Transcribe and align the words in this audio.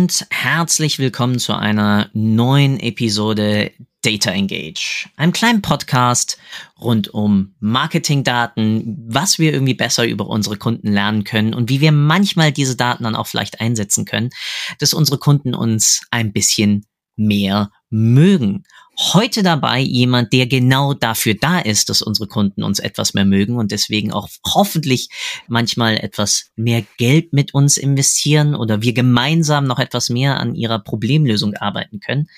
Und 0.00 0.26
herzlich 0.30 0.98
willkommen 0.98 1.38
zu 1.38 1.54
einer 1.54 2.08
neuen 2.14 2.80
Episode 2.80 3.70
Data 4.00 4.30
Engage, 4.30 5.10
einem 5.16 5.32
kleinen 5.32 5.60
Podcast 5.60 6.38
rund 6.80 7.12
um 7.12 7.54
Marketingdaten, 7.60 8.96
was 9.10 9.38
wir 9.38 9.52
irgendwie 9.52 9.74
besser 9.74 10.06
über 10.06 10.26
unsere 10.26 10.56
Kunden 10.56 10.90
lernen 10.90 11.24
können 11.24 11.52
und 11.52 11.68
wie 11.68 11.82
wir 11.82 11.92
manchmal 11.92 12.50
diese 12.50 12.76
Daten 12.76 13.04
dann 13.04 13.14
auch 13.14 13.26
vielleicht 13.26 13.60
einsetzen 13.60 14.06
können, 14.06 14.30
dass 14.78 14.94
unsere 14.94 15.18
Kunden 15.18 15.54
uns 15.54 16.00
ein 16.10 16.32
bisschen 16.32 16.86
mehr 17.16 17.70
mögen 17.90 18.64
heute 19.00 19.42
dabei 19.42 19.80
jemand, 19.80 20.32
der 20.32 20.46
genau 20.46 20.94
dafür 20.94 21.34
da 21.34 21.58
ist, 21.58 21.88
dass 21.88 22.02
unsere 22.02 22.28
Kunden 22.28 22.62
uns 22.62 22.78
etwas 22.78 23.14
mehr 23.14 23.24
mögen 23.24 23.56
und 23.56 23.72
deswegen 23.72 24.12
auch 24.12 24.28
hoffentlich 24.46 25.08
manchmal 25.48 25.96
etwas 25.96 26.50
mehr 26.56 26.84
Geld 26.98 27.32
mit 27.32 27.54
uns 27.54 27.78
investieren 27.78 28.54
oder 28.54 28.82
wir 28.82 28.92
gemeinsam 28.92 29.64
noch 29.64 29.78
etwas 29.78 30.10
mehr 30.10 30.38
an 30.38 30.54
ihrer 30.54 30.78
Problemlösung 30.78 31.54
arbeiten 31.54 32.00
können 32.00 32.28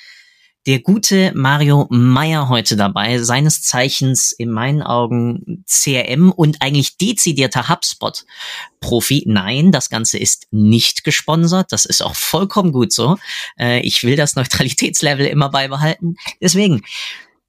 der 0.67 0.79
gute 0.81 1.33
Mario 1.35 1.87
Meyer 1.91 2.49
heute 2.49 2.77
dabei, 2.77 3.19
seines 3.19 3.63
Zeichens 3.63 4.31
in 4.33 4.51
meinen 4.51 4.83
Augen 4.83 5.65
CRM 5.67 6.31
und 6.31 6.63
eigentlich 6.63 6.97
dezidierter 6.97 7.69
HubSpot-Profi. 7.69 9.25
Nein, 9.27 9.73
das 9.73 9.91
Ganze 9.91 10.19
ist 10.19 10.47
nicht 10.53 11.03
gesponsert. 11.03 11.73
Das 11.73 11.85
ist 11.85 12.03
auch 12.03 12.15
vollkommen 12.15 12.73
gut 12.73 12.93
so. 12.93 13.19
Äh, 13.59 13.81
ich 13.81 14.05
will 14.05 14.15
das 14.15 14.37
Neutralitätslevel 14.37 15.27
immer 15.27 15.51
beibehalten. 15.51 16.17
Deswegen, 16.41 16.83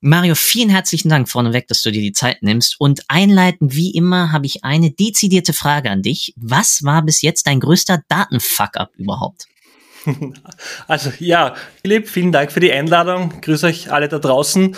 Mario, 0.02 0.34
vielen 0.36 0.70
herzlichen 0.70 1.10
Dank 1.10 1.30
vorneweg, 1.30 1.68
dass 1.68 1.84
du 1.84 1.92
dir 1.92 2.02
die 2.02 2.14
Zeit 2.14 2.42
nimmst. 2.42 2.76
Und 2.80 3.04
einleitend 3.10 3.76
wie 3.76 3.92
immer 3.92 4.32
habe 4.32 4.48
ich 4.48 4.64
eine 4.64 4.92
dezidierte 4.92 5.54
Frage 5.54 5.92
an 5.92 6.02
dich. 6.02 6.34
Was 6.36 6.84
war 6.84 7.04
bis 7.04 7.22
jetzt 7.22 7.46
dein 7.46 7.60
größter 7.60 8.02
Datenfuck-up 8.10 8.92
überhaupt? 8.98 9.46
Also 10.88 11.12
ja, 11.20 11.56
Philipp, 11.82 12.08
vielen 12.08 12.32
Dank 12.32 12.52
für 12.52 12.60
die 12.60 12.72
Einladung. 12.72 13.42
Grüß 13.42 13.64
euch 13.64 13.92
alle 13.92 14.08
da 14.08 14.20
draußen. 14.20 14.76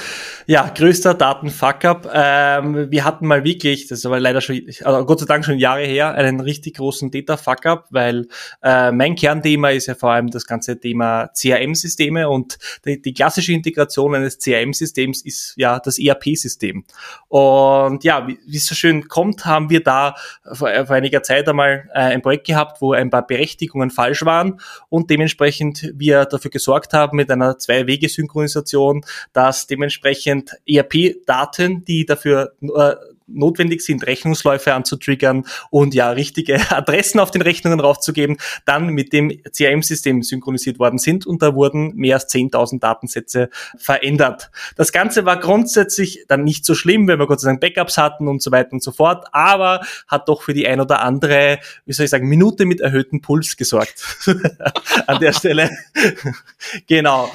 Ja, 0.48 0.72
größter 0.76 1.14
Daten-Fuck-up. 1.14 2.10
Ähm, 2.14 2.92
wir 2.92 3.04
hatten 3.04 3.28
mal 3.28 3.44
wirklich, 3.44 3.88
das 3.88 4.06
aber 4.06 4.20
leider 4.20 4.42
schon, 4.42 4.62
also 4.84 5.06
Gott 5.06 5.20
sei 5.20 5.26
Dank 5.26 5.46
schon 5.46 5.58
Jahre 5.58 5.84
her, 5.84 6.14
einen 6.14 6.40
richtig 6.40 6.78
großen 6.78 7.12
Data-Fuck-up, 7.12 7.88
weil 7.92 8.28
äh, 8.62 8.92
mein 8.92 9.16
Kernthema 9.16 9.70
ist 9.70 9.88
ja 9.88 9.96
vor 9.96 10.12
allem 10.12 10.30
das 10.30 10.46
ganze 10.46 10.80
Thema 10.80 11.28
CRM-Systeme 11.28 12.30
und 12.30 12.58
die, 12.86 13.02
die, 13.02 13.14
klassische 13.14 13.54
Integration 13.54 14.16
eines 14.16 14.38
CRM-Systems 14.40 15.24
ist 15.24 15.54
ja 15.58 15.80
das 15.80 15.98
ERP-System. 15.98 16.84
Und 17.28 18.04
ja, 18.04 18.28
wie, 18.28 18.38
wie 18.46 18.58
es 18.58 18.68
so 18.68 18.76
schön 18.76 19.08
kommt, 19.08 19.46
haben 19.46 19.70
wir 19.70 19.84
da 19.84 20.16
vor, 20.44 20.70
vor 20.86 20.96
einiger 20.96 21.24
Zeit 21.24 21.48
einmal 21.48 21.90
äh, 21.94 22.00
ein 22.00 22.22
Projekt 22.22 22.48
gehabt, 22.48 22.82
wo 22.82 22.94
ein 22.94 23.10
paar 23.10 23.26
Berechtigungen 23.26 23.90
falsch 23.90 24.26
waren 24.26 24.60
und 24.90 25.10
dementsprechend 25.16 25.94
wir 25.96 26.26
dafür 26.26 26.52
gesorgt 26.52 26.92
haben 26.92 27.16
mit 27.16 27.32
einer 27.32 27.58
Zwei-Wege-Synchronisation, 27.58 29.06
dass 29.32 29.66
dementsprechend 29.66 30.52
ERP-Daten, 30.68 31.86
die 31.86 32.06
dafür 32.06 32.54
äh, 32.62 32.96
notwendig 33.28 33.82
sind, 33.82 34.06
Rechnungsläufe 34.06 34.74
anzutriggern 34.74 35.46
und 35.70 35.94
ja, 35.94 36.10
richtige 36.12 36.60
Adressen 36.72 37.20
auf 37.20 37.32
den 37.32 37.42
Rechnungen 37.42 37.80
raufzugeben, 37.80 38.38
dann 38.66 38.88
mit 38.88 39.14
dem 39.14 39.32
CRM-System 39.52 40.24
synchronisiert 40.24 40.80
worden 40.80 41.00
sind 41.00 41.26
und 41.26 41.42
da 41.42 41.56
wurden 41.56 41.96
mehr 41.96 42.16
als 42.16 42.34
10.000 42.34 42.80
Datensätze 42.80 43.50
verändert. 43.78 44.52
Das 44.76 44.92
Ganze 44.92 45.26
war 45.26 45.40
grundsätzlich 45.40 46.26
dann 46.28 46.44
nicht 46.44 46.66
so 46.66 46.76
schlimm, 46.76 47.08
wenn 47.08 47.20
wir 47.20 47.28
Gott 47.28 47.42
sei 47.42 47.50
Dank 47.50 47.62
Backups 47.62 47.98
hatten 47.98 48.28
und 48.28 48.42
so 48.42 48.52
weiter 48.52 48.74
und 48.74 48.84
so 48.84 48.92
fort, 48.92 49.28
aber 49.32 49.82
hat 50.08 50.30
doch 50.30 50.42
für 50.42 50.54
die 50.54 50.68
ein 50.68 50.80
oder 50.80 51.02
andere, 51.02 51.60
wie 51.86 51.94
soll 51.94 52.06
ich 52.06 52.12
sagen, 52.12 52.28
Minute 52.28 52.66
mit 52.66 52.82
erhöhtem 52.82 53.22
Puls 53.22 53.58
gesorgt. 53.58 54.04
An 55.08 55.20
der 55.20 55.34
Stelle. 55.34 55.70
genau. 56.88 57.32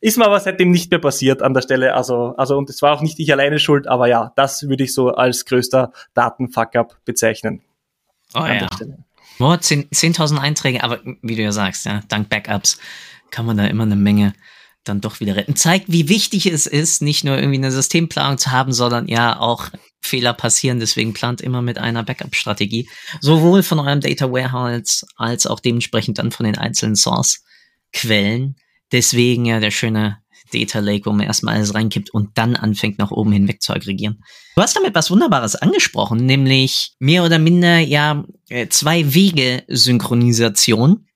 Ist 0.00 0.18
mir 0.18 0.26
aber 0.26 0.40
seitdem 0.40 0.70
nicht 0.70 0.90
mehr 0.90 1.00
passiert 1.00 1.42
an 1.42 1.54
der 1.54 1.62
Stelle. 1.62 1.94
Also, 1.94 2.34
also, 2.36 2.56
und 2.56 2.70
es 2.70 2.82
war 2.82 2.94
auch 2.94 3.02
nicht 3.02 3.18
ich 3.18 3.32
alleine 3.32 3.58
schuld, 3.58 3.86
aber 3.86 4.08
ja, 4.08 4.32
das 4.36 4.68
würde 4.68 4.84
ich 4.84 4.94
so 4.94 5.08
als 5.10 5.44
größter 5.44 5.92
Datenfuck-up 6.14 6.98
bezeichnen. 7.04 7.62
Oh 8.34 8.44
ja. 8.44 8.68
Oh, 9.38 9.52
10.000 9.52 9.88
10 9.92 10.38
Einträge, 10.38 10.84
aber 10.84 11.00
wie 11.22 11.34
du 11.34 11.42
ja 11.42 11.52
sagst, 11.52 11.86
ja, 11.86 12.02
dank 12.08 12.28
Backups 12.28 12.78
kann 13.30 13.46
man 13.46 13.56
da 13.56 13.64
immer 13.66 13.84
eine 13.84 13.96
Menge 13.96 14.34
dann 14.84 15.00
doch 15.00 15.20
wieder 15.20 15.36
retten. 15.36 15.56
Zeigt, 15.56 15.86
wie 15.88 16.08
wichtig 16.08 16.46
es 16.46 16.66
ist, 16.66 17.02
nicht 17.02 17.24
nur 17.24 17.36
irgendwie 17.36 17.58
eine 17.58 17.70
Systemplanung 17.70 18.38
zu 18.38 18.50
haben, 18.50 18.72
sondern 18.72 19.08
ja 19.08 19.38
auch 19.38 19.68
Fehler 20.00 20.32
passieren. 20.32 20.80
Deswegen 20.80 21.12
plant 21.12 21.40
immer 21.40 21.62
mit 21.62 21.78
einer 21.78 22.02
Backup-Strategie. 22.02 22.88
Sowohl 23.20 23.62
von 23.62 23.78
eurem 23.78 24.00
Data 24.00 24.30
Warehouse 24.30 25.06
als 25.16 25.46
auch 25.46 25.60
dementsprechend 25.60 26.18
dann 26.18 26.32
von 26.32 26.46
den 26.46 26.56
einzelnen 26.56 26.96
Source-Quellen. 26.96 28.56
Deswegen 28.92 29.44
ja 29.46 29.60
der 29.60 29.70
schöne 29.70 30.18
Data 30.52 30.80
Lake, 30.80 31.06
wo 31.06 31.12
man 31.12 31.26
erstmal 31.26 31.56
alles 31.56 31.74
reinkippt 31.74 32.10
und 32.10 32.36
dann 32.36 32.56
anfängt, 32.56 32.98
nach 32.98 33.10
oben 33.10 33.32
hinweg 33.32 33.62
zu 33.62 33.72
aggregieren. 33.72 34.22
Du 34.56 34.62
hast 34.62 34.76
damit 34.76 34.94
was 34.94 35.10
Wunderbares 35.10 35.56
angesprochen, 35.56 36.26
nämlich 36.26 36.92
mehr 36.98 37.24
oder 37.24 37.38
minder 37.38 37.78
ja 37.78 38.24
äh, 38.48 38.68
zwei 38.68 39.14
Wege 39.14 39.64
Synchronisation. 39.68 41.06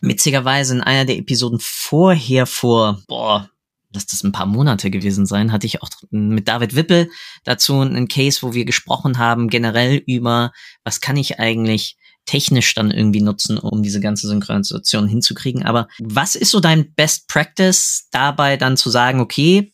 Witzigerweise 0.00 0.74
in 0.74 0.80
einer 0.80 1.04
der 1.04 1.18
Episoden 1.18 1.58
vorher 1.60 2.46
vor, 2.46 3.02
boah, 3.06 3.50
lass 3.92 4.06
das 4.06 4.22
ein 4.22 4.32
paar 4.32 4.46
Monate 4.46 4.90
gewesen 4.90 5.26
sein, 5.26 5.52
hatte 5.52 5.66
ich 5.66 5.82
auch 5.82 5.90
mit 6.10 6.48
David 6.48 6.76
Wippel 6.76 7.10
dazu 7.44 7.80
einen 7.80 8.08
Case, 8.08 8.38
wo 8.42 8.54
wir 8.54 8.64
gesprochen 8.64 9.18
haben, 9.18 9.48
generell 9.48 10.02
über, 10.06 10.52
was 10.84 11.00
kann 11.00 11.16
ich 11.16 11.38
eigentlich 11.38 11.96
technisch 12.26 12.74
dann 12.74 12.90
irgendwie 12.90 13.22
nutzen, 13.22 13.58
um 13.58 13.82
diese 13.82 14.00
ganze 14.00 14.28
Synchronisation 14.28 15.08
hinzukriegen. 15.08 15.64
Aber 15.64 15.88
was 15.98 16.36
ist 16.36 16.50
so 16.50 16.60
dein 16.60 16.94
Best 16.94 17.28
Practice 17.28 18.08
dabei 18.12 18.56
dann 18.56 18.76
zu 18.76 18.90
sagen, 18.90 19.20
okay, 19.20 19.72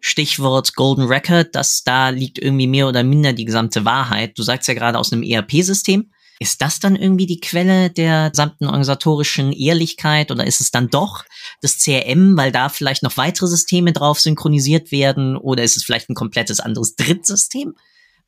Stichwort 0.00 0.74
Golden 0.74 1.04
Record, 1.04 1.54
dass 1.54 1.82
da 1.82 2.10
liegt 2.10 2.38
irgendwie 2.38 2.66
mehr 2.66 2.88
oder 2.88 3.02
minder 3.02 3.32
die 3.32 3.44
gesamte 3.44 3.84
Wahrheit. 3.84 4.38
Du 4.38 4.42
sagst 4.42 4.68
ja 4.68 4.74
gerade 4.74 4.98
aus 4.98 5.12
einem 5.12 5.22
ERP-System. 5.22 6.10
Ist 6.40 6.62
das 6.62 6.78
dann 6.78 6.94
irgendwie 6.94 7.26
die 7.26 7.40
Quelle 7.40 7.90
der 7.90 8.30
gesamten 8.30 8.66
organisatorischen 8.66 9.52
Ehrlichkeit 9.52 10.30
oder 10.30 10.46
ist 10.46 10.60
es 10.60 10.70
dann 10.70 10.88
doch 10.88 11.24
das 11.62 11.78
CRM, 11.78 12.36
weil 12.36 12.52
da 12.52 12.68
vielleicht 12.68 13.02
noch 13.02 13.16
weitere 13.16 13.48
Systeme 13.48 13.92
drauf 13.92 14.20
synchronisiert 14.20 14.92
werden 14.92 15.36
oder 15.36 15.64
ist 15.64 15.76
es 15.76 15.82
vielleicht 15.82 16.08
ein 16.10 16.14
komplettes 16.14 16.60
anderes 16.60 16.94
Drittsystem? 16.94 17.74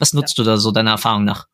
Was 0.00 0.12
nutzt 0.12 0.38
ja. 0.38 0.42
du 0.42 0.50
da 0.50 0.56
so 0.56 0.72
deiner 0.72 0.90
Erfahrung 0.90 1.24
nach? 1.24 1.46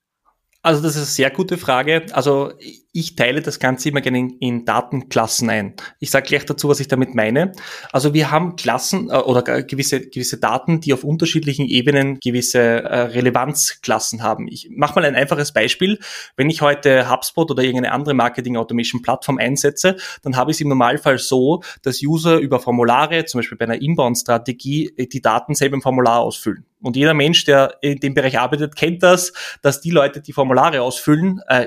Also 0.66 0.82
das 0.82 0.97
ist 0.97 0.97
eine 0.97 1.06
sehr 1.06 1.31
gute 1.31 1.59
Frage. 1.59 2.06
Also 2.10 2.53
ich 2.93 3.15
teile 3.15 3.41
das 3.41 3.60
Ganze 3.60 3.88
immer 3.88 4.00
gerne 4.00 4.19
in, 4.19 4.31
in 4.41 4.65
Datenklassen 4.65 5.49
ein. 5.49 5.75
Ich 6.00 6.10
sage 6.10 6.27
gleich 6.27 6.44
dazu, 6.44 6.69
was 6.69 6.81
ich 6.81 6.88
damit 6.88 7.15
meine. 7.15 7.53
Also 7.93 8.15
wir 8.15 8.32
haben 8.32 8.56
Klassen 8.56 9.09
äh, 9.09 9.16
oder 9.16 9.62
gewisse, 9.62 10.00
gewisse 10.00 10.38
Daten, 10.38 10.81
die 10.81 10.93
auf 10.93 11.05
unterschiedlichen 11.05 11.66
Ebenen 11.66 12.19
gewisse 12.19 12.59
äh, 12.59 13.00
Relevanzklassen 13.03 14.25
haben. 14.25 14.49
Ich 14.49 14.69
mache 14.69 14.99
mal 14.99 15.05
ein 15.05 15.15
einfaches 15.15 15.53
Beispiel. 15.53 16.00
Wenn 16.37 16.50
ich 16.50 16.62
heute 16.62 17.09
HubSpot 17.09 17.49
oder 17.49 17.62
irgendeine 17.62 17.93
andere 17.93 18.15
Marketing-Automation-Plattform 18.15 19.38
einsetze, 19.38 19.94
dann 20.22 20.37
habe 20.37 20.50
ich 20.50 20.56
es 20.56 20.62
im 20.62 20.69
Normalfall 20.69 21.19
so, 21.19 21.62
dass 21.82 22.02
User 22.02 22.38
über 22.38 22.58
Formulare, 22.58 23.25
zum 23.26 23.38
Beispiel 23.38 23.56
bei 23.56 23.67
einer 23.67 23.81
Inbound-Strategie, 23.81 24.94
die 25.12 25.20
Daten 25.20 25.55
selber 25.55 25.76
im 25.76 25.82
Formular 25.82 26.23
ausfüllen. 26.23 26.64
Und 26.87 26.94
jeder 26.94 27.15
Mensch, 27.15 27.44
der 27.44 27.79
in 27.81 27.99
dem 27.99 28.15
Bereich 28.15 28.38
arbeitet, 28.38 28.77
kennt 28.77 29.03
das, 29.03 29.33
dass 29.61 29.81
die 29.81 29.91
Leute, 29.91 30.21
die 30.21 30.33
Formulare 30.33 30.83
ausfüllen, 30.83 31.41
äh, 31.49 31.67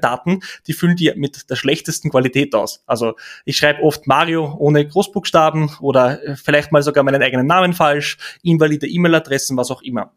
Daten, 0.00 0.40
die 0.66 0.72
füllen 0.72 0.96
die 0.96 1.12
mit 1.16 1.50
der 1.50 1.56
schlechtesten 1.56 2.08
Qualität 2.08 2.54
aus. 2.54 2.84
Also 2.86 3.16
ich 3.44 3.56
schreibe 3.56 3.82
oft 3.82 4.06
Mario 4.06 4.54
ohne 4.58 4.86
Großbuchstaben 4.86 5.72
oder 5.80 6.22
äh, 6.22 6.36
vielleicht 6.36 6.70
mal 6.70 6.82
sogar 6.82 7.02
meinen 7.02 7.20
eigenen 7.20 7.48
Namen 7.48 7.74
falsch, 7.74 8.16
invalide 8.42 8.86
E-Mail-Adressen, 8.86 9.56
was 9.56 9.72
auch 9.72 9.82
immer. 9.82 10.12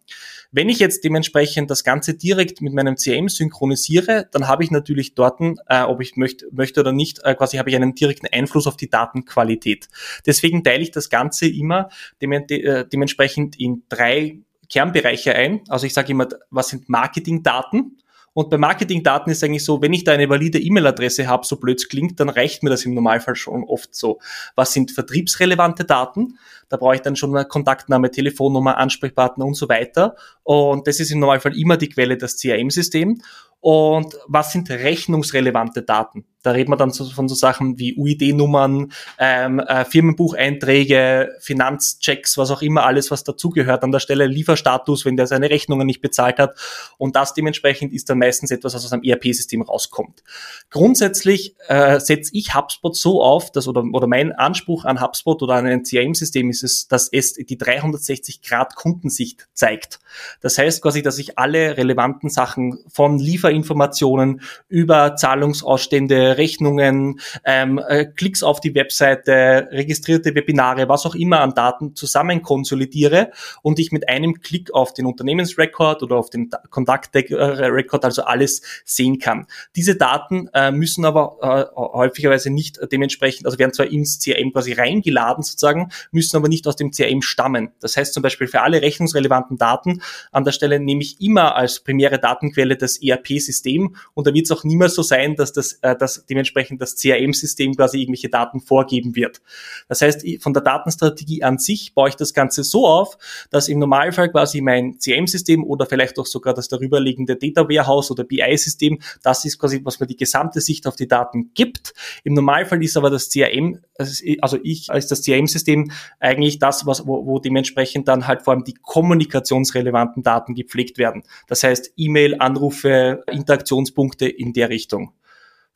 Wenn 0.52 0.70
ich 0.70 0.80
jetzt 0.80 1.04
dementsprechend 1.04 1.70
das 1.70 1.84
Ganze 1.84 2.14
direkt 2.14 2.62
mit 2.62 2.74
meinem 2.74 2.98
CM 2.98 3.30
synchronisiere, 3.30 4.28
dann 4.32 4.48
habe 4.48 4.64
ich 4.64 4.72
natürlich 4.72 5.16
dort, 5.16 5.40
äh, 5.68 5.82
ob 5.82 6.02
ich 6.02 6.16
möchte, 6.16 6.48
möchte 6.52 6.80
oder 6.80 6.92
nicht, 6.92 7.20
äh, 7.24 7.36
quasi 7.36 7.58
habe 7.58 7.70
ich 7.70 7.76
einen 7.76 7.96
direkten 7.96 8.28
Einfluss 8.32 8.68
auf 8.68 8.78
die 8.78 8.90
Datenqualität. 8.90 9.88
Deswegen 10.26 10.64
teile 10.64 10.84
ich 10.84 10.92
das 10.92 11.10
Ganze 11.10 11.48
immer 11.48 11.90
äh, 12.20 12.86
dementsprechend 12.88 13.60
in 13.60 13.84
drei 13.90 14.40
Kernbereiche 14.70 15.34
ein. 15.34 15.62
Also 15.70 15.86
ich 15.86 15.94
sage 15.94 16.12
immer, 16.12 16.28
was 16.50 16.70
sind 16.70 16.90
Marketingdaten? 16.90 17.98
Und 18.38 18.52
bei 18.52 18.60
Marketingdaten 18.60 19.32
ist 19.32 19.44
eigentlich 19.44 19.66
so, 19.66 19.82
wenn 19.82 19.94
ich 19.94 20.04
da 20.04 20.12
eine 20.12 20.30
valide 20.30 20.60
E-Mail-Adresse 20.60 21.26
habe, 21.26 21.44
so 21.44 21.56
blöd 21.56 21.90
klingt, 21.90 22.20
dann 22.20 22.30
reicht 22.30 22.62
mir 22.62 22.70
das 22.70 22.86
im 22.86 22.94
Normalfall 22.94 23.36
schon 23.36 23.64
oft 23.64 23.96
so. 23.96 24.20
Was 24.54 24.74
sind 24.74 24.92
vertriebsrelevante 24.92 25.86
Daten? 25.86 26.38
Da 26.70 26.78
brauche 26.78 26.94
ich 26.94 27.02
dann 27.02 27.16
schon 27.16 27.36
eine 27.36 27.48
Kontaktname, 27.48 28.12
Telefonnummer, 28.12 28.78
Ansprechpartner 28.78 29.44
und 29.44 29.56
so 29.56 29.70
weiter. 29.70 30.16
Und 30.44 30.86
das 30.86 31.00
ist 31.00 31.10
im 31.10 31.18
Normalfall 31.18 31.58
immer 31.58 31.78
die 31.78 31.90
Quelle, 31.90 32.16
das 32.16 32.38
CRM-System. 32.38 33.24
Und 33.60 34.18
was 34.28 34.52
sind 34.52 34.70
rechnungsrelevante 34.70 35.84
Daten? 35.84 36.26
Da 36.48 36.52
reden 36.52 36.72
wir 36.72 36.78
dann 36.78 36.94
von 36.94 37.28
so 37.28 37.36
Sachen 37.36 37.78
wie 37.78 37.98
UID-Nummern, 37.98 38.94
ähm, 39.20 39.60
äh, 39.60 39.84
Firmenbucheinträge, 39.84 41.36
Finanzchecks, 41.42 42.38
was 42.38 42.52
auch 42.52 42.62
immer, 42.62 42.86
alles, 42.86 43.12
was 43.12 43.26
dazugehört 43.26 43.84
an 43.84 43.92
der 43.92 44.00
Stelle, 44.00 44.28
Lieferstatus, 44.28 45.04
wenn 45.04 45.18
der 45.18 45.28
seine 45.28 45.50
Rechnungen 45.50 45.86
nicht 45.86 46.00
bezahlt 46.00 46.40
hat. 46.40 46.58
Und 46.98 47.18
das 47.18 47.34
dementsprechend 47.34 47.92
ist 47.92 48.10
dann 48.10 48.20
meistens 48.20 48.52
etwas, 48.52 48.76
was 48.76 48.86
aus 48.86 48.94
einem 48.94 49.04
ERP-System 49.04 49.62
rauskommt. 49.62 50.24
Grundsätzlich 50.70 51.56
äh, 51.68 52.00
setze 52.00 52.32
ich 52.34 52.56
HubSpot 52.56 52.96
so 52.96 53.22
auf, 53.22 53.52
dass, 53.52 53.68
oder, 53.68 53.84
oder 53.92 54.08
mein 54.08 54.32
Anspruch 54.32 54.86
an 54.86 55.02
HubSpot 55.02 55.42
oder 55.42 55.56
an 55.56 55.66
ein 55.66 55.84
CRM-System 55.84 56.50
ist 56.50 56.64
es, 56.64 56.88
dass 56.88 57.10
es 57.12 57.34
die 57.34 57.58
360-Grad-Kundensicht 57.58 59.50
zeigt. 59.52 60.00
Das 60.40 60.58
heißt 60.58 60.82
quasi, 60.82 61.02
dass 61.02 61.18
ich 61.18 61.38
alle 61.38 61.76
relevanten 61.76 62.30
Sachen 62.30 62.80
von 62.88 63.20
Lieferinformationen 63.48 64.42
über 64.68 65.16
Zahlungsausstände, 65.16 66.38
Rechnungen, 66.38 67.20
ähm, 67.46 67.80
äh, 67.88 68.06
Klicks 68.06 68.44
auf 68.44 68.60
die 68.60 68.76
Webseite, 68.76 69.70
registrierte 69.72 70.36
Webinare, 70.36 70.90
was 70.90 71.06
auch 71.06 71.16
immer 71.16 71.42
an 71.42 71.54
Daten 71.54 71.96
zusammen 71.96 72.42
konsolidiere 72.42 73.32
und 73.62 73.80
ich 73.80 73.92
mit 73.92 74.10
einem 74.10 74.42
Klick 74.42 74.74
auf 74.74 74.94
den 74.94 75.06
Unternehmensrekord 75.06 76.04
oder 76.04 76.18
auf 76.18 76.30
den 76.30 76.50
Kontaktrekord, 76.70 78.06
also 78.06 78.24
alles 78.24 78.62
sehen 78.86 79.20
kann. 79.20 79.48
Diese 79.76 79.96
Daten 79.96 80.50
äh, 80.54 80.72
müssen 80.72 81.06
aber 81.06 81.38
äh, 81.42 81.76
häufigerweise 81.76 82.50
nicht 82.50 82.80
dementsprechend, 82.92 83.46
also 83.46 83.60
werden 83.60 83.74
zwar 83.74 83.88
ins 83.88 84.20
CRM 84.20 84.52
quasi 84.52 84.74
reingeladen 84.74 85.44
sozusagen, 85.44 85.90
müssen 86.12 86.38
aber 86.38 86.48
nicht 86.48 86.68
aus 86.68 86.76
dem 86.76 86.92
CRM 86.92 87.22
stammen. 87.22 87.72
Das 87.80 87.98
heißt 87.98 88.14
zum 88.14 88.24
Beispiel 88.24 88.48
für 88.48 88.62
alle 88.62 88.82
rechnungsrelevanten 88.82 89.58
Daten 89.58 90.02
an 90.32 90.44
der 90.44 90.52
Stelle 90.52 90.80
nehme 90.80 91.02
ich 91.02 91.22
immer 91.22 91.56
als 91.56 91.80
primäre 91.80 92.20
Datenquelle 92.20 92.76
das 92.76 93.02
ERP-System 93.38 93.96
und 94.14 94.28
da 94.28 94.34
wird 94.34 94.46
es 94.46 94.52
auch 94.52 94.64
niemals 94.64 94.96
so 94.96 95.02
sein, 95.02 95.36
dass 95.36 95.54
das, 95.54 95.74
äh, 95.82 95.96
dass 95.96 96.26
dementsprechend 96.26 96.82
das 96.82 96.96
CRM-System 96.96 97.76
quasi 97.76 98.00
irgendwelche 98.00 98.30
Daten 98.30 98.60
vorgeben 98.60 99.16
wird. 99.16 99.42
Das 99.88 100.02
heißt, 100.02 100.26
von 100.42 100.54
der 100.54 100.64
Datenstrategie 100.64 101.44
an 101.44 101.58
sich 101.58 101.94
baue 101.94 102.10
ich 102.10 102.16
das 102.16 102.34
Ganze 102.34 102.64
so 102.64 102.88
auf, 102.88 103.18
dass 103.50 103.70
im 103.70 103.80
Normalfall 103.80 104.30
quasi 104.30 104.62
mein 104.62 104.98
CRM-System 105.00 105.64
oder 105.64 105.86
vielleicht 105.86 106.18
auch 106.20 106.26
sogar 106.26 106.54
das 106.54 106.68
darüberliegende 106.68 107.36
Data 107.36 107.68
Warehouse 107.68 108.12
oder 108.12 108.24
BI-System, 108.24 109.00
das 109.24 109.46
ist 109.46 109.60
quasi, 109.60 109.82
was 109.84 110.00
mir 110.00 110.08
die 110.08 110.18
gesamte 110.18 110.62
Sicht 110.62 110.88
auf 110.88 110.96
die 110.96 111.08
Daten 111.08 111.52
gibt. 111.54 111.94
Im 112.24 112.34
Normalfall 112.34 112.84
ist 112.84 112.98
aber 112.98 113.10
das 113.10 113.30
CRM, 113.30 113.80
also 113.98 114.58
ich 114.64 114.90
als 114.90 115.08
das 115.08 115.24
CRM-System 115.24 115.92
eigentlich 116.20 116.60
das, 116.60 116.86
was, 116.86 117.06
wo, 117.06 117.26
wo 117.26 117.40
dementsprechend 117.40 118.08
dann 118.08 118.28
halt 118.28 118.44
vor 118.44 118.54
allem 118.54 118.64
die 118.64 118.74
kommunikationsrelevanten 118.74 120.24
Daten 120.24 120.56
gepflegt 120.56 120.98
werden. 120.98 121.24
Das 121.48 121.64
heißt 121.64 121.94
E-Mail, 121.98 122.38
Anrufe, 122.40 123.24
Interaktionspunkte 123.32 124.28
in 124.28 124.54
der 124.54 124.70
Richtung. 124.70 125.14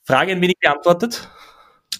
Frage 0.03 0.31
ein 0.31 0.41
wenig 0.41 0.57
beantwortet? 0.59 1.29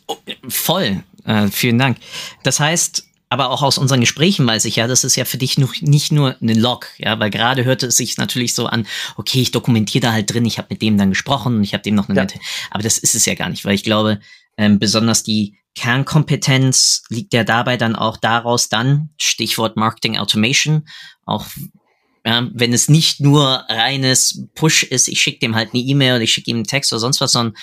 Oh, 0.08 0.18
voll. 0.50 1.04
Äh, 1.26 1.48
vielen 1.48 1.78
Dank. 1.78 1.98
Das 2.44 2.60
heißt, 2.60 3.08
aber 3.30 3.50
auch 3.50 3.62
aus 3.62 3.78
unseren 3.78 4.02
Gesprächen 4.02 4.46
weiß 4.46 4.66
ich 4.66 4.76
ja, 4.76 4.88
das 4.88 5.06
ist 5.06 5.16
ja 5.16 5.24
für 5.24 5.38
dich 5.38 5.58
noch 5.58 5.74
nicht 5.80 6.12
nur 6.12 6.36
eine 6.42 6.54
Log, 6.54 6.88
ja, 6.98 7.18
weil 7.18 7.30
gerade 7.30 7.64
hörte 7.64 7.88
es 7.88 7.96
sich 7.96 8.18
natürlich 8.18 8.54
so 8.54 8.66
an, 8.66 8.86
okay, 9.16 9.42
ich 9.42 9.52
dokumentiere 9.52 10.02
da 10.02 10.12
halt 10.12 10.34
drin, 10.34 10.46
ich 10.46 10.58
habe 10.58 10.68
mit 10.70 10.82
dem 10.82 10.98
dann 10.98 11.12
gesprochen 11.12 11.56
und 11.56 11.64
ich 11.64 11.74
habe 11.74 11.82
dem 11.82 11.96
noch 11.96 12.10
eine 12.10 12.18
ja. 12.18 12.24
nette, 12.24 12.40
aber 12.72 12.84
das 12.84 12.98
ist 12.98 13.16
es 13.16 13.26
ja 13.26 13.36
gar 13.36 13.48
nicht, 13.48 13.64
weil 13.64 13.76
ich 13.76 13.86
glaube, 13.86 14.20
ähm, 14.58 14.80
besonders 14.80 15.24
die 15.24 15.56
Kernkompetenz 15.76 17.04
liegt 17.08 17.34
ja 17.34 17.46
dabei 17.46 17.78
dann 17.78 17.96
auch 17.96 18.18
daraus 18.18 18.68
dann, 18.68 19.12
Stichwort 19.18 19.78
Marketing 19.78 20.18
Automation, 20.18 20.86
auch 21.26 21.46
ja, 22.26 22.48
wenn 22.54 22.74
es 22.74 22.88
nicht 22.88 23.20
nur 23.20 23.66
reines 23.68 24.48
Push 24.54 24.84
ist, 24.84 25.08
ich 25.08 25.22
schicke 25.22 25.40
dem 25.40 25.56
halt 25.56 25.74
eine 25.74 25.82
E-Mail 25.82 26.16
oder 26.16 26.24
ich 26.24 26.34
schicke 26.34 26.52
ihm 26.52 26.58
einen 26.58 26.68
Text 26.68 26.94
oder 26.94 27.00
sonst 27.00 27.20
was, 27.22 27.32
sondern 27.32 27.58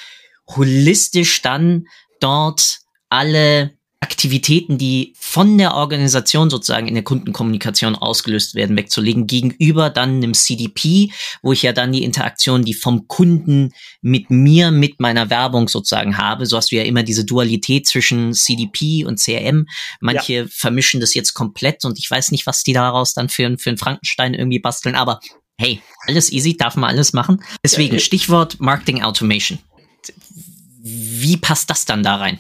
holistisch 0.49 1.43
dann 1.43 1.87
dort 2.21 2.81
alle 3.09 3.78
Aktivitäten, 4.09 4.79
die 4.79 5.13
von 5.19 5.59
der 5.59 5.75
Organisation 5.75 6.49
sozusagen 6.49 6.89
in 6.89 6.95
der 6.95 7.05
Kundenkommunikation 7.05 7.95
ausgelöst 7.95 8.55
werden, 8.55 8.75
wegzulegen, 8.75 9.27
gegenüber 9.27 9.91
dann 9.91 10.17
einem 10.17 10.33
CDP, 10.33 11.11
wo 11.43 11.53
ich 11.53 11.61
ja 11.61 11.75
dann 11.75 11.93
die 11.93 12.05
Interaktion, 12.05 12.65
die 12.65 12.73
vom 12.73 13.07
Kunden 13.07 13.75
mit 14.01 14.31
mir, 14.31 14.71
mit 14.71 14.99
meiner 14.99 15.29
Werbung 15.29 15.69
sozusagen 15.69 16.17
habe. 16.17 16.47
So 16.47 16.57
hast 16.57 16.73
du 16.73 16.77
ja 16.77 16.85
immer 16.85 17.03
diese 17.03 17.27
Dualität 17.27 17.87
zwischen 17.87 18.33
CDP 18.33 19.05
und 19.05 19.21
CRM. 19.21 19.67
Manche 20.01 20.33
ja. 20.33 20.47
vermischen 20.49 21.01
das 21.01 21.13
jetzt 21.13 21.35
komplett 21.35 21.85
und 21.85 21.99
ich 21.99 22.11
weiß 22.11 22.31
nicht, 22.31 22.47
was 22.47 22.63
die 22.63 22.73
daraus 22.73 23.13
dann 23.13 23.29
für, 23.29 23.59
für 23.59 23.69
einen 23.69 23.77
Frankenstein 23.77 24.33
irgendwie 24.33 24.59
basteln, 24.59 24.95
aber 24.95 25.21
hey, 25.59 25.83
alles 26.07 26.33
easy, 26.33 26.57
darf 26.57 26.77
man 26.77 26.89
alles 26.89 27.13
machen. 27.13 27.45
Deswegen, 27.63 28.01
Stichwort 28.01 28.59
Marketing 28.59 29.03
Automation. 29.03 29.59
Wie 30.81 31.37
passt 31.37 31.71
das 31.71 31.85
dann 31.85 32.03
da 32.03 32.17
rein? 32.17 32.39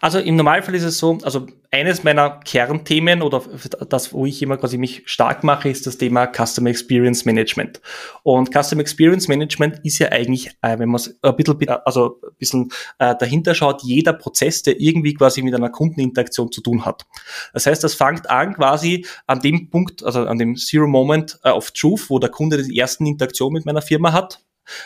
Also 0.00 0.18
im 0.18 0.36
Normalfall 0.36 0.74
ist 0.74 0.84
es 0.84 0.98
so, 0.98 1.18
also 1.22 1.46
eines 1.72 2.04
meiner 2.04 2.40
Kernthemen 2.40 3.22
oder 3.22 3.42
das, 3.88 4.12
wo 4.12 4.26
ich 4.26 4.42
immer 4.42 4.56
quasi 4.56 4.78
mich 4.78 5.02
stark 5.06 5.42
mache, 5.42 5.68
ist 5.68 5.86
das 5.86 5.98
Thema 5.98 6.26
Customer 6.26 6.70
Experience 6.70 7.24
Management. 7.24 7.80
Und 8.22 8.50
Customer 8.52 8.80
Experience 8.80 9.26
Management 9.28 9.80
ist 9.84 9.98
ja 9.98 10.08
eigentlich, 10.12 10.50
äh, 10.62 10.78
wenn 10.78 10.88
man 10.88 10.96
es 10.96 11.18
ein 11.22 11.36
bisschen, 11.36 11.68
also 11.68 12.20
ein 12.22 12.36
bisschen 12.38 12.72
äh, 12.98 13.16
dahinter 13.18 13.54
schaut, 13.54 13.82
jeder 13.82 14.12
Prozess, 14.12 14.62
der 14.62 14.80
irgendwie 14.80 15.14
quasi 15.14 15.42
mit 15.42 15.54
einer 15.54 15.70
Kundeninteraktion 15.70 16.52
zu 16.52 16.60
tun 16.60 16.84
hat. 16.84 17.06
Das 17.52 17.66
heißt, 17.66 17.82
das 17.82 17.94
fängt 17.94 18.30
an 18.30 18.54
quasi 18.54 19.06
an 19.26 19.40
dem 19.40 19.70
Punkt, 19.70 20.04
also 20.04 20.26
an 20.26 20.38
dem 20.38 20.56
Zero 20.56 20.86
Moment 20.86 21.38
äh, 21.42 21.50
of 21.50 21.72
Truth, 21.72 22.08
wo 22.08 22.18
der 22.18 22.30
Kunde 22.30 22.62
die 22.62 22.78
ersten 22.78 23.06
Interaktion 23.06 23.52
mit 23.52 23.66
meiner 23.66 23.82
Firma 23.82 24.12
hat 24.12 24.40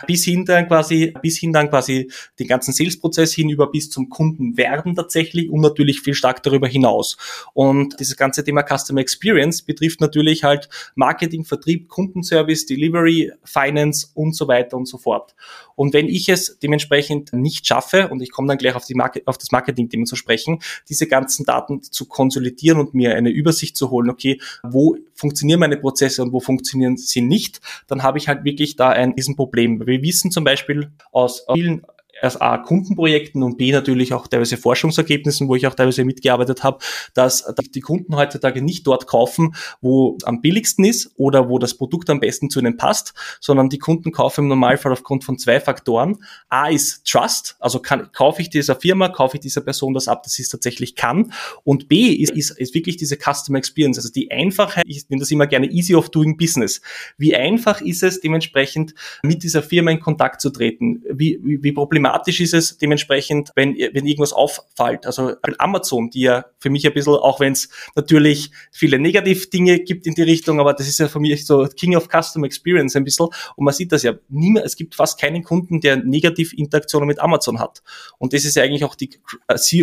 bis 0.07 0.25
hin 0.25 0.45
dann 0.45 0.69
quasi, 0.69 1.15
bis 1.23 1.39
hin 1.39 1.53
dann 1.53 1.69
quasi 1.69 2.11
den 2.39 2.47
ganzen 2.47 2.73
Sales-Prozess 2.73 3.33
hinüber 3.35 3.71
bis 3.71 3.91
zum 3.91 4.09
Kunden 4.09 4.57
werden 4.57 4.95
tatsächlich 4.95 5.51
und 5.51 5.61
natürlich 5.61 6.01
viel 6.01 6.15
stark 6.15 6.43
darüber 6.43 6.69
hinaus. 6.69 7.17
Und 7.53 7.99
dieses 8.01 8.17
ganze 8.17 8.45
Thema 8.45 8.63
Customer 8.63 9.01
Experience 9.01 9.63
betrifft 9.63 10.01
natürlich 10.01 10.45
halt 10.45 10.69
Marketing, 10.95 11.45
Vertrieb, 11.45 11.89
Kundenservice, 11.89 12.67
Delivery, 12.67 13.33
Finance 13.45 14.09
und 14.15 14.35
so 14.35 14.49
weiter 14.49 14.77
und 14.77 14.87
so 14.87 14.99
fort. 14.99 15.35
Und 15.77 15.93
wenn 15.93 16.09
ich 16.09 16.29
es 16.29 16.59
dementsprechend 16.59 17.33
nicht 17.33 17.67
schaffe, 17.67 18.09
und 18.09 18.23
ich 18.23 18.31
komme 18.31 18.49
dann 18.49 18.59
gleich 18.59 18.75
auf, 18.75 18.85
die 18.85 18.95
Market, 18.95 19.27
auf 19.27 19.39
das 19.39 19.51
Marketing-Thema 19.51 20.05
zu 20.05 20.17
sprechen, 20.17 20.61
diese 20.89 21.07
ganzen 21.07 21.45
Daten 21.45 21.83
zu 21.83 22.07
konsolidieren 22.07 22.79
und 22.79 22.95
mir 22.95 23.15
eine 23.17 23.31
Übersicht 23.31 23.77
zu 23.77 23.91
holen, 23.91 24.11
okay, 24.11 24.41
wo 24.63 24.97
funktionieren 25.15 25.61
meine 25.61 25.77
Prozesse 25.77 26.23
und 26.23 26.33
wo 26.33 26.41
funktionieren 26.41 26.97
sie 26.97 27.21
nicht, 27.21 27.61
dann 27.87 28.03
habe 28.03 28.19
ich 28.19 28.29
halt 28.29 28.45
wirklich 28.45 28.77
da 28.77 28.91
ein 28.91 29.13
Riesenproblem. 29.13 29.74
Wir 29.81 30.03
wissen 30.03 30.31
zum 30.31 30.45
Beispiel 30.45 30.93
aus 31.13 31.47
vielen 31.53 31.85
erst 32.25 32.41
A, 32.41 32.59
Kundenprojekten 32.59 33.43
und 33.43 33.59
B, 33.59 33.71
natürlich 33.71 34.15
auch 34.15 34.27
teilweise 34.27 34.57
Forschungsergebnissen, 34.57 35.47
wo 35.47 35.55
ich 35.55 35.67
auch 35.67 35.75
teilweise 35.75 36.05
mitgearbeitet 36.05 36.65
habe, 36.65 36.79
dass 37.13 37.45
die 37.75 37.81
Kunden 37.81 38.17
heutzutage 38.17 38.63
nicht 38.63 38.87
dort 38.87 39.07
kaufen, 39.07 39.55
wo 39.83 40.17
am 40.25 40.41
billigsten 40.41 40.85
ist 40.85 41.13
oder 41.17 41.49
wo 41.49 41.59
das 41.59 41.75
Produkt 41.75 42.09
am 42.09 42.21
besten 42.21 42.49
zu 42.49 42.61
ihnen 42.61 42.79
passt, 42.79 43.13
sondern 43.41 43.69
die 43.69 43.79
Kunden 43.79 44.11
kaufen 44.11 44.43
im 44.43 44.49
Normalfall 44.49 44.93
aufgrund 44.93 45.23
von 45.23 45.39
zwei 45.39 45.61
Faktoren. 45.61 46.25
A 46.49 46.69
ist 46.69 47.07
Trust, 47.07 47.57
also 47.61 47.79
kann, 47.79 48.11
kaufe 48.13 48.41
ich 48.41 48.49
dieser 48.49 48.77
Firma, 48.77 49.09
kaufe 49.09 49.37
ich 49.37 49.43
dieser 49.43 49.61
Person 49.61 49.93
das 49.93 50.09
ab, 50.09 50.23
dass 50.23 50.33
sie 50.33 50.43
es 50.43 50.49
tatsächlich 50.49 50.97
kann. 50.97 51.33
Und 51.63 51.89
B 51.89 52.07
ist, 52.07 52.33
ist, 52.33 52.59
ist 52.59 52.75
wirklich 52.75 52.97
diese 52.97 53.17
Customer 53.17 53.59
Experience, 53.59 53.99
also 53.99 54.11
die 54.11 54.31
Einfachheit, 54.31 54.85
ich 54.87 55.09
nenne 55.11 55.21
das 55.21 55.31
immer 55.31 55.47
gerne 55.47 55.71
easy 55.71 55.95
of 55.95 56.09
doing 56.09 56.39
business. 56.39 56.81
Wie 57.19 57.37
einfach 57.37 57.83
ist 57.83 58.03
es 58.03 58.21
dementsprechend 58.21 58.95
mit 59.23 59.43
dieser 59.43 59.63
Firma 59.63 59.91
in 59.91 60.01
Kontakt 60.01 60.41
zu 60.41 60.49
treten? 60.49 61.03
Wie, 61.11 61.39
wie, 61.43 61.63
wie 61.63 61.73
problematisch 61.73 62.14
problematisch 62.15 62.41
ist 62.41 62.55
es 62.55 62.79
dementsprechend, 62.79 63.51
wenn, 63.57 63.75
wenn 63.75 64.07
irgendwas 64.07 64.33
auffällt. 64.33 65.07
Also 65.07 65.35
Amazon, 65.59 66.11
die 66.11 66.23
ja 66.23 66.45
für 66.59 66.71
mich 66.71 66.87
ein 66.87 66.95
bisschen, 66.95 67.15
auch 67.15 67.41
wenn 67.41 67.53
es 67.53 67.69
natürlich 67.97 68.51
viele 68.71 68.99
Negativ-Dinge 68.99 69.81
gibt 69.81 70.07
in 70.07 70.15
die 70.15 70.23
Richtung, 70.23 70.61
aber 70.61 70.75
das 70.75 70.87
ist 70.87 70.99
ja 70.99 71.09
für 71.09 71.21
mich 71.21 71.47
so 71.47 71.67
King 71.67 71.97
of 71.97 72.09
Custom 72.09 72.45
Experience 72.45 72.97
ein 72.97 73.05
bisschen. 73.05 73.27
Und 73.57 73.65
man 73.65 73.75
sieht 73.75 73.93
das 73.93 74.03
ja, 74.03 74.15
niemand, 74.29 74.67
es 74.67 74.77
gibt 74.77 74.95
fast 74.95 75.21
keinen 75.21 75.43
Kunden, 75.43 75.81
der 75.81 75.97
Negativ-Interaktionen 75.97 77.07
mit 77.07 77.21
Amazon 77.21 77.59
hat. 77.59 77.83
Und 78.19 78.33
das 78.33 78.45
ist 78.45 78.57
ja 78.57 78.63
eigentlich 78.63 78.85
auch 78.85 78.95
die, 78.95 79.11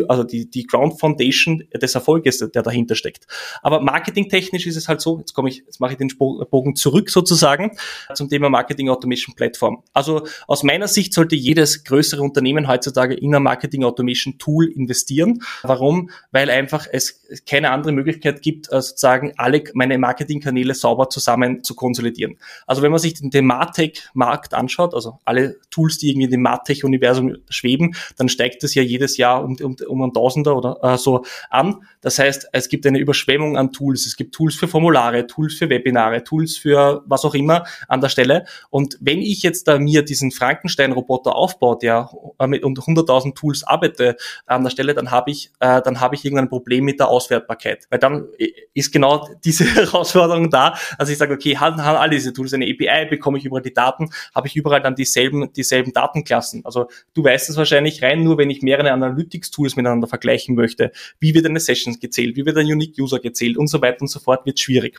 also 0.07 0.23
die, 0.23 0.49
die 0.49 0.65
Ground 0.65 0.99
Foundation 0.99 1.63
des 1.73 1.95
Erfolges, 1.95 2.39
der 2.39 2.63
dahinter 2.63 2.95
steckt. 2.95 3.27
Aber 3.61 3.81
marketingtechnisch 3.81 4.65
ist 4.65 4.77
es 4.77 4.87
halt 4.87 5.01
so, 5.01 5.19
jetzt 5.19 5.33
komme 5.33 5.49
ich, 5.49 5.63
jetzt 5.65 5.79
mache 5.79 5.93
ich 5.93 5.97
den 5.97 6.09
Bogen 6.17 6.75
zurück 6.75 7.09
sozusagen 7.09 7.71
zum 8.13 8.29
Thema 8.29 8.49
Marketing 8.49 8.89
Automation 8.89 9.35
Plattform. 9.35 9.83
Also 9.93 10.25
aus 10.47 10.63
meiner 10.63 10.87
Sicht 10.87 11.13
sollte 11.13 11.35
jedes 11.35 11.83
größere 11.83 12.10
Unternehmen 12.19 12.67
heutzutage 12.67 13.13
in 13.13 13.33
ein 13.33 13.43
Marketing 13.43 13.83
Automation 13.83 14.37
Tool 14.37 14.67
investieren. 14.67 15.41
Warum? 15.63 16.09
Weil 16.31 16.49
einfach 16.49 16.87
es 16.91 17.21
keine 17.45 17.71
andere 17.71 17.91
Möglichkeit 17.91 18.41
gibt, 18.41 18.71
äh, 18.71 18.81
sozusagen 18.81 19.33
alle 19.37 19.63
meine 19.73 19.97
Marketingkanäle 19.97 20.73
sauber 20.73 21.09
zusammen 21.09 21.63
zu 21.63 21.75
konsolidieren. 21.75 22.37
Also 22.67 22.81
wenn 22.81 22.91
man 22.91 22.99
sich 22.99 23.15
den, 23.15 23.45
Martech-Markt 23.45 24.53
anschaut, 24.53 24.93
also 24.93 25.19
alle 25.25 25.57
Tools, 25.69 25.97
die 25.97 26.09
irgendwie 26.09 26.25
in 26.25 26.31
dem 26.31 26.41
Martech-Universum 26.41 27.37
schweben, 27.49 27.95
dann 28.17 28.29
steigt 28.29 28.63
das 28.63 28.75
ja 28.75 28.81
jedes 28.81 29.17
Jahr 29.17 29.43
um, 29.43 29.57
um, 29.61 29.75
um 29.87 30.01
ein 30.01 30.13
Tausender 30.13 30.55
oder 30.55 30.77
äh, 30.81 30.97
so 30.97 31.25
an. 31.49 31.83
Das 32.01 32.19
heißt, 32.19 32.49
es 32.51 32.69
gibt 32.69 32.85
eine 32.85 32.99
Überschwemmung 32.99 33.57
an 33.57 33.71
Tools. 33.71 34.05
Es 34.05 34.15
gibt 34.15 34.33
Tools 34.33 34.55
für 34.55 34.67
Formulare, 34.67 35.27
Tools 35.27 35.55
für 35.55 35.69
Webinare, 35.69 36.23
Tools 36.23 36.57
für 36.57 37.03
was 37.05 37.25
auch 37.25 37.35
immer 37.35 37.65
an 37.87 38.01
der 38.01 38.09
Stelle. 38.09 38.45
Und 38.69 38.97
wenn 38.99 39.19
ich 39.19 39.43
jetzt 39.43 39.67
da 39.67 39.79
mir 39.79 40.03
diesen 40.03 40.31
Frankenstein-Roboter 40.31 41.35
aufbaue, 41.35 41.77
der 41.81 42.00
mit 42.47 42.63
100.000 42.63 43.35
Tools 43.35 43.63
arbeite 43.63 44.15
an 44.45 44.63
der 44.63 44.71
Stelle, 44.71 44.93
dann 44.93 45.11
habe 45.11 45.31
ich, 45.31 45.51
äh, 45.59 45.81
dann 45.81 45.99
habe 45.99 46.15
ich 46.15 46.25
irgendein 46.25 46.49
Problem 46.49 46.85
mit 46.85 46.99
der 46.99 47.07
Auswertbarkeit. 47.07 47.85
Weil 47.89 47.99
dann 47.99 48.27
ist 48.73 48.91
genau 48.91 49.27
diese 49.43 49.65
Herausforderung 49.75 50.49
da. 50.49 50.75
Also 50.97 51.11
ich 51.11 51.17
sage, 51.17 51.33
okay, 51.33 51.57
haben, 51.57 51.83
haben 51.83 51.97
alle 51.97 52.11
diese 52.11 52.33
Tools 52.33 52.53
eine 52.53 52.65
API, 52.65 53.07
bekomme 53.09 53.37
ich 53.37 53.45
überall 53.45 53.61
die 53.61 53.73
Daten, 53.73 54.09
habe 54.33 54.47
ich 54.47 54.55
überall 54.55 54.81
dann 54.81 54.95
dieselben, 54.95 55.51
dieselben 55.53 55.93
Datenklassen. 55.93 56.65
Also 56.65 56.89
du 57.13 57.23
weißt 57.23 57.49
es 57.49 57.57
wahrscheinlich 57.57 58.01
rein 58.03 58.23
nur, 58.23 58.37
wenn 58.37 58.49
ich 58.49 58.61
mehrere 58.61 58.91
Analytics-Tools 58.91 59.75
miteinander 59.75 60.07
vergleichen 60.07 60.55
möchte. 60.55 60.91
Wie 61.19 61.33
wird 61.33 61.45
eine 61.45 61.59
Sessions 61.59 61.99
gezählt? 61.99 62.35
Wie 62.35 62.45
wird 62.45 62.57
ein 62.57 62.65
Unique 62.65 62.95
User 62.99 63.19
gezählt? 63.19 63.57
Und 63.57 63.67
so 63.67 63.81
weiter 63.81 64.01
und 64.01 64.07
so 64.07 64.19
fort 64.19 64.45
wird 64.45 64.59
schwierig. 64.59 64.97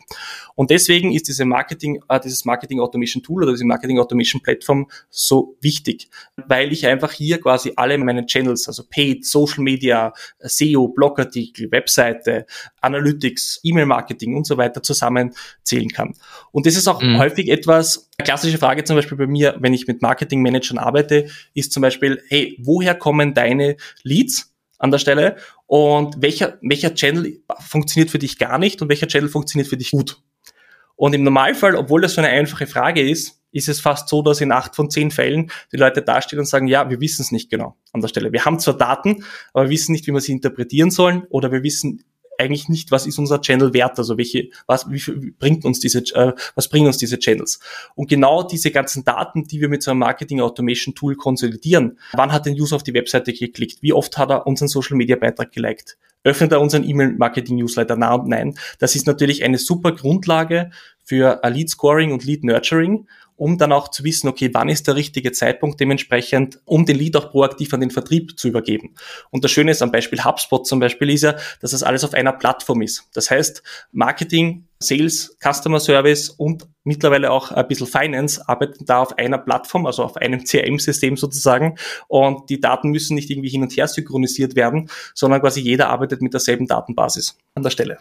Und 0.54 0.70
deswegen 0.70 1.12
ist 1.12 1.28
diese 1.28 1.44
Marketing, 1.44 2.02
äh, 2.08 2.20
dieses 2.20 2.44
Marketing 2.44 2.80
Automation 2.80 3.22
Tool 3.22 3.42
oder 3.42 3.52
diese 3.52 3.64
Marketing 3.66 3.98
Automation 3.98 4.42
Plattform 4.42 4.88
so 5.10 5.56
wichtig, 5.60 6.08
weil 6.36 6.72
ich 6.72 6.84
einfach 6.92 7.12
hier 7.12 7.40
quasi 7.40 7.72
alle 7.76 7.98
meine 7.98 8.26
Channels, 8.26 8.68
also 8.68 8.84
Paid, 8.88 9.26
Social 9.26 9.62
Media, 9.62 10.12
SEO, 10.38 10.88
Blogartikel, 10.88 11.70
Webseite, 11.72 12.46
Analytics, 12.80 13.60
E-Mail-Marketing 13.62 14.36
und 14.36 14.46
so 14.46 14.56
weiter 14.56 14.82
zusammenzählen 14.82 15.88
kann. 15.88 16.14
Und 16.52 16.66
das 16.66 16.76
ist 16.76 16.86
auch 16.88 17.02
mhm. 17.02 17.18
häufig 17.18 17.48
etwas, 17.48 18.08
eine 18.18 18.24
klassische 18.24 18.58
Frage 18.58 18.84
zum 18.84 18.96
Beispiel 18.96 19.18
bei 19.18 19.26
mir, 19.26 19.56
wenn 19.58 19.74
ich 19.74 19.86
mit 19.86 20.02
Marketing-Managern 20.02 20.78
arbeite, 20.78 21.26
ist 21.54 21.72
zum 21.72 21.80
Beispiel, 21.80 22.22
hey, 22.28 22.56
woher 22.62 22.94
kommen 22.94 23.34
deine 23.34 23.76
Leads? 24.02 24.52
an 24.82 24.90
der 24.90 24.98
Stelle 24.98 25.36
und 25.66 26.20
welcher, 26.20 26.58
welcher 26.60 26.92
Channel 26.92 27.40
funktioniert 27.60 28.10
für 28.10 28.18
dich 28.18 28.36
gar 28.36 28.58
nicht 28.58 28.82
und 28.82 28.88
welcher 28.88 29.06
Channel 29.06 29.28
funktioniert 29.28 29.68
für 29.68 29.76
dich 29.76 29.92
gut. 29.92 30.20
Und 30.96 31.14
im 31.14 31.22
Normalfall, 31.22 31.76
obwohl 31.76 32.00
das 32.00 32.14
so 32.14 32.20
eine 32.20 32.30
einfache 32.30 32.66
Frage 32.66 33.08
ist, 33.08 33.41
ist 33.52 33.68
es 33.68 33.80
fast 33.80 34.08
so, 34.08 34.22
dass 34.22 34.40
in 34.40 34.50
acht 34.50 34.74
von 34.74 34.90
zehn 34.90 35.10
Fällen 35.10 35.50
die 35.72 35.76
Leute 35.76 36.02
dastehen 36.02 36.40
und 36.40 36.46
sagen, 36.46 36.66
ja, 36.66 36.90
wir 36.90 37.00
wissen 37.00 37.22
es 37.22 37.30
nicht 37.30 37.50
genau 37.50 37.76
an 37.92 38.00
der 38.00 38.08
Stelle. 38.08 38.32
Wir 38.32 38.44
haben 38.44 38.58
zwar 38.58 38.76
Daten, 38.76 39.24
aber 39.52 39.64
wir 39.64 39.70
wissen 39.70 39.92
nicht, 39.92 40.06
wie 40.06 40.12
wir 40.12 40.20
sie 40.20 40.32
interpretieren 40.32 40.90
sollen 40.90 41.24
oder 41.28 41.52
wir 41.52 41.62
wissen 41.62 42.02
eigentlich 42.38 42.68
nicht, 42.68 42.90
was 42.90 43.06
ist 43.06 43.18
unser 43.18 43.40
Channel 43.40 43.72
wert, 43.72 43.98
also 43.98 44.18
welche, 44.18 44.48
was, 44.66 44.90
wie 44.90 44.98
viel 44.98 45.34
bringt 45.38 45.64
uns 45.64 45.80
diese, 45.80 46.00
äh, 46.14 46.32
was 46.54 46.68
bringen 46.68 46.86
uns 46.86 46.98
diese 46.98 47.18
Channels? 47.18 47.60
Und 47.94 48.08
genau 48.08 48.42
diese 48.42 48.70
ganzen 48.70 49.04
Daten, 49.04 49.46
die 49.46 49.60
wir 49.60 49.68
mit 49.68 49.82
so 49.82 49.90
einem 49.90 50.00
Marketing 50.00 50.40
Automation 50.40 50.94
Tool 50.94 51.14
konsolidieren, 51.14 51.98
wann 52.12 52.32
hat 52.32 52.46
ein 52.46 52.54
User 52.54 52.76
auf 52.76 52.82
die 52.82 52.94
Webseite 52.94 53.32
geklickt? 53.32 53.82
Wie 53.82 53.92
oft 53.92 54.18
hat 54.18 54.30
er 54.30 54.46
unseren 54.46 54.68
Social 54.68 54.96
Media 54.96 55.16
Beitrag 55.16 55.52
geliked? 55.52 55.96
Öffnet 56.24 56.52
er 56.52 56.60
unseren 56.60 56.88
E-Mail-Marketing-Newsletter? 56.88 57.96
Na 57.96 58.14
und 58.14 58.28
nein. 58.28 58.54
Das 58.78 58.94
ist 58.94 59.06
natürlich 59.06 59.42
eine 59.42 59.58
super 59.58 59.92
Grundlage 59.92 60.70
für 61.04 61.40
Lead 61.44 61.68
Scoring 61.68 62.12
und 62.12 62.24
Lead 62.24 62.44
Nurturing 62.44 63.06
um 63.42 63.58
dann 63.58 63.72
auch 63.72 63.88
zu 63.88 64.04
wissen, 64.04 64.28
okay, 64.28 64.50
wann 64.52 64.68
ist 64.68 64.86
der 64.86 64.94
richtige 64.94 65.32
Zeitpunkt 65.32 65.80
dementsprechend, 65.80 66.60
um 66.64 66.86
den 66.86 66.96
Lead 66.96 67.16
auch 67.16 67.32
proaktiv 67.32 67.74
an 67.74 67.80
den 67.80 67.90
Vertrieb 67.90 68.38
zu 68.38 68.46
übergeben. 68.46 68.94
Und 69.30 69.42
das 69.42 69.50
Schöne 69.50 69.72
ist 69.72 69.82
am 69.82 69.90
Beispiel 69.90 70.24
HubSpot 70.24 70.64
zum 70.64 70.78
Beispiel 70.78 71.10
ist 71.10 71.22
ja, 71.22 71.34
dass 71.60 71.72
das 71.72 71.82
alles 71.82 72.04
auf 72.04 72.14
einer 72.14 72.32
Plattform 72.32 72.82
ist. 72.82 73.08
Das 73.14 73.32
heißt, 73.32 73.64
Marketing, 73.90 74.68
Sales, 74.78 75.36
Customer 75.42 75.80
Service 75.80 76.28
und 76.28 76.68
mittlerweile 76.84 77.32
auch 77.32 77.50
ein 77.50 77.66
bisschen 77.66 77.88
Finance 77.88 78.48
arbeiten 78.48 78.84
da 78.84 79.00
auf 79.00 79.18
einer 79.18 79.38
Plattform, 79.38 79.86
also 79.86 80.04
auf 80.04 80.16
einem 80.16 80.44
CRM-System 80.44 81.16
sozusagen. 81.16 81.78
Und 82.06 82.48
die 82.48 82.60
Daten 82.60 82.90
müssen 82.90 83.16
nicht 83.16 83.28
irgendwie 83.28 83.48
hin 83.48 83.62
und 83.62 83.76
her 83.76 83.88
synchronisiert 83.88 84.54
werden, 84.54 84.88
sondern 85.16 85.40
quasi 85.40 85.60
jeder 85.60 85.88
arbeitet 85.88 86.22
mit 86.22 86.32
derselben 86.32 86.68
Datenbasis 86.68 87.36
an 87.56 87.64
der 87.64 87.70
Stelle. 87.70 87.98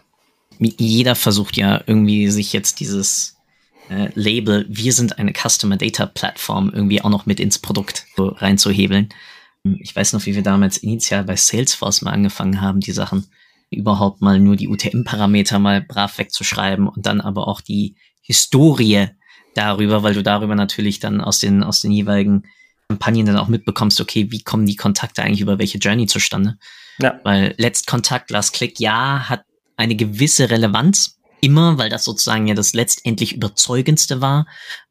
Jeder 0.60 1.16
versucht 1.16 1.56
ja 1.56 1.82
irgendwie 1.84 2.30
sich 2.30 2.52
jetzt 2.52 2.78
dieses 2.78 3.41
äh, 3.88 4.08
Label, 4.14 4.66
wir 4.68 4.92
sind 4.92 5.18
eine 5.18 5.32
Customer 5.32 5.76
Data 5.76 6.06
Plattform, 6.06 6.70
irgendwie 6.72 7.02
auch 7.02 7.10
noch 7.10 7.26
mit 7.26 7.40
ins 7.40 7.58
Produkt 7.58 8.06
so 8.16 8.28
reinzuhebeln. 8.28 9.08
Ich 9.80 9.94
weiß 9.94 10.12
noch, 10.12 10.26
wie 10.26 10.34
wir 10.34 10.42
damals 10.42 10.78
initial 10.78 11.24
bei 11.24 11.36
Salesforce 11.36 12.02
mal 12.02 12.12
angefangen 12.12 12.60
haben, 12.60 12.80
die 12.80 12.92
Sachen 12.92 13.26
überhaupt 13.70 14.20
mal 14.20 14.38
nur 14.38 14.56
die 14.56 14.68
UTM-Parameter 14.68 15.58
mal 15.58 15.80
brav 15.80 16.18
wegzuschreiben 16.18 16.88
und 16.88 17.06
dann 17.06 17.20
aber 17.20 17.48
auch 17.48 17.60
die 17.60 17.96
Historie 18.20 19.08
darüber, 19.54 20.02
weil 20.02 20.14
du 20.14 20.22
darüber 20.22 20.54
natürlich 20.54 21.00
dann 21.00 21.20
aus 21.20 21.38
den, 21.38 21.62
aus 21.62 21.80
den 21.80 21.92
jeweiligen 21.92 22.44
Kampagnen 22.88 23.26
dann 23.26 23.38
auch 23.38 23.48
mitbekommst, 23.48 24.00
okay, 24.00 24.30
wie 24.30 24.42
kommen 24.42 24.66
die 24.66 24.76
Kontakte 24.76 25.22
eigentlich 25.22 25.40
über 25.40 25.58
welche 25.58 25.78
Journey 25.78 26.06
zustande? 26.06 26.58
Ja. 26.98 27.20
Weil 27.24 27.54
Let's 27.56 27.86
Kontakt, 27.86 28.30
Last 28.30 28.54
Click, 28.54 28.78
ja, 28.78 29.28
hat 29.28 29.44
eine 29.76 29.96
gewisse 29.96 30.50
Relevanz, 30.50 31.18
immer, 31.42 31.76
weil 31.76 31.90
das 31.90 32.04
sozusagen 32.04 32.46
ja 32.46 32.54
das 32.54 32.72
letztendlich 32.72 33.34
überzeugendste 33.34 34.22
war. 34.22 34.46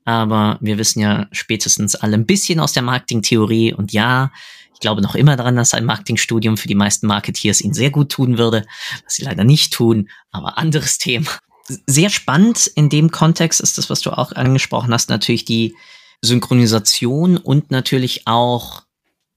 Aber 0.05 0.57
wir 0.61 0.77
wissen 0.77 0.99
ja 0.99 1.27
spätestens 1.31 1.95
alle 1.95 2.15
ein 2.15 2.25
bisschen 2.25 2.59
aus 2.59 2.73
der 2.73 2.83
Marketingtheorie 2.83 3.73
und 3.73 3.93
ja, 3.93 4.31
ich 4.73 4.79
glaube 4.79 5.01
noch 5.01 5.15
immer 5.15 5.35
daran, 5.35 5.55
dass 5.55 5.73
ein 5.73 5.85
Marketingstudium 5.85 6.57
für 6.57 6.67
die 6.67 6.75
meisten 6.75 7.07
Marketeers 7.07 7.61
ihnen 7.61 7.73
sehr 7.73 7.89
gut 7.89 8.09
tun 8.09 8.37
würde, 8.37 8.65
was 9.05 9.15
sie 9.15 9.23
leider 9.23 9.43
nicht 9.43 9.73
tun, 9.73 10.09
aber 10.31 10.57
anderes 10.57 10.97
Thema. 10.97 11.31
Sehr 11.87 12.09
spannend 12.09 12.67
in 12.75 12.89
dem 12.89 13.11
Kontext 13.11 13.61
ist 13.61 13.77
das, 13.77 13.89
was 13.89 14.01
du 14.01 14.11
auch 14.11 14.33
angesprochen 14.33 14.93
hast, 14.93 15.09
natürlich 15.09 15.45
die 15.45 15.75
Synchronisation 16.21 17.37
und 17.37 17.71
natürlich 17.71 18.27
auch 18.27 18.83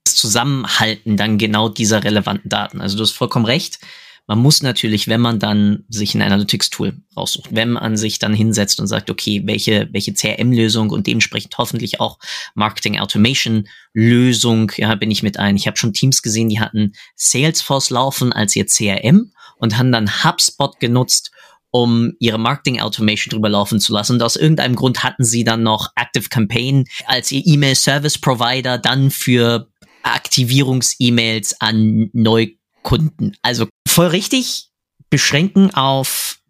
das 0.05 0.17
Zusammenhalten 0.17 1.17
dann 1.17 1.39
genau 1.39 1.69
dieser 1.69 2.03
relevanten 2.03 2.49
Daten. 2.49 2.81
Also 2.81 2.97
du 2.97 3.03
hast 3.03 3.13
vollkommen 3.13 3.47
recht 3.47 3.79
man 4.27 4.39
muss 4.39 4.63
natürlich, 4.63 5.07
wenn 5.09 5.21
man 5.21 5.39
dann 5.39 5.85
sich 5.89 6.15
ein 6.15 6.23
Analytics-Tool 6.23 6.97
raussucht, 7.17 7.55
wenn 7.55 7.73
man 7.73 7.99
sich 7.99 8.19
dann 8.19 8.33
hinsetzt 8.33 8.81
und 8.81 8.87
sagt, 8.87 9.11
okay, 9.11 9.43
welche, 9.45 9.91
welche 9.93 10.15
CRM-Lösung 10.15 10.89
und 10.91 11.07
dementsprechend 11.07 11.59
hoffentlich 11.59 12.01
auch 12.01 12.19
Marketing-Automation-Lösung, 12.55 14.73
ja, 14.77 14.95
bin 14.95 15.11
ich 15.11 15.23
mit 15.23 15.39
ein. 15.39 15.57
Ich 15.57 15.67
habe 15.67 15.77
schon 15.77 15.93
Teams 15.93 16.23
gesehen, 16.23 16.49
die 16.49 16.61
hatten 16.61 16.93
Salesforce 17.17 17.91
laufen 17.91 18.33
als 18.33 18.57
ihr 18.57 18.65
CRM 18.67 19.33
und 19.57 19.77
haben 19.77 19.93
dann 19.93 20.25
HubSpot 20.25 20.81
genutzt, 20.81 21.31
um 21.71 22.15
ihre 22.21 22.39
Marketing 22.39 22.81
Automation 22.81 23.33
drüber 23.33 23.49
laufen 23.49 23.81
zu 23.81 23.93
lassen. 23.93 24.13
Und 24.13 24.23
aus 24.23 24.37
irgendeinem 24.37 24.77
Grund 24.77 25.03
hatten 25.03 25.25
sie 25.25 25.43
dann 25.43 25.65
noch 25.65 25.89
Active 25.97 26.29
Campaign 26.29 26.85
als 27.07 27.33
ihr 27.33 27.43
E-Mail 27.45 27.75
Service 27.75 28.17
Provider 28.17 28.79
dann 28.79 29.11
für 29.11 29.69
Aktivierungs-E-Mails 30.05 31.61
an 31.61 32.11
Neukunden. 32.13 33.37
Also 33.43 33.67
voll 33.95 34.09
richtig 34.09 34.71
beschränken 35.09 35.73
auf, 35.73 36.41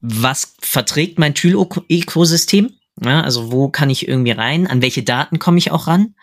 was 0.00 0.54
verträgt 0.60 1.18
mein 1.18 1.34
Tool-Ökosystem? 1.34 2.70
Ja, 3.04 3.20
also 3.20 3.52
wo 3.52 3.68
kann 3.68 3.90
ich 3.90 4.08
irgendwie 4.08 4.30
rein? 4.30 4.66
An 4.66 4.80
welche 4.80 5.02
Daten 5.02 5.38
komme 5.38 5.58
ich 5.58 5.70
auch 5.70 5.86
ran? 5.86 6.14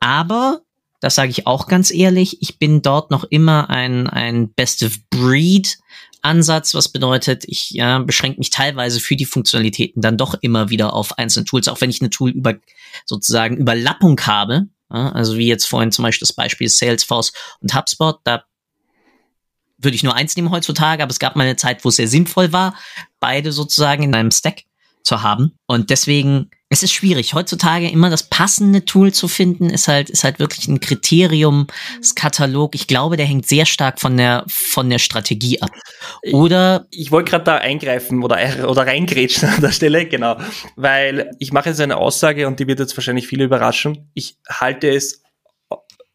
Aber, 0.00 0.62
das 1.00 1.14
sage 1.14 1.30
ich 1.30 1.46
auch 1.46 1.68
ganz 1.68 1.92
ehrlich, 1.92 2.38
ich 2.42 2.58
bin 2.58 2.82
dort 2.82 3.12
noch 3.12 3.22
immer 3.22 3.70
ein, 3.70 4.08
ein 4.08 4.52
Best 4.52 4.82
of 4.82 4.98
Breed 5.10 5.78
Ansatz, 6.22 6.74
was 6.74 6.88
bedeutet, 6.88 7.44
ich 7.46 7.70
ja, 7.70 8.00
beschränke 8.00 8.40
mich 8.40 8.50
teilweise 8.50 8.98
für 8.98 9.14
die 9.14 9.26
Funktionalitäten 9.26 10.02
dann 10.02 10.16
doch 10.16 10.34
immer 10.40 10.70
wieder 10.70 10.92
auf 10.92 11.18
einzelne 11.18 11.44
Tools, 11.44 11.68
auch 11.68 11.80
wenn 11.80 11.90
ich 11.90 12.00
eine 12.00 12.10
Tool 12.10 12.30
über 12.30 12.54
sozusagen 13.04 13.58
Überlappung 13.58 14.20
habe. 14.22 14.66
Ja, 14.92 15.12
also 15.12 15.36
wie 15.36 15.46
jetzt 15.46 15.66
vorhin 15.66 15.92
zum 15.92 16.02
Beispiel 16.02 16.26
das 16.26 16.34
Beispiel 16.34 16.68
Salesforce 16.68 17.32
und 17.60 17.76
HubSpot, 17.76 18.18
da 18.24 18.42
würde 19.86 19.96
ich 19.96 20.02
nur 20.02 20.14
eins 20.14 20.36
nehmen 20.36 20.50
heutzutage, 20.50 21.02
aber 21.02 21.10
es 21.10 21.18
gab 21.18 21.36
mal 21.36 21.44
eine 21.44 21.56
Zeit, 21.56 21.84
wo 21.84 21.88
es 21.88 21.96
sehr 21.96 22.08
sinnvoll 22.08 22.52
war, 22.52 22.74
beide 23.20 23.52
sozusagen 23.52 24.02
in 24.02 24.14
einem 24.14 24.30
Stack 24.30 24.64
zu 25.06 25.22
haben. 25.22 25.52
Und 25.66 25.88
deswegen, 25.90 26.50
es 26.68 26.82
ist 26.82 26.92
schwierig. 26.92 27.32
Heutzutage 27.32 27.88
immer 27.88 28.10
das 28.10 28.24
passende 28.24 28.84
Tool 28.84 29.12
zu 29.12 29.28
finden, 29.28 29.70
ist 29.70 29.88
halt, 29.88 30.10
ist 30.10 30.24
halt 30.24 30.40
wirklich 30.40 30.66
ein 30.66 30.80
Kriterium, 30.80 31.68
das 31.98 32.14
Katalog. 32.14 32.74
Ich 32.74 32.88
glaube, 32.88 33.16
der 33.16 33.24
hängt 33.24 33.46
sehr 33.46 33.64
stark 33.66 34.00
von 34.00 34.16
der, 34.16 34.44
von 34.48 34.90
der 34.90 34.98
Strategie 34.98 35.62
ab. 35.62 35.70
Oder? 36.32 36.86
Ich, 36.90 37.02
ich 37.02 37.10
wollte 37.12 37.30
gerade 37.30 37.44
da 37.44 37.56
eingreifen 37.58 38.22
oder, 38.22 38.68
oder 38.68 38.86
reingrätschen 38.86 39.48
an 39.48 39.60
der 39.60 39.72
Stelle, 39.72 40.06
genau. 40.06 40.38
Weil 40.74 41.30
ich 41.38 41.52
mache 41.52 41.68
jetzt 41.70 41.80
eine 41.80 41.96
Aussage 41.96 42.48
und 42.48 42.58
die 42.58 42.66
wird 42.66 42.80
jetzt 42.80 42.96
wahrscheinlich 42.96 43.28
viele 43.28 43.44
überraschen. 43.44 44.10
Ich 44.14 44.36
halte 44.50 44.90
es 44.90 45.22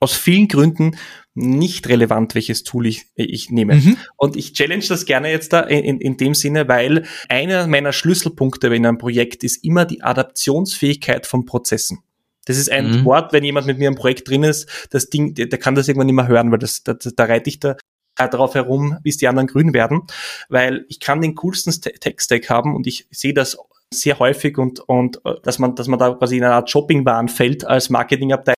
aus 0.02 0.14
vielen 0.14 0.48
Gründen 0.48 0.98
nicht 1.34 1.88
relevant, 1.88 2.36
welches 2.36 2.64
Tool 2.64 2.88
ich, 2.88 3.06
ich 3.16 3.50
nehme. 3.50 3.76
Mhm. 3.76 3.98
Und 4.18 4.36
ich 4.36 4.54
challenge 4.54 4.86
das 4.90 5.06
gerne 5.06 5.32
jetzt 5.32 5.54
da 5.54 5.62
in, 5.62 6.00
in 6.00 6.18
dem 6.18 6.34
Sinne, 6.34 6.68
weil 6.68 7.06
einer 7.30 7.68
meiner 7.68 7.94
Schlüsselpunkte 7.94 8.68
in 8.68 8.86
einem 8.86 8.98
Projekt 8.98 9.44
ist 9.44 9.64
immer 9.64 9.86
die 9.86 10.04
Adaptionsfähigkeit 10.04 11.26
von 11.26 11.46
Prozessen. 11.46 12.00
Das 12.46 12.58
ist 12.58 12.72
ein 12.72 12.92
mhm. 12.92 13.06
Wort, 13.06 13.34
wenn 13.34 13.44
jemand 13.44 13.68
mit 13.68 13.78
mir 13.78 13.88
im 13.88 13.96
Projekt 13.96 14.28
drin 14.28 14.44
ist, 14.44 14.88
das 14.90 15.10
Ding, 15.10 15.36
der, 15.36 15.46
der 15.46 15.60
kann 15.60 15.76
das 15.76 15.88
irgendwann 15.88 16.08
nicht 16.08 16.16
mehr 16.16 16.28
hören, 16.28 16.52
weil 16.52 16.60
das, 16.60 16.84
da, 16.84 16.94
da 16.94 17.24
reite 17.24 17.50
ich 17.50 17.60
da 17.60 17.76
äh, 18.18 18.28
darauf 18.30 18.56
herum, 18.56 18.98
bis 19.04 19.18
die 19.18 19.28
anderen 19.28 19.48
grün 19.48 19.74
werden, 19.74 20.02
weil 20.50 20.86
ich 20.90 21.00
kann 21.00 21.22
den 21.22 21.36
coolsten 21.36 21.72
Tech-Stack 21.72 22.50
haben 22.50 22.76
und 22.76 22.88
ich 22.88 23.08
sehe 23.12 23.34
das 23.34 23.58
sehr 23.94 24.20
häufig 24.20 24.58
und, 24.58 24.80
und 24.82 25.24
äh, 25.26 25.36
dass 25.44 25.60
man, 25.60 25.76
dass 25.76 25.88
man 25.88 26.00
da 26.00 26.14
quasi 26.14 26.38
in 26.38 26.44
einer 26.44 26.56
Art 26.56 26.70
Shoppingwahn 26.70 27.30
fällt 27.30 27.66
als 27.66 27.90
Marketingabteilung 27.90 28.56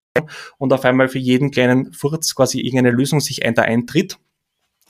und 0.58 0.74
auf 0.74 0.86
einmal 0.86 1.10
für 1.10 1.20
jeden 1.20 1.52
kleinen 1.52 1.92
Furz 1.94 2.36
quasi 2.36 2.60
irgendeine 2.60 2.92
Lösung 2.92 3.20
sich 3.20 3.46
ein, 3.46 3.56
da 3.56 3.64
eintritt. 3.64 4.18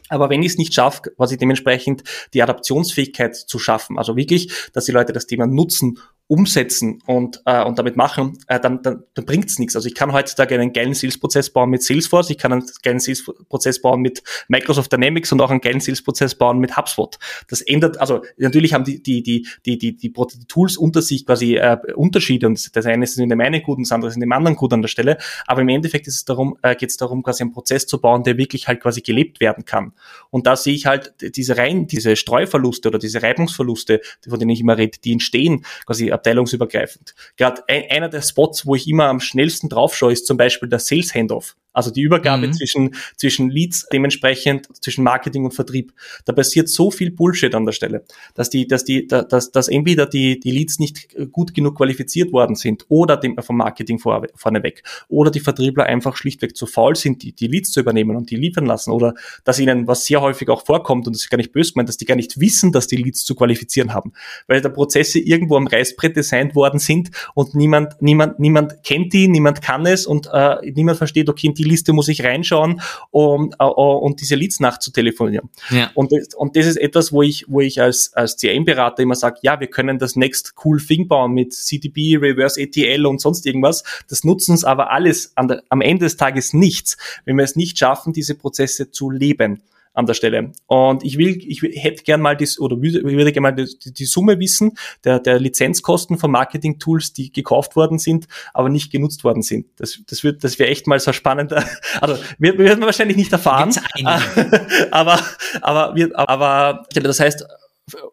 Aber 0.09 0.29
wenn 0.29 0.43
ich 0.43 0.53
es 0.53 0.57
nicht 0.57 0.73
schaffe, 0.73 1.11
quasi 1.15 1.37
dementsprechend 1.37 2.03
die 2.33 2.43
Adaptionsfähigkeit 2.43 3.35
zu 3.35 3.57
schaffen, 3.57 3.97
also 3.97 4.15
wirklich, 4.15 4.69
dass 4.73 4.85
die 4.85 4.91
Leute 4.91 5.13
das 5.13 5.27
Thema 5.27 5.47
nutzen 5.47 5.99
umsetzen 6.27 7.01
und, 7.05 7.41
äh, 7.45 7.63
und 7.63 7.77
damit 7.77 7.97
machen, 7.97 8.37
äh, 8.47 8.59
dann, 8.59 8.81
dann, 8.81 9.03
dann 9.13 9.25
bringt 9.25 9.49
es 9.49 9.59
nichts. 9.59 9.75
Also 9.75 9.87
ich 9.87 9.93
kann 9.93 10.13
heutzutage 10.13 10.55
einen 10.55 10.71
geilen 10.71 10.93
Sales-Prozess 10.93 11.49
bauen 11.49 11.69
mit 11.69 11.83
Salesforce, 11.83 12.29
ich 12.29 12.37
kann 12.37 12.53
einen 12.53 12.65
geilen 12.81 12.99
Sales-Prozess 12.99 13.81
bauen 13.81 14.01
mit 14.01 14.23
Microsoft 14.47 14.91
Dynamics 14.91 15.31
und 15.33 15.41
auch 15.41 15.51
einen 15.51 15.59
geilen 15.59 15.81
Sales-Prozess 15.81 16.35
bauen 16.35 16.59
mit 16.59 16.77
HubSpot. 16.77 17.19
Das 17.49 17.61
ändert, 17.61 17.99
also 17.99 18.21
natürlich 18.37 18.73
haben 18.73 18.85
die, 18.85 19.03
die, 19.03 19.21
die, 19.21 19.45
die, 19.65 19.77
die, 19.77 19.97
die, 19.97 20.13
die 20.13 20.47
Tools 20.47 20.77
unter 20.77 21.01
sich 21.01 21.25
quasi 21.25 21.55
äh, 21.55 21.77
Unterschiede 21.93 22.47
und 22.47 22.75
das 22.75 22.85
eine 22.85 23.03
ist 23.03 23.19
in 23.19 23.29
dem 23.29 23.41
einen 23.41 23.61
gut 23.61 23.77
und 23.77 23.85
das 23.85 23.91
andere 23.91 24.09
ist 24.09 24.15
in 24.15 24.21
dem 24.21 24.31
anderen 24.31 24.55
gut 24.55 24.71
an 24.71 24.81
der 24.81 24.89
Stelle, 24.89 25.17
aber 25.45 25.61
im 25.61 25.69
Endeffekt 25.69 26.07
ist 26.07 26.15
es 26.15 26.25
darum, 26.25 26.57
äh, 26.61 26.75
geht 26.75 26.89
es 26.89 26.97
darum, 26.97 27.21
quasi 27.21 27.43
einen 27.43 27.51
Prozess 27.51 27.85
zu 27.85 27.99
bauen, 27.99 28.23
der 28.23 28.37
wirklich 28.37 28.67
halt 28.69 28.79
quasi 28.81 29.01
gelebt 29.01 29.41
werden 29.41 29.65
kann. 29.65 29.91
Und 30.29 30.47
da 30.47 30.55
sehe 30.55 30.73
ich 30.73 30.85
halt 30.85 31.13
diese 31.35 31.57
rein, 31.57 31.85
diese 31.87 32.15
Streuverluste 32.15 32.87
oder 32.87 32.97
diese 32.97 33.21
Reibungsverluste, 33.21 33.99
von 34.27 34.39
denen 34.39 34.51
ich 34.51 34.61
immer 34.61 34.77
rede, 34.77 34.97
die 35.03 35.11
entstehen 35.11 35.65
quasi 35.85 36.12
abteilungsübergreifend. 36.13 37.15
Gerade 37.37 37.63
ein, 37.67 37.83
einer 37.89 38.09
der 38.09 38.21
Spots, 38.21 38.65
wo 38.65 38.75
ich 38.75 38.87
immer 38.87 39.05
am 39.05 39.19
schnellsten 39.19 39.69
drauf 39.69 39.95
schaue, 39.95 40.13
ist 40.13 40.27
zum 40.27 40.37
Beispiel 40.37 40.69
der 40.69 40.79
Sales 40.79 41.13
Handoff. 41.13 41.55
Also 41.73 41.91
die 41.91 42.01
Übergabe 42.01 42.47
mhm. 42.47 42.53
zwischen, 42.53 42.95
zwischen 43.17 43.49
Leads 43.49 43.87
dementsprechend, 43.91 44.67
zwischen 44.81 45.03
Marketing 45.03 45.45
und 45.45 45.53
Vertrieb. 45.53 45.93
Da 46.25 46.33
passiert 46.33 46.69
so 46.69 46.91
viel 46.91 47.11
Bullshit 47.11 47.53
an 47.55 47.65
der 47.65 47.73
Stelle, 47.73 48.05
dass 48.35 48.49
die, 48.49 48.67
dass 48.67 48.85
die, 48.85 49.07
dass, 49.07 49.51
dass 49.51 49.67
entweder 49.67 50.05
die, 50.05 50.39
die 50.39 50.51
Leads 50.51 50.79
nicht 50.79 51.15
gut 51.31 51.53
genug 51.53 51.77
qualifiziert 51.77 52.31
worden 52.31 52.55
sind 52.55 52.85
oder 52.89 53.17
dem, 53.17 53.37
vom 53.41 53.57
Marketing 53.57 53.99
vor, 53.99 54.25
vorneweg 54.35 54.83
oder 55.09 55.31
die 55.31 55.39
Vertriebler 55.39 55.85
einfach 55.85 56.15
schlichtweg 56.15 56.55
zu 56.55 56.65
faul 56.65 56.95
sind, 56.95 57.23
die, 57.23 57.33
die 57.33 57.47
Leads 57.47 57.71
zu 57.71 57.79
übernehmen 57.79 58.15
und 58.15 58.29
die 58.29 58.35
liefern 58.35 58.65
lassen 58.65 58.91
oder 58.91 59.13
dass 59.43 59.59
ihnen, 59.59 59.87
was 59.87 60.05
sehr 60.05 60.21
häufig 60.21 60.49
auch 60.49 60.65
vorkommt 60.65 61.07
und 61.07 61.15
das 61.15 61.23
ist 61.23 61.29
gar 61.29 61.37
nicht 61.37 61.51
böse 61.51 61.73
gemeint, 61.73 61.89
dass 61.89 61.97
die 61.97 62.05
gar 62.05 62.15
nicht 62.15 62.39
wissen, 62.39 62.71
dass 62.71 62.87
die 62.87 62.97
Leads 62.97 63.25
zu 63.25 63.35
qualifizieren 63.35 63.93
haben, 63.93 64.13
weil 64.47 64.61
da 64.61 64.69
Prozesse 64.69 65.19
irgendwo 65.19 65.57
am 65.57 65.67
Reißbrett 65.67 66.15
designt 66.15 66.55
worden 66.55 66.79
sind 66.79 67.09
und 67.33 67.55
niemand, 67.55 68.01
niemand, 68.01 68.39
niemand 68.39 68.83
kennt 68.83 69.13
die, 69.13 69.27
niemand 69.27 69.61
kann 69.61 69.85
es 69.85 70.05
und 70.05 70.29
äh, 70.31 70.57
niemand 70.71 70.97
versteht, 70.97 71.29
okay, 71.29 71.47
die 71.63 71.69
Liste 71.69 71.93
muss 71.93 72.07
ich 72.07 72.23
reinschauen, 72.23 72.81
um, 73.11 73.53
uh, 73.61 73.65
und 73.65 74.21
diese 74.21 74.35
Leads 74.35 74.59
nachzutelefonieren. 74.59 75.49
Ja. 75.69 75.91
Und, 75.95 76.13
und 76.35 76.55
das 76.55 76.65
ist 76.65 76.77
etwas, 76.77 77.11
wo 77.11 77.21
ich, 77.21 77.45
wo 77.47 77.61
ich 77.61 77.81
als, 77.81 78.13
als 78.13 78.37
CM-Berater 78.37 79.01
immer 79.01 79.15
sage, 79.15 79.39
ja, 79.41 79.59
wir 79.59 79.67
können 79.67 79.99
das 79.99 80.15
next 80.15 80.53
cool 80.63 80.79
Thing 80.79 81.07
bauen 81.07 81.33
mit 81.33 81.53
CDB, 81.53 82.17
Reverse 82.17 82.59
ETL 82.59 83.05
und 83.05 83.21
sonst 83.21 83.45
irgendwas. 83.45 83.83
Das 84.09 84.23
nutzen 84.23 84.51
uns 84.51 84.63
aber 84.63 84.91
alles 84.91 85.33
der, 85.39 85.63
am 85.69 85.81
Ende 85.81 86.05
des 86.05 86.17
Tages 86.17 86.53
nichts, 86.53 86.97
wenn 87.25 87.37
wir 87.37 87.43
es 87.43 87.55
nicht 87.55 87.77
schaffen, 87.77 88.13
diese 88.13 88.35
Prozesse 88.35 88.91
zu 88.91 89.09
leben 89.09 89.61
an 89.93 90.05
der 90.05 90.13
Stelle. 90.13 90.51
Und 90.67 91.03
ich 91.03 91.17
will, 91.17 91.37
ich 91.47 91.61
hätte 91.61 92.03
gern 92.03 92.21
mal 92.21 92.35
das, 92.35 92.59
oder 92.59 92.81
würde, 92.81 93.03
würde 93.03 93.31
gerne 93.31 93.51
mal 93.51 93.51
die, 93.51 93.93
die, 93.93 94.05
Summe 94.05 94.39
wissen 94.39 94.77
der, 95.03 95.19
der 95.19 95.39
Lizenzkosten 95.39 96.17
von 96.17 96.31
Marketing-Tools, 96.31 97.13
die 97.13 97.31
gekauft 97.31 97.75
worden 97.75 97.99
sind, 97.99 98.27
aber 98.53 98.69
nicht 98.69 98.91
genutzt 98.91 99.23
worden 99.23 99.43
sind. 99.43 99.67
Das, 99.77 99.99
das 100.07 100.23
wird, 100.23 100.43
das 100.43 100.57
wäre 100.59 100.69
echt 100.69 100.87
mal 100.87 100.99
so 100.99 101.13
spannend. 101.13 101.53
Also, 102.01 102.17
wir, 102.37 102.57
wir 102.57 102.65
werden 102.65 102.83
wahrscheinlich 102.83 103.17
nicht 103.17 103.31
erfahren. 103.31 103.73
aber, 104.91 105.19
aber, 105.61 105.95
wir, 105.95 106.17
aber, 106.17 106.85
das 106.93 107.19
heißt, 107.19 107.45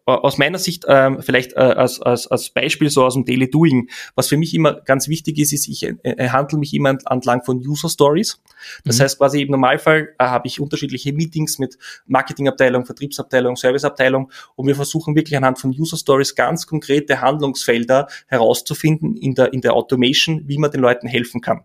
aus 0.05 0.37
meiner 0.37 0.57
Sicht 0.57 0.85
ähm, 0.87 1.21
vielleicht 1.21 1.53
äh, 1.53 1.59
als, 1.59 2.01
als, 2.01 2.27
als 2.27 2.49
Beispiel 2.49 2.89
so 2.89 3.05
aus 3.05 3.13
dem 3.13 3.23
Daily 3.23 3.49
Doing, 3.49 3.89
was 4.15 4.27
für 4.27 4.35
mich 4.35 4.53
immer 4.53 4.81
ganz 4.81 5.07
wichtig 5.07 5.37
ist, 5.39 5.53
ist, 5.53 5.67
ich 5.67 5.83
äh, 5.83 6.29
handle 6.29 6.59
mich 6.59 6.73
immer 6.73 6.97
entlang 7.09 7.41
von 7.43 7.57
User 7.65 7.87
Stories. 7.87 8.41
Das 8.83 8.97
mhm. 8.97 9.03
heißt 9.03 9.17
quasi 9.17 9.41
im 9.41 9.51
Normalfall 9.51 10.09
äh, 10.19 10.25
habe 10.25 10.47
ich 10.47 10.59
unterschiedliche 10.59 11.13
Meetings 11.13 11.57
mit 11.57 11.77
Marketingabteilung, 12.05 12.85
Vertriebsabteilung, 12.85 13.55
Serviceabteilung 13.55 14.31
und 14.55 14.67
wir 14.67 14.75
versuchen 14.75 15.15
wirklich 15.15 15.37
anhand 15.37 15.59
von 15.59 15.71
User 15.71 15.97
Stories 15.97 16.35
ganz 16.35 16.67
konkrete 16.67 17.21
Handlungsfelder 17.21 18.07
herauszufinden 18.27 19.15
in 19.15 19.35
der, 19.35 19.53
in 19.53 19.61
der 19.61 19.73
Automation, 19.73 20.47
wie 20.47 20.57
man 20.57 20.71
den 20.71 20.81
Leuten 20.81 21.07
helfen 21.07 21.39
kann. 21.39 21.61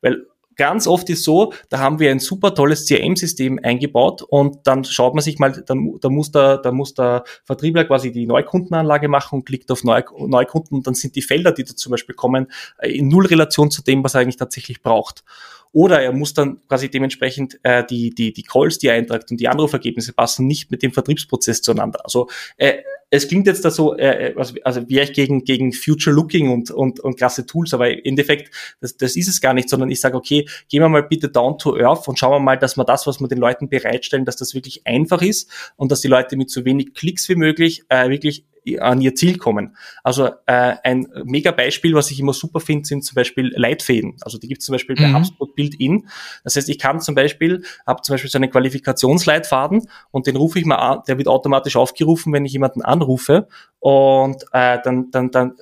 Weil 0.00 0.26
ganz 0.58 0.86
oft 0.86 1.08
ist 1.08 1.24
so, 1.24 1.52
da 1.70 1.78
haben 1.78 1.98
wir 2.00 2.10
ein 2.10 2.18
super 2.18 2.54
tolles 2.54 2.86
CRM-System 2.86 3.60
eingebaut 3.62 4.22
und 4.22 4.66
dann 4.66 4.84
schaut 4.84 5.14
man 5.14 5.22
sich 5.22 5.38
mal, 5.38 5.52
dann, 5.64 5.98
da 6.00 6.10
muss 6.10 6.32
der, 6.32 6.58
da 6.58 6.72
muss 6.72 6.92
der 6.92 7.24
Vertriebler 7.44 7.84
quasi 7.84 8.12
die 8.12 8.26
Neukundenanlage 8.26 9.08
machen 9.08 9.36
und 9.36 9.46
klickt 9.46 9.70
auf 9.70 9.84
Neu, 9.84 10.02
Neukunden 10.18 10.76
und 10.76 10.86
dann 10.86 10.94
sind 10.94 11.16
die 11.16 11.22
Felder, 11.22 11.52
die 11.52 11.64
da 11.64 11.74
zum 11.74 11.92
Beispiel 11.92 12.14
kommen, 12.14 12.48
äh, 12.78 12.90
in 12.90 13.08
null 13.08 13.26
Relation 13.26 13.70
zu 13.70 13.82
dem, 13.82 14.04
was 14.04 14.14
er 14.14 14.20
eigentlich 14.20 14.36
tatsächlich 14.36 14.82
braucht. 14.82 15.24
Oder 15.72 16.02
er 16.02 16.12
muss 16.12 16.34
dann 16.34 16.60
quasi 16.68 16.90
dementsprechend 16.90 17.58
äh, 17.62 17.84
die, 17.84 18.10
die, 18.10 18.32
die 18.32 18.42
Calls, 18.42 18.78
die 18.78 18.88
er 18.88 18.94
eintragt 18.94 19.30
und 19.30 19.38
die 19.38 19.48
Anrufergebnisse 19.48 20.12
passen 20.12 20.46
nicht 20.46 20.70
mit 20.70 20.82
dem 20.82 20.92
Vertriebsprozess 20.92 21.62
zueinander. 21.62 22.00
Also 22.04 22.28
äh, 22.56 22.78
es 23.10 23.26
klingt 23.26 23.46
jetzt 23.46 23.64
da 23.64 23.70
so, 23.70 23.96
äh, 23.96 24.34
also, 24.36 24.54
also 24.64 24.88
wäre 24.88 25.04
ich 25.04 25.12
gegen, 25.12 25.44
gegen 25.44 25.72
Future 25.72 26.14
Looking 26.14 26.50
und, 26.50 26.70
und, 26.70 27.00
und 27.00 27.16
klasse 27.16 27.46
Tools, 27.46 27.72
aber 27.72 27.90
im 27.90 28.00
Endeffekt, 28.04 28.54
das, 28.80 28.96
das 28.96 29.16
ist 29.16 29.28
es 29.28 29.40
gar 29.40 29.54
nicht, 29.54 29.68
sondern 29.68 29.90
ich 29.90 30.00
sage, 30.00 30.16
okay, 30.16 30.46
gehen 30.68 30.82
wir 30.82 30.88
mal 30.88 31.02
bitte 31.02 31.28
down 31.28 31.58
to 31.58 31.76
earth 31.76 32.06
und 32.08 32.18
schauen 32.18 32.32
wir 32.32 32.40
mal, 32.40 32.58
dass 32.58 32.76
wir 32.76 32.84
das, 32.84 33.06
was 33.06 33.20
wir 33.20 33.28
den 33.28 33.38
Leuten 33.38 33.68
bereitstellen, 33.68 34.24
dass 34.24 34.36
das 34.36 34.54
wirklich 34.54 34.86
einfach 34.86 35.22
ist 35.22 35.50
und 35.76 35.90
dass 35.90 36.00
die 36.00 36.08
Leute 36.08 36.36
mit 36.36 36.50
so 36.50 36.64
wenig 36.64 36.94
Klicks 36.94 37.28
wie 37.28 37.36
möglich 37.36 37.84
äh, 37.88 38.10
wirklich 38.10 38.44
an 38.76 39.00
ihr 39.00 39.14
Ziel 39.14 39.38
kommen. 39.38 39.76
Also 40.02 40.26
äh, 40.46 40.76
ein 40.84 41.08
mega 41.24 41.50
Beispiel, 41.50 41.94
was 41.94 42.10
ich 42.10 42.20
immer 42.20 42.32
super 42.32 42.60
finde, 42.60 42.86
sind 42.86 43.04
zum 43.04 43.14
Beispiel 43.14 43.52
Leitfäden. 43.56 44.16
Also 44.20 44.38
die 44.38 44.48
gibt 44.48 44.60
es 44.60 44.66
zum 44.66 44.74
Beispiel 44.74 44.96
bei 44.96 45.06
mhm. 45.06 45.16
HubSpot 45.16 45.54
Build-In. 45.54 46.06
Das 46.44 46.56
heißt, 46.56 46.68
ich 46.68 46.78
kann 46.78 47.00
zum 47.00 47.14
Beispiel, 47.14 47.62
habe 47.86 48.02
zum 48.02 48.14
Beispiel 48.14 48.30
so 48.30 48.38
einen 48.38 48.50
Qualifikationsleitfaden 48.50 49.88
und 50.10 50.26
den 50.26 50.36
rufe 50.36 50.58
ich 50.58 50.64
mal 50.64 50.76
an, 50.76 51.02
der 51.08 51.18
wird 51.18 51.28
automatisch 51.28 51.76
aufgerufen, 51.76 52.32
wenn 52.32 52.44
ich 52.44 52.52
jemanden 52.52 52.82
anrufe 52.82 53.48
und 53.80 54.44
äh, 54.52 54.78
dann, 54.82 55.10
dann, 55.10 55.30
dann 55.30 55.56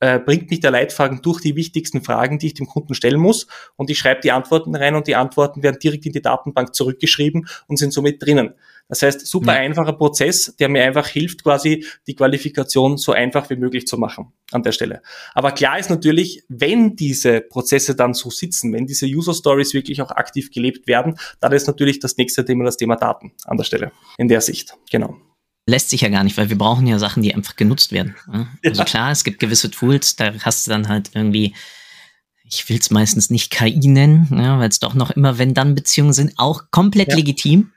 äh, 0.00 0.18
bringt 0.18 0.50
mich 0.50 0.60
der 0.60 0.70
Leitfaden 0.70 1.22
durch 1.22 1.40
die 1.40 1.56
wichtigsten 1.56 2.02
Fragen, 2.02 2.38
die 2.38 2.48
ich 2.48 2.54
dem 2.54 2.66
Kunden 2.66 2.94
stellen 2.94 3.20
muss 3.20 3.46
und 3.76 3.90
ich 3.90 3.98
schreibe 3.98 4.20
die 4.20 4.32
Antworten 4.32 4.74
rein 4.74 4.94
und 4.94 5.06
die 5.06 5.16
Antworten 5.16 5.62
werden 5.62 5.78
direkt 5.82 6.06
in 6.06 6.12
die 6.12 6.22
Datenbank 6.22 6.74
zurückgeschrieben 6.74 7.48
und 7.66 7.78
sind 7.78 7.92
somit 7.92 8.22
drinnen. 8.22 8.54
Das 8.88 9.02
heißt, 9.02 9.26
super 9.26 9.54
ja. 9.54 9.60
einfacher 9.60 9.92
Prozess, 9.92 10.54
der 10.58 10.68
mir 10.68 10.84
einfach 10.84 11.08
hilft, 11.08 11.42
quasi 11.42 11.84
die 12.06 12.14
Qualifikation 12.14 12.96
so 12.96 13.12
einfach 13.12 13.50
wie 13.50 13.56
möglich 13.56 13.86
zu 13.86 13.98
machen 13.98 14.32
an 14.52 14.62
der 14.62 14.72
Stelle. 14.72 15.02
Aber 15.34 15.52
klar 15.52 15.78
ist 15.78 15.90
natürlich, 15.90 16.44
wenn 16.48 16.94
diese 16.94 17.40
Prozesse 17.40 17.96
dann 17.96 18.14
so 18.14 18.30
sitzen, 18.30 18.72
wenn 18.72 18.86
diese 18.86 19.06
User 19.06 19.34
Stories 19.34 19.74
wirklich 19.74 20.02
auch 20.02 20.10
aktiv 20.10 20.50
gelebt 20.52 20.86
werden, 20.86 21.18
dann 21.40 21.52
ist 21.52 21.66
natürlich 21.66 21.98
das 21.98 22.16
nächste 22.16 22.44
Thema 22.44 22.64
das 22.64 22.76
Thema 22.76 22.96
Daten 22.96 23.32
an 23.44 23.56
der 23.56 23.64
Stelle, 23.64 23.92
in 24.18 24.28
der 24.28 24.40
Sicht. 24.40 24.74
Genau 24.90 25.16
lässt 25.66 25.90
sich 25.90 26.00
ja 26.02 26.08
gar 26.08 26.24
nicht, 26.24 26.36
weil 26.36 26.48
wir 26.48 26.56
brauchen 26.56 26.86
ja 26.86 26.98
Sachen, 26.98 27.22
die 27.22 27.34
einfach 27.34 27.56
genutzt 27.56 27.92
werden. 27.92 28.14
Also 28.64 28.84
klar, 28.84 29.10
es 29.10 29.24
gibt 29.24 29.40
gewisse 29.40 29.70
Tools, 29.70 30.16
da 30.16 30.32
hast 30.40 30.66
du 30.66 30.70
dann 30.70 30.88
halt 30.88 31.10
irgendwie, 31.14 31.54
ich 32.44 32.68
will 32.68 32.78
es 32.78 32.90
meistens 32.90 33.30
nicht 33.30 33.50
KI 33.50 33.88
nennen, 33.88 34.28
ja, 34.30 34.58
weil 34.58 34.68
es 34.68 34.78
doch 34.78 34.94
noch 34.94 35.10
immer 35.10 35.38
Wenn-Dann-Beziehungen 35.38 36.12
sind, 36.12 36.34
auch 36.36 36.70
komplett 36.70 37.08
ja. 37.08 37.16
legitim. 37.16 37.72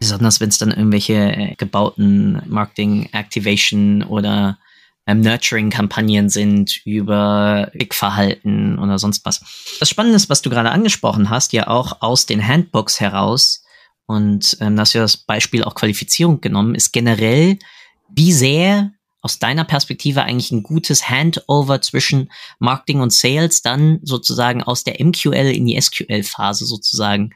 Besonders 0.00 0.40
wenn 0.40 0.48
es 0.48 0.58
dann 0.58 0.72
irgendwelche 0.72 1.14
äh, 1.14 1.54
gebauten 1.56 2.42
Marketing, 2.46 3.08
Activation 3.12 4.02
oder 4.02 4.58
ähm, 5.06 5.20
Nurturing-Kampagnen 5.20 6.28
sind 6.28 6.84
über 6.84 7.68
Klickverhalten 7.72 8.78
oder 8.78 8.98
sonst 8.98 9.24
was. 9.24 9.40
Das 9.78 9.88
Spannende 9.88 10.16
ist, 10.16 10.28
was 10.28 10.42
du 10.42 10.50
gerade 10.50 10.70
angesprochen 10.72 11.30
hast, 11.30 11.52
ja 11.52 11.68
auch 11.68 12.00
aus 12.00 12.26
den 12.26 12.46
Handbooks 12.46 12.98
heraus, 12.98 13.62
und 14.10 14.56
ähm, 14.60 14.76
hast 14.76 14.94
ja 14.94 15.02
das 15.02 15.16
Beispiel 15.16 15.62
auch 15.62 15.76
Qualifizierung 15.76 16.40
genommen, 16.40 16.74
ist 16.74 16.90
generell, 16.90 17.60
wie 18.08 18.32
sehr 18.32 18.90
aus 19.20 19.38
deiner 19.38 19.62
Perspektive 19.62 20.24
eigentlich 20.24 20.50
ein 20.50 20.64
gutes 20.64 21.08
Handover 21.08 21.80
zwischen 21.80 22.28
Marketing 22.58 23.02
und 23.02 23.12
Sales 23.12 23.62
dann 23.62 24.00
sozusagen 24.02 24.64
aus 24.64 24.82
der 24.82 24.96
MQL 24.98 25.54
in 25.54 25.64
die 25.64 25.80
SQL-Phase 25.80 26.66
sozusagen 26.66 27.30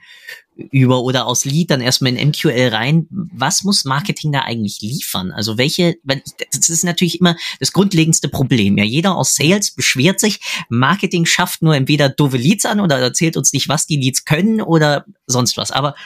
über 0.57 1.03
oder 1.03 1.27
aus 1.27 1.45
Lead 1.45 1.71
dann 1.71 1.81
erstmal 1.81 2.15
in 2.15 2.29
MQL 2.29 2.69
rein. 2.69 3.07
Was 3.11 3.65
muss 3.65 3.85
Marketing 3.85 4.33
da 4.33 4.41
eigentlich 4.41 4.81
liefern? 4.83 5.33
Also 5.33 5.59
welche, 5.59 5.97
das 6.05 6.69
ist 6.69 6.85
natürlich 6.85 7.21
immer 7.21 7.37
das 7.59 7.73
grundlegendste 7.73 8.29
Problem. 8.29 8.79
Ja, 8.79 8.85
jeder 8.85 9.17
aus 9.17 9.35
Sales 9.35 9.73
beschwert 9.73 10.21
sich, 10.21 10.41
Marketing 10.69 11.27
schafft 11.27 11.63
nur 11.63 11.75
entweder 11.75 12.09
doofe 12.09 12.37
Leads 12.37 12.67
an 12.67 12.81
oder 12.81 12.99
erzählt 12.99 13.37
uns 13.37 13.53
nicht, 13.53 13.69
was 13.69 13.87
die 13.87 13.97
Leads 13.97 14.25
können 14.25 14.61
oder 14.61 15.05
sonst 15.27 15.57
was. 15.57 15.73
Aber 15.73 15.97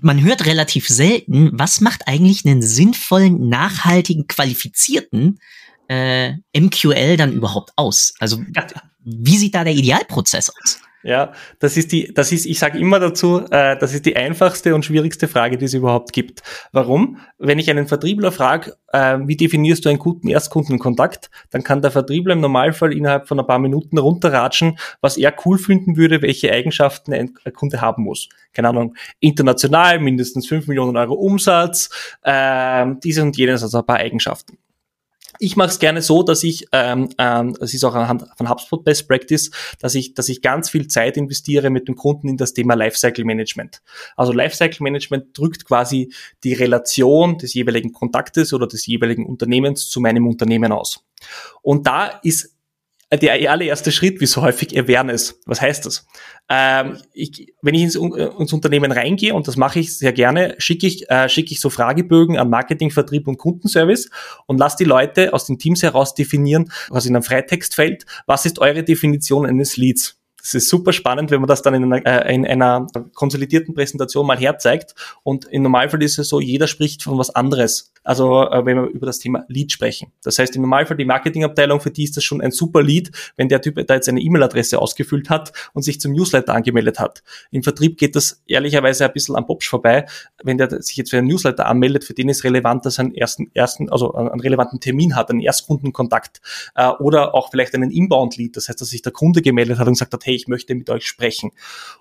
man 0.00 0.22
hört 0.22 0.46
relativ 0.46 0.88
selten, 0.88 1.50
was 1.52 1.80
macht 1.80 2.08
eigentlich 2.08 2.44
einen 2.46 2.62
sinnvollen, 2.62 3.48
nachhaltigen, 3.48 4.26
qualifizierten 4.26 5.38
äh, 5.88 6.32
MQL 6.56 7.16
dann 7.16 7.32
überhaupt 7.32 7.72
aus? 7.76 8.14
Also 8.18 8.42
wie 9.04 9.36
sieht 9.36 9.54
da 9.54 9.64
der 9.64 9.74
Idealprozess 9.74 10.50
aus? 10.50 10.78
Ja, 11.04 11.32
das 11.58 11.76
ist 11.76 11.92
die, 11.92 12.14
das 12.14 12.32
ist, 12.32 12.46
ich 12.46 12.58
sage 12.58 12.78
immer 12.78 12.98
dazu, 12.98 13.44
äh, 13.50 13.76
das 13.76 13.92
ist 13.92 14.06
die 14.06 14.16
einfachste 14.16 14.74
und 14.74 14.86
schwierigste 14.86 15.28
Frage, 15.28 15.58
die 15.58 15.66
es 15.66 15.74
überhaupt 15.74 16.14
gibt. 16.14 16.42
Warum? 16.72 17.18
Wenn 17.36 17.58
ich 17.58 17.68
einen 17.68 17.86
Vertriebler 17.86 18.32
frage, 18.32 18.74
äh, 18.90 19.18
wie 19.26 19.36
definierst 19.36 19.84
du 19.84 19.90
einen 19.90 19.98
guten 19.98 20.28
Erstkundenkontakt, 20.28 21.30
dann 21.50 21.62
kann 21.62 21.82
der 21.82 21.90
Vertriebler 21.90 22.32
im 22.32 22.40
Normalfall 22.40 22.94
innerhalb 22.94 23.28
von 23.28 23.38
ein 23.38 23.46
paar 23.46 23.58
Minuten 23.58 23.98
runterratschen, 23.98 24.78
was 25.02 25.18
er 25.18 25.34
cool 25.44 25.58
finden 25.58 25.98
würde, 25.98 26.22
welche 26.22 26.50
Eigenschaften 26.50 27.12
ein 27.12 27.34
Kunde 27.54 27.82
haben 27.82 28.04
muss. 28.04 28.30
Keine 28.54 28.70
Ahnung, 28.70 28.94
international, 29.20 30.00
mindestens 30.00 30.46
fünf 30.46 30.68
Millionen 30.68 30.96
Euro 30.96 31.12
Umsatz, 31.12 31.90
äh, 32.22 32.86
dieses 33.04 33.22
und 33.22 33.36
jenes, 33.36 33.62
also 33.62 33.80
ein 33.80 33.86
paar 33.86 33.98
Eigenschaften. 33.98 34.56
Ich 35.38 35.56
mache 35.56 35.68
es 35.68 35.78
gerne 35.78 36.02
so, 36.02 36.22
dass 36.22 36.44
ich, 36.44 36.66
ähm, 36.72 37.08
ähm, 37.18 37.56
es 37.60 37.74
ist 37.74 37.84
auch 37.84 37.94
anhand 37.94 38.24
von 38.36 38.48
HubSpot 38.48 38.84
Best 38.84 39.08
Practice, 39.08 39.50
dass 39.80 39.94
ich, 39.94 40.14
dass 40.14 40.28
ich 40.28 40.42
ganz 40.42 40.70
viel 40.70 40.86
Zeit 40.88 41.16
investiere 41.16 41.70
mit 41.70 41.88
dem 41.88 41.96
Kunden 41.96 42.28
in 42.28 42.36
das 42.36 42.54
Thema 42.54 42.74
Lifecycle 42.74 43.24
Management. 43.24 43.82
Also 44.16 44.32
Lifecycle 44.32 44.82
Management 44.82 45.36
drückt 45.36 45.64
quasi 45.64 46.12
die 46.44 46.54
Relation 46.54 47.38
des 47.38 47.54
jeweiligen 47.54 47.92
Kontaktes 47.92 48.52
oder 48.52 48.66
des 48.66 48.86
jeweiligen 48.86 49.26
Unternehmens 49.26 49.88
zu 49.88 50.00
meinem 50.00 50.26
Unternehmen 50.26 50.72
aus. 50.72 51.04
Und 51.62 51.86
da 51.86 52.20
ist 52.22 52.53
der 53.16 53.50
allererste 53.50 53.92
Schritt, 53.92 54.20
wie 54.20 54.26
so 54.26 54.42
häufig, 54.42 54.78
Awareness. 54.78 55.40
Was 55.46 55.60
heißt 55.60 55.86
das? 55.86 56.06
Ähm, 56.48 56.98
ich, 57.12 57.54
wenn 57.62 57.74
ich 57.74 57.82
ins, 57.82 57.94
ins, 57.94 58.52
Unternehmen 58.52 58.92
reingehe, 58.92 59.34
und 59.34 59.48
das 59.48 59.56
mache 59.56 59.80
ich 59.80 59.96
sehr 59.96 60.12
gerne, 60.12 60.54
schicke 60.58 60.86
ich, 60.86 61.08
äh, 61.10 61.28
schicke 61.28 61.52
ich 61.52 61.60
so 61.60 61.70
Fragebögen 61.70 62.38
an 62.38 62.50
Marketing, 62.50 62.90
Vertrieb 62.90 63.26
und 63.28 63.38
Kundenservice 63.38 64.10
und 64.46 64.58
lasse 64.58 64.76
die 64.78 64.84
Leute 64.84 65.32
aus 65.32 65.46
den 65.46 65.58
Teams 65.58 65.82
heraus 65.82 66.14
definieren, 66.14 66.70
was 66.88 67.06
in 67.06 67.16
einem 67.16 67.22
Freitextfeld, 67.22 68.04
was 68.26 68.46
ist 68.46 68.58
eure 68.58 68.84
Definition 68.84 69.46
eines 69.46 69.76
Leads? 69.76 70.20
Das 70.44 70.52
ist 70.52 70.68
super 70.68 70.92
spannend, 70.92 71.30
wenn 71.30 71.40
man 71.40 71.48
das 71.48 71.62
dann 71.62 71.72
in 71.72 71.90
einer, 71.90 72.04
äh, 72.04 72.34
in 72.34 72.44
einer 72.44 72.86
konsolidierten 73.14 73.74
Präsentation 73.74 74.26
mal 74.26 74.38
herzeigt. 74.38 74.94
Und 75.22 75.46
im 75.46 75.62
Normalfall 75.62 76.02
ist 76.02 76.18
es 76.18 76.28
so, 76.28 76.38
jeder 76.38 76.66
spricht 76.66 77.02
von 77.02 77.16
was 77.16 77.30
anderes. 77.30 77.94
Also 78.02 78.42
äh, 78.50 78.66
wenn 78.66 78.76
wir 78.76 78.88
über 78.88 79.06
das 79.06 79.18
Thema 79.18 79.46
Lead 79.48 79.72
sprechen. 79.72 80.12
Das 80.22 80.38
heißt, 80.38 80.54
im 80.56 80.62
Normalfall 80.62 80.98
die 80.98 81.06
Marketingabteilung, 81.06 81.80
für 81.80 81.90
die 81.90 82.04
ist 82.04 82.18
das 82.18 82.24
schon 82.24 82.42
ein 82.42 82.50
super 82.50 82.82
Lead, 82.82 83.10
wenn 83.38 83.48
der 83.48 83.62
Typ 83.62 83.86
da 83.86 83.94
jetzt 83.94 84.06
eine 84.10 84.20
E-Mail-Adresse 84.20 84.78
ausgefüllt 84.78 85.30
hat 85.30 85.54
und 85.72 85.82
sich 85.82 85.98
zum 85.98 86.12
Newsletter 86.12 86.54
angemeldet 86.54 86.98
hat. 86.98 87.22
Im 87.50 87.62
Vertrieb 87.62 87.96
geht 87.96 88.14
das 88.14 88.42
ehrlicherweise 88.46 89.06
ein 89.06 89.12
bisschen 89.14 89.36
am 89.36 89.46
Popsch 89.46 89.70
vorbei. 89.70 90.04
Wenn 90.42 90.58
der 90.58 90.82
sich 90.82 90.98
jetzt 90.98 91.08
für 91.08 91.18
einen 91.18 91.28
Newsletter 91.28 91.64
anmeldet, 91.64 92.04
für 92.04 92.12
den 92.12 92.28
ist 92.28 92.44
relevant, 92.44 92.84
dass 92.84 92.98
er 92.98 93.06
einen 93.06 93.14
ersten, 93.14 93.50
ersten, 93.54 93.88
also 93.88 94.12
einen 94.12 94.40
relevanten 94.40 94.78
Termin 94.78 95.16
hat, 95.16 95.30
einen 95.30 95.40
Erstkundenkontakt 95.40 96.42
äh, 96.74 96.90
oder 96.90 97.34
auch 97.34 97.50
vielleicht 97.50 97.74
einen 97.74 97.90
Inbound-Lead. 97.90 98.54
Das 98.58 98.68
heißt, 98.68 98.78
dass 98.78 98.90
sich 98.90 99.00
der 99.00 99.12
Kunde 99.12 99.40
gemeldet 99.40 99.78
hat 99.78 99.86
und 99.86 99.94
gesagt 99.94 100.12
hat, 100.12 100.26
hey, 100.26 100.33
ich 100.34 100.48
möchte 100.48 100.74
mit 100.74 100.90
euch 100.90 101.06
sprechen. 101.06 101.52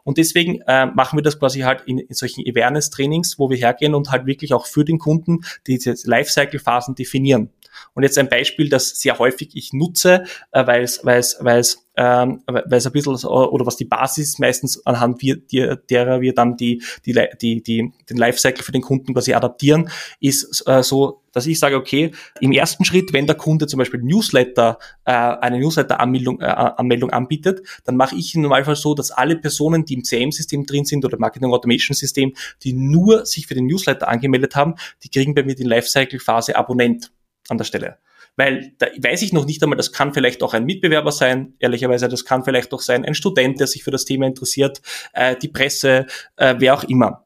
Und 0.03 0.17
deswegen 0.17 0.61
äh, 0.67 0.85
machen 0.87 1.17
wir 1.17 1.23
das 1.23 1.39
quasi 1.39 1.61
halt 1.61 1.81
in, 1.85 1.99
in 1.99 2.13
solchen 2.13 2.43
Awareness-Trainings, 2.47 3.39
wo 3.39 3.49
wir 3.49 3.57
hergehen 3.57 3.95
und 3.95 4.11
halt 4.11 4.25
wirklich 4.25 4.53
auch 4.53 4.65
für 4.65 4.85
den 4.85 4.99
Kunden 4.99 5.41
diese 5.67 5.95
Lifecycle-Phasen 6.05 6.95
definieren. 6.95 7.49
Und 7.93 8.03
jetzt 8.03 8.17
ein 8.17 8.29
Beispiel, 8.29 8.69
das 8.69 8.89
sehr 8.99 9.19
häufig 9.19 9.51
ich 9.53 9.73
nutze, 9.73 10.23
äh, 10.51 10.65
weil 10.65 10.83
es, 10.83 11.03
weil 11.03 11.19
es, 11.19 11.37
weil 11.39 11.59
es 11.59 11.83
ähm, 11.95 12.41
weil 12.47 12.73
es 12.73 12.85
ein 12.85 12.91
bisschen 12.91 13.15
oder 13.25 13.65
was 13.65 13.77
die 13.77 13.85
Basis 13.85 14.39
meistens 14.39 14.83
anhand 14.85 15.21
wir, 15.21 15.35
die, 15.37 15.75
derer 15.89 16.21
wir 16.21 16.33
dann 16.33 16.57
die, 16.57 16.81
die, 17.05 17.13
die, 17.41 17.61
die, 17.61 17.91
den 18.09 18.17
Lifecycle 18.17 18.63
für 18.63 18.71
den 18.71 18.81
Kunden 18.81 19.13
quasi 19.13 19.33
adaptieren, 19.33 19.89
ist 20.19 20.63
äh, 20.67 20.81
so, 20.81 21.21
dass 21.31 21.45
ich 21.45 21.59
sage, 21.59 21.75
okay, 21.75 22.11
im 22.39 22.51
ersten 22.51 22.85
Schritt, 22.85 23.13
wenn 23.13 23.27
der 23.27 23.35
Kunde 23.35 23.67
zum 23.67 23.77
Beispiel 23.77 24.01
Newsletter, 24.01 24.79
äh, 25.05 25.11
eine 25.11 25.59
Newsletter-Anmeldung 25.59 26.41
äh, 26.41 26.45
Anmeldung 26.45 27.11
anbietet, 27.11 27.61
dann 27.85 27.95
mache 27.95 28.15
ich 28.15 28.33
im 28.35 28.41
Normalfall 28.41 28.75
so, 28.75 28.95
dass 28.95 29.11
alle 29.11 29.35
Personen, 29.35 29.85
die 29.85 29.93
im 29.93 30.03
CM-System 30.03 30.65
drin 30.65 30.85
sind 30.85 31.05
oder 31.05 31.19
Marketing 31.19 31.51
Automation 31.51 31.95
System, 31.95 32.33
die 32.63 32.73
nur 32.73 33.25
sich 33.25 33.47
für 33.47 33.55
den 33.55 33.67
Newsletter 33.67 34.07
angemeldet 34.07 34.55
haben, 34.55 34.75
die 35.03 35.09
kriegen 35.09 35.35
bei 35.35 35.43
mir 35.43 35.55
die 35.55 35.63
Lifecycle-Phase 35.63 36.55
Abonnent 36.55 37.11
an 37.49 37.57
der 37.57 37.65
Stelle. 37.65 37.97
Weil 38.35 38.73
da 38.79 38.87
weiß 38.97 39.21
ich 39.21 39.33
noch 39.33 39.45
nicht 39.45 39.61
einmal, 39.61 39.77
das 39.77 39.91
kann 39.91 40.13
vielleicht 40.13 40.41
auch 40.41 40.53
ein 40.53 40.65
Mitbewerber 40.65 41.11
sein, 41.11 41.53
ehrlicherweise, 41.59 42.07
das 42.09 42.25
kann 42.25 42.43
vielleicht 42.43 42.73
auch 42.73 42.81
sein 42.81 43.05
ein 43.05 43.13
Student, 43.13 43.59
der 43.59 43.67
sich 43.67 43.83
für 43.83 43.91
das 43.91 44.05
Thema 44.05 44.25
interessiert, 44.25 44.81
äh, 45.13 45.35
die 45.35 45.49
Presse, 45.49 46.07
äh, 46.37 46.55
wer 46.57 46.73
auch 46.73 46.83
immer. 46.83 47.23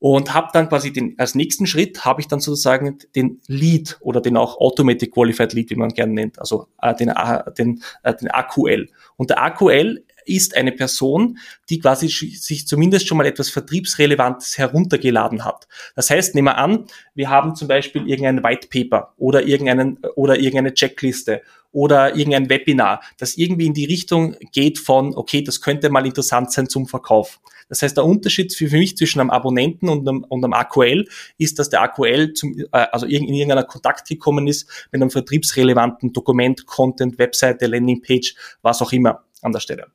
Und 0.00 0.34
habe 0.34 0.48
dann 0.52 0.68
quasi 0.68 0.92
den, 0.92 1.14
als 1.16 1.34
nächsten 1.34 1.66
Schritt 1.66 2.04
habe 2.04 2.20
ich 2.20 2.28
dann 2.28 2.40
sozusagen 2.40 2.98
den 3.16 3.40
Lead 3.46 3.96
oder 4.00 4.20
den 4.20 4.36
auch 4.36 4.58
Automatic 4.58 5.14
Qualified 5.14 5.54
Lead, 5.54 5.70
wie 5.70 5.76
man 5.76 5.88
gerne 5.90 6.12
nennt, 6.12 6.38
also 6.38 6.68
äh, 6.82 6.94
den, 6.94 7.08
äh, 7.08 7.52
den, 7.56 7.82
äh, 8.02 8.14
den 8.14 8.30
AQL. 8.30 8.90
Und 9.16 9.30
der 9.30 9.42
AQL 9.42 10.04
ist 10.26 10.56
eine 10.56 10.72
Person, 10.72 11.38
die 11.70 11.78
quasi 11.80 12.08
sich 12.08 12.66
zumindest 12.66 13.06
schon 13.06 13.18
mal 13.18 13.26
etwas 13.26 13.50
Vertriebsrelevantes 13.50 14.58
heruntergeladen 14.58 15.44
hat. 15.44 15.66
Das 15.94 16.10
heißt, 16.10 16.34
nehmen 16.34 16.48
wir 16.48 16.58
an, 16.58 16.86
wir 17.14 17.30
haben 17.30 17.54
zum 17.54 17.68
Beispiel 17.68 18.08
irgendein 18.08 18.42
White 18.42 18.68
Paper 18.68 19.14
oder 19.16 19.46
irgendeinen, 19.46 19.98
oder 20.16 20.36
irgendeine 20.36 20.74
Checkliste 20.74 21.42
oder 21.74 22.14
irgendein 22.14 22.48
Webinar, 22.48 23.02
das 23.18 23.36
irgendwie 23.36 23.66
in 23.66 23.74
die 23.74 23.84
Richtung 23.84 24.36
geht 24.52 24.78
von, 24.78 25.14
okay, 25.16 25.42
das 25.42 25.60
könnte 25.60 25.90
mal 25.90 26.06
interessant 26.06 26.52
sein 26.52 26.68
zum 26.68 26.86
Verkauf. 26.86 27.40
Das 27.68 27.82
heißt, 27.82 27.96
der 27.96 28.04
Unterschied 28.04 28.54
für, 28.54 28.68
mich 28.68 28.96
zwischen 28.96 29.20
einem 29.20 29.30
Abonnenten 29.30 29.88
und 29.88 30.06
einem, 30.06 30.24
und 30.24 30.44
einem 30.44 30.52
AQL 30.52 31.06
ist, 31.38 31.58
dass 31.58 31.70
der 31.70 31.82
AQL 31.82 32.34
zum, 32.34 32.56
äh, 32.58 32.66
also 32.70 33.06
in 33.06 33.24
irgendeiner 33.24 33.64
Kontakt 33.64 34.08
gekommen 34.08 34.46
ist 34.46 34.68
mit 34.92 35.00
einem 35.00 35.10
vertriebsrelevanten 35.10 36.12
Dokument, 36.12 36.66
Content, 36.66 37.18
Webseite, 37.18 37.66
Landingpage, 37.66 38.36
was 38.62 38.82
auch 38.82 38.92
immer 38.92 39.24
an 39.42 39.52
der 39.52 39.60
Stelle. 39.60 39.86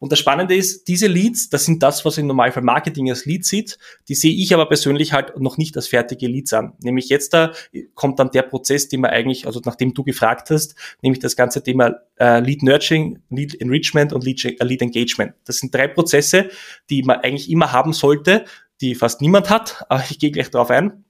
Und 0.00 0.10
das 0.10 0.18
Spannende 0.18 0.56
ist, 0.56 0.88
diese 0.88 1.06
Leads, 1.06 1.50
das 1.50 1.66
sind 1.66 1.82
das, 1.82 2.06
was 2.06 2.16
im 2.16 2.26
Normalfall 2.26 2.62
Marketing 2.62 3.10
als 3.10 3.26
Lead 3.26 3.44
sieht, 3.44 3.78
die 4.08 4.14
sehe 4.14 4.32
ich 4.32 4.52
aber 4.54 4.66
persönlich 4.66 5.12
halt 5.12 5.38
noch 5.38 5.58
nicht 5.58 5.76
als 5.76 5.88
fertige 5.88 6.26
Leads 6.26 6.54
an. 6.54 6.72
Nämlich 6.80 7.10
jetzt 7.10 7.34
da 7.34 7.52
kommt 7.94 8.18
dann 8.18 8.30
der 8.30 8.42
Prozess, 8.42 8.88
den 8.88 9.02
man 9.02 9.10
eigentlich, 9.10 9.46
also 9.46 9.60
nachdem 9.62 9.92
du 9.92 10.02
gefragt 10.02 10.48
hast, 10.50 10.74
nämlich 11.02 11.20
das 11.20 11.36
ganze 11.36 11.62
Thema 11.62 11.96
äh, 12.18 12.40
Lead 12.40 12.62
Nurturing, 12.62 13.18
Lead 13.28 13.60
Enrichment 13.60 14.14
und 14.14 14.24
Lead, 14.24 14.42
äh, 14.42 14.64
Lead 14.64 14.80
Engagement. 14.80 15.34
Das 15.44 15.58
sind 15.58 15.74
drei 15.74 15.86
Prozesse, 15.86 16.48
die 16.88 17.02
man 17.02 17.18
eigentlich 17.18 17.50
immer 17.50 17.70
haben 17.72 17.92
sollte, 17.92 18.46
die 18.80 18.94
fast 18.94 19.20
niemand 19.20 19.50
hat, 19.50 19.84
aber 19.90 20.02
ich 20.08 20.18
gehe 20.18 20.30
gleich 20.30 20.50
darauf 20.50 20.70
ein. 20.70 21.04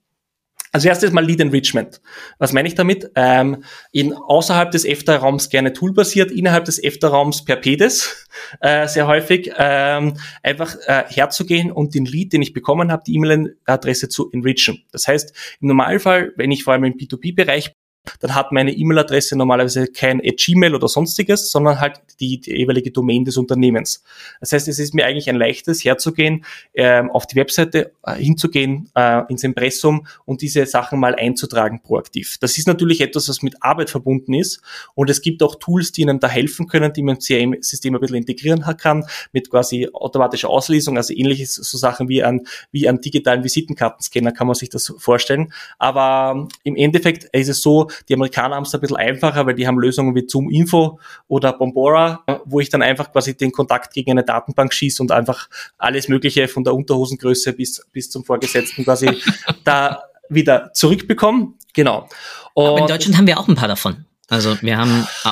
Also 0.73 0.89
erstes 0.89 1.11
mal 1.11 1.25
Lead 1.25 1.41
Enrichment. 1.41 2.01
Was 2.39 2.53
meine 2.53 2.69
ich 2.69 2.77
damit? 2.77 3.11
Ähm, 3.17 3.65
in, 3.91 4.15
außerhalb 4.15 4.71
des 4.71 4.85
EFTA-Raums 4.85 5.49
gerne 5.49 5.73
toolbasiert, 5.73 6.31
innerhalb 6.31 6.65
des 6.65 6.83
EFTA-Raums 6.83 7.45
per 7.45 7.57
PEDES 7.57 8.29
äh, 8.61 8.87
sehr 8.87 9.09
häufig, 9.09 9.53
ähm, 9.59 10.17
einfach 10.43 10.77
äh, 10.87 11.05
herzugehen 11.09 11.73
und 11.73 11.95
den 11.95 12.05
Lead, 12.05 12.33
den 12.33 12.43
ich 12.43 12.53
bekommen 12.53 12.93
habe, 12.93 13.03
die 13.05 13.15
E-Mail-Adresse 13.17 14.09
zu 14.09 14.31
enrichen. 14.31 14.85
Das 14.93 15.09
heißt, 15.09 15.35
im 15.61 15.69
Normalfall, 15.69 16.33
wenn 16.37 16.53
ich 16.53 16.63
vor 16.63 16.75
allem 16.75 16.85
im 16.85 16.95
B2B-Bereich 16.95 17.75
dann 18.21 18.35
hat 18.35 18.53
meine 18.53 18.73
E-Mail-Adresse 18.73 19.37
normalerweise 19.37 19.87
kein 19.87 20.21
Gmail 20.21 20.75
oder 20.75 20.89
sonstiges, 20.89 21.51
sondern 21.51 21.81
halt 21.81 22.01
die, 22.19 22.41
die, 22.41 22.53
jeweilige 22.53 22.91
Domain 22.91 23.25
des 23.25 23.37
Unternehmens. 23.37 24.03
Das 24.41 24.53
heißt, 24.53 24.69
es 24.69 24.79
ist 24.79 24.95
mir 24.95 25.07
eigentlich 25.07 25.29
ein 25.29 25.37
leichtes, 25.37 25.85
herzugehen, 25.85 26.45
äh, 26.73 27.03
auf 27.03 27.27
die 27.27 27.37
Webseite 27.37 27.93
äh, 28.05 28.15
hinzugehen, 28.15 28.91
äh, 28.95 29.23
ins 29.29 29.45
Impressum 29.45 30.07
und 30.25 30.43
diese 30.43 30.67
Sachen 30.67 30.99
mal 30.99 31.15
einzutragen 31.15 31.81
proaktiv. 31.83 32.39
Das 32.41 32.57
ist 32.59 32.67
natürlich 32.67 33.01
etwas, 33.01 33.29
was 33.29 33.43
mit 33.43 33.63
Arbeit 33.63 33.91
verbunden 33.91 34.35
ist 34.35 34.63
und 34.95 35.11
es 35.11 35.21
gibt 35.23 35.43
auch 35.43 35.57
Tools, 35.57 35.93
die 35.93 36.03
Ihnen 36.03 36.21
da 36.21 36.29
helfen 36.29 36.69
können, 36.69 36.93
die 36.93 37.03
man 37.03 37.17
im 37.17 37.21
CRM-System 37.21 37.95
ein 37.95 38.01
bisschen 38.01 38.17
integrieren 38.17 38.65
kann, 38.79 39.05
mit 39.33 39.51
quasi 39.51 39.89
automatischer 39.93 40.49
Auslesung, 40.49 40.97
also 40.97 41.13
ähnliches 41.13 41.55
so 41.55 41.79
Sachen 41.79 42.09
wie 42.09 42.23
an, 42.23 42.43
wie 42.73 42.89
an 42.89 43.01
digitalen 43.01 43.45
Visitenkartenscanner 43.45 44.33
kann 44.33 44.47
man 44.47 44.55
sich 44.55 44.71
das 44.71 44.93
vorstellen. 44.99 45.53
Aber 45.79 46.49
im 46.65 46.77
Endeffekt 46.77 47.25
ist 47.33 47.49
es 47.49 47.61
so, 47.61 47.90
die 48.09 48.15
Amerikaner 48.15 48.57
haben 48.57 48.65
es 48.65 48.75
ein 48.75 48.81
bisschen 48.81 48.97
einfacher, 48.97 49.47
weil 49.47 49.55
die 49.55 49.67
haben 49.67 49.79
Lösungen 49.79 50.15
wie 50.15 50.25
Zoom 50.27 50.51
Info 50.51 50.99
oder 51.29 51.53
Bombora, 51.53 52.25
wo 52.45 52.61
ich 52.61 52.69
dann 52.69 52.83
einfach 52.83 53.13
quasi 53.13 53.37
den 53.37 53.53
Kontakt 53.53 53.93
gegen 53.93 54.13
eine 54.13 54.25
Datenbank 54.25 54.73
schieße 54.73 55.03
und 55.03 55.13
einfach 55.13 55.49
alles 55.79 56.09
Mögliche 56.09 56.49
von 56.49 56.65
der 56.65 56.75
Unterhosengröße 56.75 57.53
bis, 57.53 57.87
bis 57.93 58.11
zum 58.11 58.25
Vorgesetzten 58.25 58.85
quasi 58.85 59.11
da 59.65 60.03
wieder 60.29 60.73
zurückbekomme. 60.73 61.55
Genau. 61.75 62.09
Und 62.55 62.67
Aber 62.67 62.79
in 62.81 62.87
Deutschland 62.87 63.17
haben 63.17 63.27
wir 63.27 63.39
auch 63.39 63.49
ein 63.49 63.55
paar 63.55 63.69
davon. 63.69 64.05
Also 64.29 64.57
wir 64.63 64.79
haben 64.79 65.07
äh, 65.25 65.31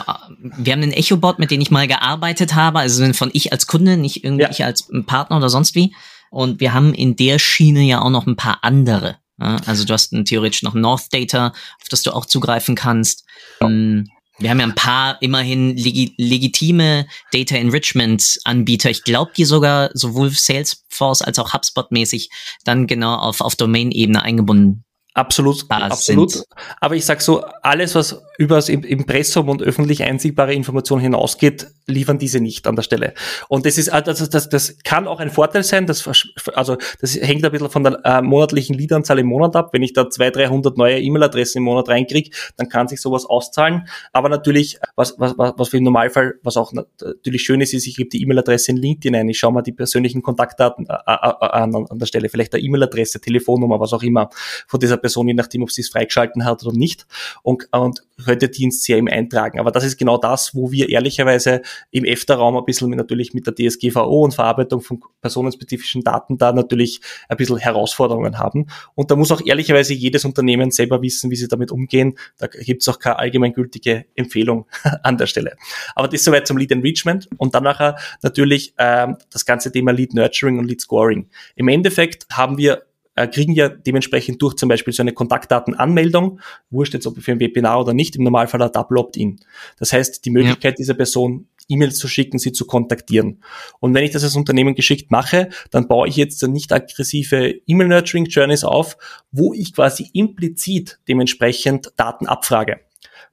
wir 0.58 0.72
haben 0.72 0.82
einen 0.82 0.92
Echo-Bot, 0.92 1.38
mit 1.38 1.50
dem 1.50 1.60
ich 1.60 1.70
mal 1.70 1.86
gearbeitet 1.86 2.54
habe, 2.54 2.80
also 2.80 3.12
von 3.12 3.30
ich 3.32 3.52
als 3.52 3.68
Kunde, 3.68 3.96
nicht 3.96 4.24
irgendwie 4.24 4.42
ja. 4.42 4.50
ich 4.50 4.64
als 4.64 4.90
Partner 5.06 5.36
oder 5.36 5.48
sonst 5.48 5.74
wie. 5.74 5.94
Und 6.30 6.60
wir 6.60 6.74
haben 6.74 6.94
in 6.94 7.16
der 7.16 7.38
Schiene 7.38 7.82
ja 7.82 8.00
auch 8.00 8.10
noch 8.10 8.26
ein 8.26 8.36
paar 8.36 8.58
andere. 8.62 9.16
Also 9.38 9.84
du 9.84 9.92
hast 9.92 10.14
theoretisch 10.24 10.62
noch 10.62 10.74
North 10.74 11.12
Data, 11.12 11.48
auf 11.48 11.88
das 11.90 12.02
du 12.02 12.12
auch 12.12 12.26
zugreifen 12.26 12.74
kannst. 12.74 13.24
Ähm, 13.60 14.10
wir 14.38 14.50
haben 14.50 14.60
ja 14.60 14.66
ein 14.66 14.74
paar 14.74 15.20
immerhin 15.20 15.76
legi 15.76 16.14
legitime 16.16 17.06
Data 17.32 17.56
Enrichment 17.56 18.38
Anbieter. 18.44 18.90
Ich 18.90 19.02
glaube, 19.04 19.32
die 19.36 19.44
sogar 19.44 19.90
sowohl 19.94 20.30
Salesforce 20.30 21.22
als 21.22 21.38
auch 21.38 21.52
HubSpot 21.52 21.90
mäßig 21.90 22.30
dann 22.64 22.86
genau 22.86 23.16
auf, 23.16 23.40
auf 23.40 23.56
Domain-Ebene 23.56 24.22
eingebunden 24.22 24.84
Absolut, 25.18 25.64
absolut. 25.68 26.30
Sind. 26.30 26.46
Aber 26.80 26.94
ich 26.94 27.04
sag 27.04 27.20
so, 27.20 27.44
alles, 27.62 27.96
was 27.96 28.22
über 28.38 28.54
das 28.54 28.68
Impressum 28.68 29.48
und 29.48 29.62
öffentlich 29.62 30.04
einsehbare 30.04 30.54
Informationen 30.54 31.02
hinausgeht, 31.02 31.66
liefern 31.86 32.18
diese 32.18 32.38
nicht 32.38 32.68
an 32.68 32.76
der 32.76 32.84
Stelle. 32.84 33.14
Und 33.48 33.66
das 33.66 33.78
ist, 33.78 33.88
also 33.88 34.26
das, 34.26 34.48
das 34.48 34.78
kann 34.84 35.08
auch 35.08 35.18
ein 35.18 35.30
Vorteil 35.30 35.64
sein, 35.64 35.86
das, 35.86 36.08
also 36.54 36.76
das 37.00 37.16
hängt 37.16 37.44
ein 37.44 37.50
bisschen 37.50 37.68
von 37.68 37.82
der 37.82 38.00
äh, 38.04 38.22
monatlichen 38.22 38.78
Leadanzahl 38.78 39.18
im 39.18 39.26
Monat 39.26 39.56
ab. 39.56 39.70
Wenn 39.72 39.82
ich 39.82 39.92
da 39.92 40.08
200, 40.08 40.36
300 40.36 40.78
neue 40.78 41.00
E-Mail-Adressen 41.00 41.58
im 41.58 41.64
Monat 41.64 41.88
reinkriege, 41.88 42.30
dann 42.56 42.68
kann 42.68 42.86
sich 42.86 43.00
sowas 43.00 43.26
auszahlen. 43.26 43.88
Aber 44.12 44.28
natürlich, 44.28 44.78
was, 44.94 45.16
was, 45.18 45.34
was 45.36 45.68
für 45.68 45.78
im 45.78 45.84
Normalfall, 45.84 46.34
was 46.44 46.56
auch 46.56 46.72
natürlich 46.72 47.42
schön 47.42 47.60
ist, 47.60 47.74
ist, 47.74 47.88
ich 47.88 47.96
gebe 47.96 48.08
die 48.08 48.22
E-Mail-Adresse 48.22 48.70
in 48.70 48.76
LinkedIn 48.76 49.16
ein, 49.16 49.28
ich 49.28 49.38
schaue 49.40 49.52
mal 49.52 49.62
die 49.62 49.72
persönlichen 49.72 50.22
Kontaktdaten 50.22 50.86
äh, 50.88 50.92
äh, 50.92 51.12
äh 51.12 51.46
an, 51.48 51.74
an 51.74 51.98
der 51.98 52.06
Stelle, 52.06 52.28
vielleicht 52.28 52.54
eine 52.54 52.62
E-Mail-Adresse, 52.62 53.20
Telefonnummer, 53.20 53.80
was 53.80 53.92
auch 53.92 54.02
immer, 54.04 54.30
von 54.68 54.78
dieser 54.78 54.96
Person, 54.96 55.26
je 55.26 55.34
nachdem, 55.34 55.64
ob 55.64 55.72
sie 55.72 55.80
es 55.80 55.88
freigeschalten 55.88 56.44
hat 56.44 56.62
oder 56.64 56.76
nicht. 56.76 57.04
Und, 57.42 57.68
und 57.72 58.04
könnte 58.28 58.50
Dienst 58.50 58.82
sehr 58.82 58.98
im 58.98 59.08
eintragen. 59.08 59.58
Aber 59.58 59.70
das 59.70 59.84
ist 59.84 59.96
genau 59.96 60.18
das, 60.18 60.54
wo 60.54 60.70
wir 60.70 60.90
ehrlicherweise 60.90 61.62
im 61.90 62.04
EFTA-Raum 62.04 62.58
ein 62.58 62.64
bisschen 62.66 62.90
natürlich 62.90 63.32
mit 63.32 63.46
der 63.46 63.54
DSGVO 63.54 64.22
und 64.22 64.34
Verarbeitung 64.34 64.82
von 64.82 65.00
personenspezifischen 65.22 66.02
Daten 66.02 66.36
da 66.36 66.52
natürlich 66.52 67.00
ein 67.30 67.38
bisschen 67.38 67.56
Herausforderungen 67.56 68.38
haben. 68.38 68.66
Und 68.94 69.10
da 69.10 69.16
muss 69.16 69.32
auch 69.32 69.40
ehrlicherweise 69.42 69.94
jedes 69.94 70.26
Unternehmen 70.26 70.70
selber 70.70 71.00
wissen, 71.00 71.30
wie 71.30 71.36
sie 71.36 71.48
damit 71.48 71.72
umgehen. 71.72 72.18
Da 72.36 72.48
gibt 72.48 72.82
es 72.82 72.88
auch 72.88 72.98
keine 72.98 73.18
allgemeingültige 73.18 74.04
Empfehlung 74.14 74.66
an 75.02 75.16
der 75.16 75.26
Stelle. 75.26 75.56
Aber 75.94 76.08
das 76.08 76.22
soweit 76.22 76.46
zum 76.46 76.58
Lead 76.58 76.70
Enrichment 76.70 77.30
und 77.38 77.54
dann 77.54 77.64
nachher 77.64 77.96
natürlich 78.20 78.74
ähm, 78.76 79.16
das 79.32 79.46
ganze 79.46 79.72
Thema 79.72 79.92
Lead 79.92 80.12
Nurturing 80.12 80.58
und 80.58 80.66
Lead 80.66 80.82
Scoring. 80.82 81.30
Im 81.56 81.68
Endeffekt 81.68 82.26
haben 82.30 82.58
wir 82.58 82.82
äh, 83.18 83.28
kriegen 83.28 83.52
ja 83.52 83.68
dementsprechend 83.68 84.40
durch 84.40 84.54
zum 84.54 84.68
Beispiel 84.68 84.92
so 84.92 85.02
eine 85.02 85.12
Kontaktdatenanmeldung, 85.12 86.40
wurscht 86.70 86.94
jetzt 86.94 87.06
ob 87.06 87.20
für 87.20 87.32
ein 87.32 87.40
Webinar 87.40 87.80
oder 87.80 87.94
nicht, 87.94 88.16
im 88.16 88.24
Normalfall 88.24 88.62
ein 88.62 88.72
Double 88.72 88.98
Opt-in. 88.98 89.40
Das 89.78 89.92
heißt, 89.92 90.24
die 90.24 90.30
Möglichkeit 90.30 90.74
ja. 90.74 90.76
dieser 90.76 90.94
Person 90.94 91.48
E-Mails 91.68 91.98
zu 91.98 92.08
schicken, 92.08 92.38
sie 92.38 92.52
zu 92.52 92.66
kontaktieren. 92.66 93.42
Und 93.80 93.94
wenn 93.94 94.04
ich 94.04 94.10
das 94.10 94.24
als 94.24 94.36
Unternehmen 94.36 94.74
geschickt 94.74 95.10
mache, 95.10 95.50
dann 95.70 95.86
baue 95.86 96.08
ich 96.08 96.16
jetzt 96.16 96.42
nicht 96.48 96.72
aggressive 96.72 97.60
E-Mail-Nurturing-Journeys 97.66 98.64
auf, 98.64 98.96
wo 99.30 99.52
ich 99.52 99.74
quasi 99.74 100.08
implizit 100.14 100.98
dementsprechend 101.08 101.92
Daten 101.96 102.26
abfrage. 102.26 102.80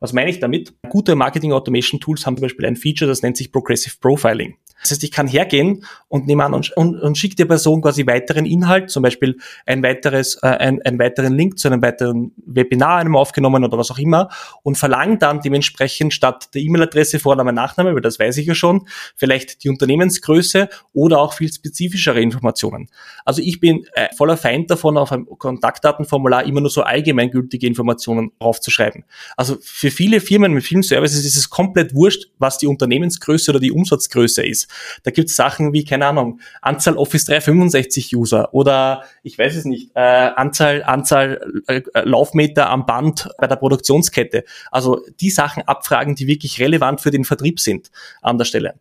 Was 0.06 0.13
meine 0.13 0.30
ich 0.30 0.39
damit? 0.39 0.72
Gute 0.88 1.15
Marketing-Automation-Tools 1.15 2.28
haben 2.28 2.38
zum 2.38 2.44
Beispiel 2.44 2.68
ein 2.68 2.76
Feature, 2.76 3.10
das 3.10 3.24
nennt 3.24 3.38
sich 3.38 3.52
Progressive 3.52 3.96
Profiling. 4.00 4.56
Das 4.86 4.91
heißt, 4.91 5.04
ich 5.04 5.12
kann 5.12 5.28
hergehen 5.28 5.84
und 6.10 6.28
nehme 6.28 6.44
an 6.44 6.54
und, 6.54 6.72
und, 6.78 7.02
und 7.02 7.18
schicke 7.18 7.36
der 7.36 7.46
Person 7.46 7.82
quasi 7.82 8.06
weiteren 8.06 8.46
Inhalt, 8.46 8.91
zum 8.91 9.02
Beispiel 9.02 9.38
ein 9.65 9.82
weiteres, 9.82 10.38
äh, 10.44 10.48
ein, 10.48 10.80
einen 10.84 11.00
weiteren 11.00 11.34
Link 11.36 11.58
zu 11.58 11.68
einem 11.68 11.82
weiteren 11.82 12.34
Webinar, 12.46 12.98
einem 12.98 13.15
aufgenommen 13.15 13.63
oder 13.63 13.80
was 13.80 13.89
auch 13.89 13.98
immer 13.98 14.30
und 14.62 14.78
verlange 14.78 15.18
dann 15.18 15.41
dementsprechend 15.41 16.13
statt 16.13 16.50
der 16.54 16.62
E-Mail-Adresse 16.62 17.18
Vorname, 17.20 17.52
Nachname, 17.52 17.96
weil 17.96 18.02
das 18.02 18.20
weiß 18.20 18.38
ich 18.38 18.46
ja 18.46 18.54
schon, 18.54 18.88
vielleicht 19.15 19.63
die 19.63 19.70
Unternehmensgröße 19.70 20.70
oder 20.94 21.20
auch 21.20 21.34
viel 21.34 21.52
spezifischere 21.52 22.22
Informationen. 22.22 22.89
Also 23.24 23.41
ich 23.41 23.60
bin 23.60 23.88
äh, 23.94 24.10
voller 24.15 24.38
Feind 24.38 24.70
davon, 24.70 24.98
auf 24.98 25.12
einem 25.12 25.26
Kontaktdatenformular 25.26 26.46
immer 26.46 26.62
nur 26.62 26.70
so 26.70 26.84
allgemeingültige 26.84 27.65
Informationen 27.65 28.34
draufzuschreiben. 28.39 29.06
Also 29.36 29.58
für 29.62 29.89
viele 29.95 30.21
Firmen 30.21 30.53
mit 30.53 30.63
vielen 30.63 30.84
Services 30.84 31.25
ist 31.25 31.36
es 31.36 31.49
komplett 31.49 31.95
wurscht, 31.95 32.25
was 32.38 32.58
die 32.58 32.67
Unternehmensgröße 32.67 33.51
oder 33.51 33.60
die 33.60 33.71
Umsatzgröße 33.71 34.45
ist. 34.45 34.69
Da 35.03 35.12
gibt 35.12 35.29
es 35.29 35.36
Sachen 35.36 35.73
wie, 35.73 35.84
keine 35.84 36.05
Ahnung, 36.08 36.39
Anzahl 36.62 36.97
Office 36.97 37.25
365 37.25 38.15
User 38.15 38.53
oder 38.53 39.03
ich 39.23 39.38
weiß 39.38 39.55
es 39.55 39.65
nicht, 39.65 39.91
äh, 39.95 39.99
Anzahl, 39.99 40.84
Anzahl 40.84 41.63
äh, 41.67 41.81
Laufmeter 42.03 42.69
am 42.69 42.86
Band 42.86 43.29
bei 43.38 43.47
der 43.47 43.55
Produktionskette. 43.55 44.43
Also 44.71 45.01
die 45.19 45.29
Sachen 45.29 45.63
abfragen, 45.63 46.15
die 46.15 46.27
wirklich 46.27 46.60
relevant 46.60 47.01
für 47.01 47.12
den 47.12 47.25
Vertrieb 47.25 47.60
sind 47.60 47.89
an 48.21 48.38
der 48.38 48.45
Stelle. 48.45 48.75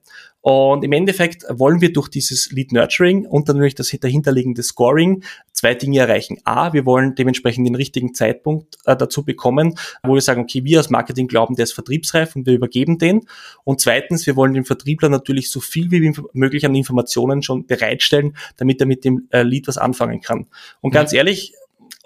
Und 0.45 0.85
im 0.85 0.93
Endeffekt 0.93 1.47
wollen 1.49 1.81
wir 1.81 1.91
durch 1.91 2.09
dieses 2.09 2.53
Lead 2.53 2.71
Nurturing 2.71 3.25
und 3.25 3.49
dann 3.49 3.57
natürlich 3.57 3.77
das 3.77 3.97
dahinterliegende 3.99 4.63
Scoring 4.63 5.25
zwei 5.53 5.75
Dinge 5.75 6.01
erreichen. 6.01 6.37
A, 6.45 6.75
wir 6.75 6.85
wollen 6.85 7.15
dementsprechend 7.15 7.67
den 7.67 7.75
richtigen 7.75 8.13
Zeitpunkt 8.13 8.77
äh, 8.85 8.95
dazu 8.95 9.25
bekommen, 9.25 9.79
wo 10.03 10.13
wir 10.13 10.21
sagen, 10.21 10.43
okay, 10.43 10.63
wir 10.63 10.77
als 10.77 10.91
Marketing 10.91 11.29
glauben, 11.29 11.55
der 11.55 11.63
ist 11.63 11.73
vertriebsreif 11.73 12.37
und 12.37 12.45
wir 12.45 12.53
übergeben 12.53 12.99
den. 12.99 13.23
Und 13.65 13.81
zweitens, 13.81 14.27
wir 14.27 14.37
wollen 14.37 14.53
dem 14.53 14.67
Vertriebler 14.67 15.09
natürlich 15.09 15.51
so 15.51 15.61
viel 15.61 15.91
wie 15.91 16.13
möglich 16.35 16.67
an 16.67 16.75
Informationen 16.75 17.43
schon 17.43 17.65
bereitstellen, 17.65 18.37
damit 18.59 18.81
er 18.81 18.87
mit 18.87 19.07
dem 19.07 19.27
äh, 19.31 19.45
Lead 19.45 19.67
was 19.67 19.79
anfangen 19.79 20.21
kann. 20.21 20.49
Und 20.83 20.91
ganz 20.91 21.13
mhm. 21.13 21.19
ehrlich, 21.19 21.55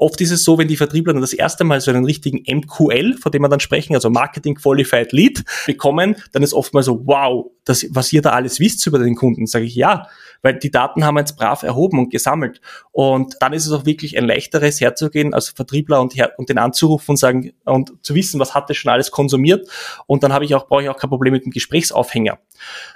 Oft 0.00 0.20
ist 0.20 0.30
es 0.30 0.44
so, 0.44 0.56
wenn 0.58 0.68
die 0.68 0.76
Vertriebler 0.76 1.12
dann 1.12 1.20
das 1.20 1.32
erste 1.32 1.64
Mal 1.64 1.80
so 1.80 1.90
einen 1.90 2.04
richtigen 2.04 2.44
MQL, 2.48 3.16
von 3.18 3.32
dem 3.32 3.42
wir 3.42 3.48
dann 3.48 3.58
sprechen, 3.58 3.94
also 3.94 4.08
Marketing 4.10 4.54
Qualified 4.54 5.12
Lead, 5.12 5.44
bekommen, 5.66 6.14
dann 6.32 6.44
ist 6.44 6.54
oft 6.54 6.72
mal 6.72 6.84
so, 6.84 7.04
wow, 7.04 7.50
das, 7.64 7.84
was 7.90 8.12
ihr 8.12 8.22
da 8.22 8.30
alles 8.30 8.60
wisst 8.60 8.86
über 8.86 9.00
den 9.00 9.16
Kunden, 9.16 9.46
sage 9.46 9.64
ich 9.64 9.74
ja, 9.74 10.06
weil 10.40 10.54
die 10.54 10.70
Daten 10.70 11.04
haben 11.04 11.16
wir 11.16 11.20
jetzt 11.20 11.36
brav 11.36 11.64
erhoben 11.64 11.98
und 11.98 12.10
gesammelt. 12.10 12.60
Und 12.92 13.34
dann 13.40 13.52
ist 13.52 13.66
es 13.66 13.72
auch 13.72 13.86
wirklich 13.86 14.16
ein 14.16 14.24
leichteres 14.24 14.80
herzugehen 14.80 15.34
als 15.34 15.48
Vertriebler 15.48 16.00
und, 16.00 16.14
und 16.36 16.48
den 16.48 16.58
anzurufen 16.58 17.12
und 17.12 17.16
sagen 17.16 17.52
und 17.64 17.92
zu 18.02 18.14
wissen, 18.14 18.38
was 18.38 18.54
hat 18.54 18.70
er 18.70 18.76
schon 18.76 18.92
alles 18.92 19.10
konsumiert. 19.10 19.68
Und 20.06 20.22
dann 20.22 20.32
habe 20.32 20.44
ich 20.44 20.54
auch, 20.54 20.68
brauche 20.68 20.84
ich 20.84 20.88
auch 20.88 20.96
kein 20.96 21.10
Problem 21.10 21.32
mit 21.32 21.44
dem 21.44 21.50
Gesprächsaufhänger. 21.50 22.38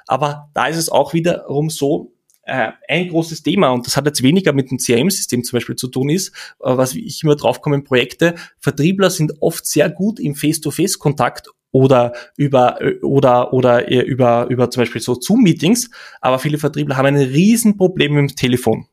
Aber 0.06 0.50
da 0.54 0.66
ist 0.66 0.76
es 0.76 0.88
auch 0.88 1.14
wiederum 1.14 1.68
so, 1.68 2.12
äh, 2.52 2.72
ein 2.86 3.08
großes 3.08 3.42
Thema, 3.42 3.70
und 3.70 3.86
das 3.86 3.96
hat 3.96 4.04
jetzt 4.04 4.22
weniger 4.22 4.52
mit 4.52 4.70
dem 4.70 4.76
CRM-System 4.76 5.42
zum 5.42 5.56
Beispiel 5.56 5.76
zu 5.76 5.88
tun 5.88 6.10
ist, 6.10 6.28
äh, 6.60 6.76
was 6.76 6.94
ich 6.94 7.22
immer 7.22 7.34
draufkomme 7.34 7.76
in 7.76 7.84
Projekte, 7.84 8.34
Vertriebler 8.58 9.08
sind 9.08 9.32
oft 9.40 9.64
sehr 9.64 9.88
gut 9.88 10.20
im 10.20 10.34
Face-to-Face-Kontakt 10.34 11.48
oder 11.70 12.12
über 12.36 12.78
oder 13.00 13.54
oder 13.54 13.88
über 13.90 14.46
über 14.50 14.70
zum 14.70 14.82
Beispiel 14.82 15.00
so 15.00 15.18
Zoom-Meetings, 15.18 15.88
aber 16.20 16.38
viele 16.38 16.58
Vertriebler 16.58 16.98
haben 16.98 17.06
ein 17.06 17.16
Riesenproblem 17.16 18.12
mit 18.12 18.30
dem 18.30 18.36
Telefon. 18.36 18.86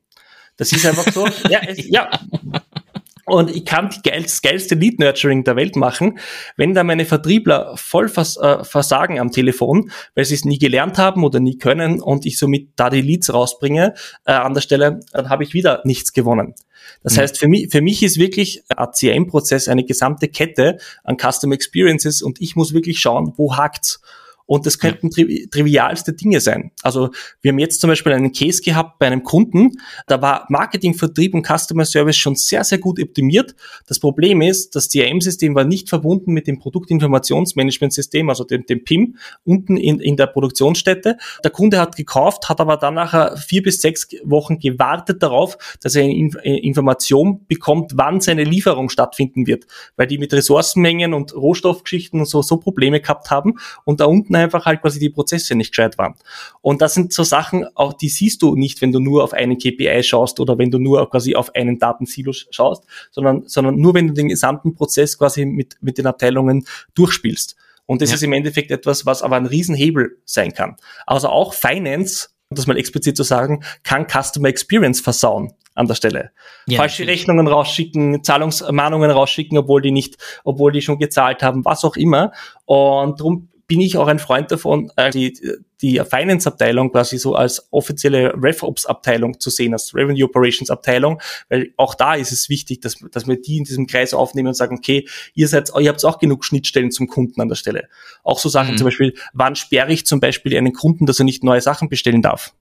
Das 0.55 0.71
ist 0.71 0.85
einfach 0.85 1.11
so. 1.11 1.27
ja, 1.49 1.59
es, 1.67 1.85
ja, 1.89 2.09
und 3.29 3.49
ich 3.55 3.65
kann 3.65 3.89
die 3.89 4.01
geilste, 4.07 4.47
geilste 4.47 4.75
Lead-Nurturing 4.75 5.43
der 5.43 5.55
Welt 5.55 5.75
machen, 5.75 6.19
wenn 6.57 6.73
da 6.73 6.83
meine 6.83 7.05
Vertriebler 7.05 7.73
voll 7.75 8.09
vers 8.09 8.37
äh, 8.37 8.63
versagen 8.63 9.19
am 9.19 9.31
Telefon, 9.31 9.91
weil 10.15 10.25
sie 10.25 10.35
es 10.35 10.45
nie 10.45 10.59
gelernt 10.59 10.97
haben 10.97 11.23
oder 11.23 11.39
nie 11.39 11.57
können 11.57 12.01
und 12.01 12.25
ich 12.25 12.37
somit 12.37 12.69
da 12.75 12.89
die 12.89 13.01
Leads 13.01 13.33
rausbringe 13.33 13.93
äh, 14.25 14.31
an 14.31 14.53
der 14.53 14.61
Stelle, 14.61 14.99
dann 15.11 15.29
habe 15.29 15.43
ich 15.43 15.53
wieder 15.53 15.81
nichts 15.85 16.13
gewonnen. 16.13 16.55
Das 17.03 17.15
mhm. 17.15 17.21
heißt, 17.21 17.37
für 17.37 17.47
mich, 17.47 17.69
für 17.71 17.81
mich 17.81 18.03
ist 18.03 18.17
wirklich 18.17 18.63
ACM-Prozess 18.69 19.67
eine 19.67 19.83
gesamte 19.83 20.27
Kette 20.27 20.77
an 21.03 21.17
Custom 21.17 21.51
Experiences 21.51 22.21
und 22.21 22.41
ich 22.41 22.55
muss 22.55 22.73
wirklich 22.73 22.99
schauen, 22.99 23.33
wo 23.37 23.55
hakt's. 23.55 24.01
Und 24.49 24.65
das 24.65 24.79
könnten 24.79 25.11
tri 25.11 25.47
trivialste 25.51 26.13
Dinge 26.13 26.39
sein. 26.39 26.71
Also 26.81 27.11
wir 27.41 27.51
haben 27.51 27.59
jetzt 27.59 27.81
zum 27.81 27.87
Beispiel 27.91 28.13
einen 28.13 28.31
Case 28.31 28.63
gehabt 28.63 28.97
bei 28.97 29.05
einem 29.05 29.21
Kunden, 29.21 29.77
da 30.07 30.23
war 30.23 30.47
Marketing, 30.49 30.95
Vertrieb 30.95 31.35
und 31.35 31.45
Customer 31.45 31.85
Service 31.85 32.17
schon 32.17 32.33
sehr, 32.33 32.63
sehr 32.63 32.79
gut 32.79 32.99
optimiert. 32.99 33.53
Das 33.85 33.99
Problem 33.99 34.41
ist, 34.41 34.75
das 34.75 34.89
CRM-System 34.89 35.53
war 35.53 35.65
nicht 35.65 35.87
verbunden 35.87 36.33
mit 36.33 36.47
dem 36.47 36.57
Produktinformationsmanagementsystem, 36.57 38.27
also 38.27 38.43
dem, 38.43 38.65
dem 38.65 38.83
PIM, 38.83 39.17
unten 39.43 39.77
in, 39.77 39.99
in 39.99 40.17
der 40.17 40.25
Produktionsstätte. 40.25 41.17
Der 41.43 41.51
Kunde 41.51 41.79
hat 41.79 41.95
gekauft, 41.95 42.49
hat 42.49 42.59
aber 42.59 42.77
dann 42.77 42.95
nachher 42.95 43.37
vier 43.37 43.61
bis 43.61 43.81
sechs 43.81 44.07
Wochen 44.23 44.57
gewartet 44.57 45.21
darauf, 45.21 45.77
dass 45.83 45.93
er 45.93 46.05
eine 46.05 46.31
Information 46.43 47.45
bekommt, 47.45 47.91
wann 47.97 48.19
seine 48.19 48.45
Lieferung 48.45 48.89
stattfinden 48.89 49.45
wird, 49.45 49.67
weil 49.95 50.07
die 50.07 50.17
mit 50.17 50.33
Ressourcenmengen 50.33 51.13
und 51.13 51.35
Rohstoffgeschichten 51.35 52.19
und 52.21 52.25
so, 52.25 52.41
so 52.41 52.57
Probleme 52.57 52.99
gehabt 52.99 53.29
haben 53.29 53.59
und 53.85 53.99
da 53.99 54.05
unten 54.05 54.38
einfach 54.39 54.65
halt 54.65 54.81
quasi 54.81 54.99
die 54.99 55.09
Prozesse 55.09 55.55
nicht 55.55 55.71
gescheit 55.71 55.97
waren. 55.97 56.15
Und 56.61 56.81
das 56.81 56.93
sind 56.93 57.13
so 57.13 57.23
Sachen, 57.23 57.65
auch 57.75 57.93
die 57.93 58.09
siehst 58.09 58.41
du 58.41 58.55
nicht, 58.55 58.81
wenn 58.81 58.91
du 58.91 58.99
nur 58.99 59.23
auf 59.23 59.33
einen 59.33 59.57
KPI 59.57 60.03
schaust 60.03 60.39
oder 60.39 60.57
wenn 60.57 60.71
du 60.71 60.79
nur 60.79 61.09
quasi 61.09 61.35
auf 61.35 61.53
einen 61.55 61.79
Datensilo 61.79 62.31
schaust, 62.33 62.85
sondern, 63.11 63.47
sondern 63.47 63.75
nur 63.75 63.93
wenn 63.93 64.07
du 64.07 64.13
den 64.13 64.29
gesamten 64.29 64.73
Prozess 64.73 65.17
quasi 65.17 65.45
mit, 65.45 65.77
mit 65.81 65.97
den 65.97 66.07
Abteilungen 66.07 66.65
durchspielst. 66.95 67.55
Und 67.85 68.01
das 68.01 68.09
ja. 68.09 68.15
ist 68.15 68.23
im 68.23 68.33
Endeffekt 68.33 68.69
etwas, 68.69 69.05
was 69.05 69.23
aber 69.23 69.35
ein 69.35 69.47
Riesenhebel 69.47 70.17
sein 70.23 70.53
kann. 70.53 70.77
Also 71.07 71.27
auch 71.29 71.53
Finance, 71.53 72.29
um 72.49 72.55
das 72.55 72.67
mal 72.67 72.77
explizit 72.77 73.17
zu 73.17 73.23
sagen, 73.23 73.63
kann 73.83 74.05
Customer 74.07 74.47
Experience 74.47 75.01
versauen 75.01 75.53
an 75.73 75.87
der 75.87 75.95
Stelle. 75.95 76.31
Ja, 76.67 76.77
Falsche 76.77 77.01
natürlich. 77.01 77.21
Rechnungen 77.21 77.47
rausschicken, 77.47 78.23
Zahlungsmahnungen 78.23 79.09
rausschicken, 79.09 79.57
obwohl 79.57 79.81
die 79.81 79.91
nicht, 79.91 80.17
obwohl 80.43 80.71
die 80.71 80.81
schon 80.81 80.99
gezahlt 80.99 81.41
haben, 81.41 81.65
was 81.65 81.83
auch 81.83 81.95
immer. 81.95 82.31
Und 82.65 83.19
darum 83.19 83.48
bin 83.69 83.81
ich 83.81 83.97
auch 83.97 84.07
ein 84.07 84.17
Freund 84.17 84.51
davon, 84.51 84.91
äh, 84.95 85.11
die, 85.11 85.39
die 85.81 85.99
Finance-Abteilung 85.99 86.91
quasi 86.91 87.19
so 87.19 87.35
als 87.35 87.67
offizielle 87.71 88.33
RevOps-Abteilung 88.33 89.39
zu 89.39 89.51
sehen, 89.51 89.73
als 89.73 89.93
Revenue 89.93 90.25
Operations-Abteilung, 90.25 91.21
weil 91.49 91.71
auch 91.77 91.93
da 91.93 92.15
ist 92.15 92.31
es 92.31 92.49
wichtig, 92.49 92.81
dass, 92.81 92.95
dass 93.11 93.27
wir 93.27 93.39
die 93.39 93.57
in 93.57 93.65
diesem 93.65 93.85
Kreis 93.85 94.15
aufnehmen 94.15 94.47
und 94.47 94.55
sagen, 94.55 94.77
okay, 94.77 95.07
ihr 95.35 95.47
seid, 95.47 95.69
ihr 95.79 95.89
habt 95.89 96.03
auch 96.03 96.17
genug 96.17 96.43
Schnittstellen 96.43 96.89
zum 96.89 97.07
Kunden 97.07 97.39
an 97.39 97.47
der 97.47 97.55
Stelle. 97.55 97.87
Auch 98.23 98.39
so 98.39 98.49
Sachen 98.49 98.73
mhm. 98.73 98.77
zum 98.77 98.85
Beispiel, 98.85 99.13
wann 99.33 99.55
sperre 99.55 99.93
ich 99.93 100.05
zum 100.07 100.19
Beispiel 100.19 100.57
einen 100.57 100.73
Kunden, 100.73 101.05
dass 101.05 101.19
er 101.19 101.25
nicht 101.25 101.43
neue 101.43 101.61
Sachen 101.61 101.89
bestellen 101.89 102.23
darf 102.23 102.55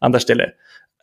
an 0.00 0.12
der 0.12 0.20
Stelle? 0.20 0.54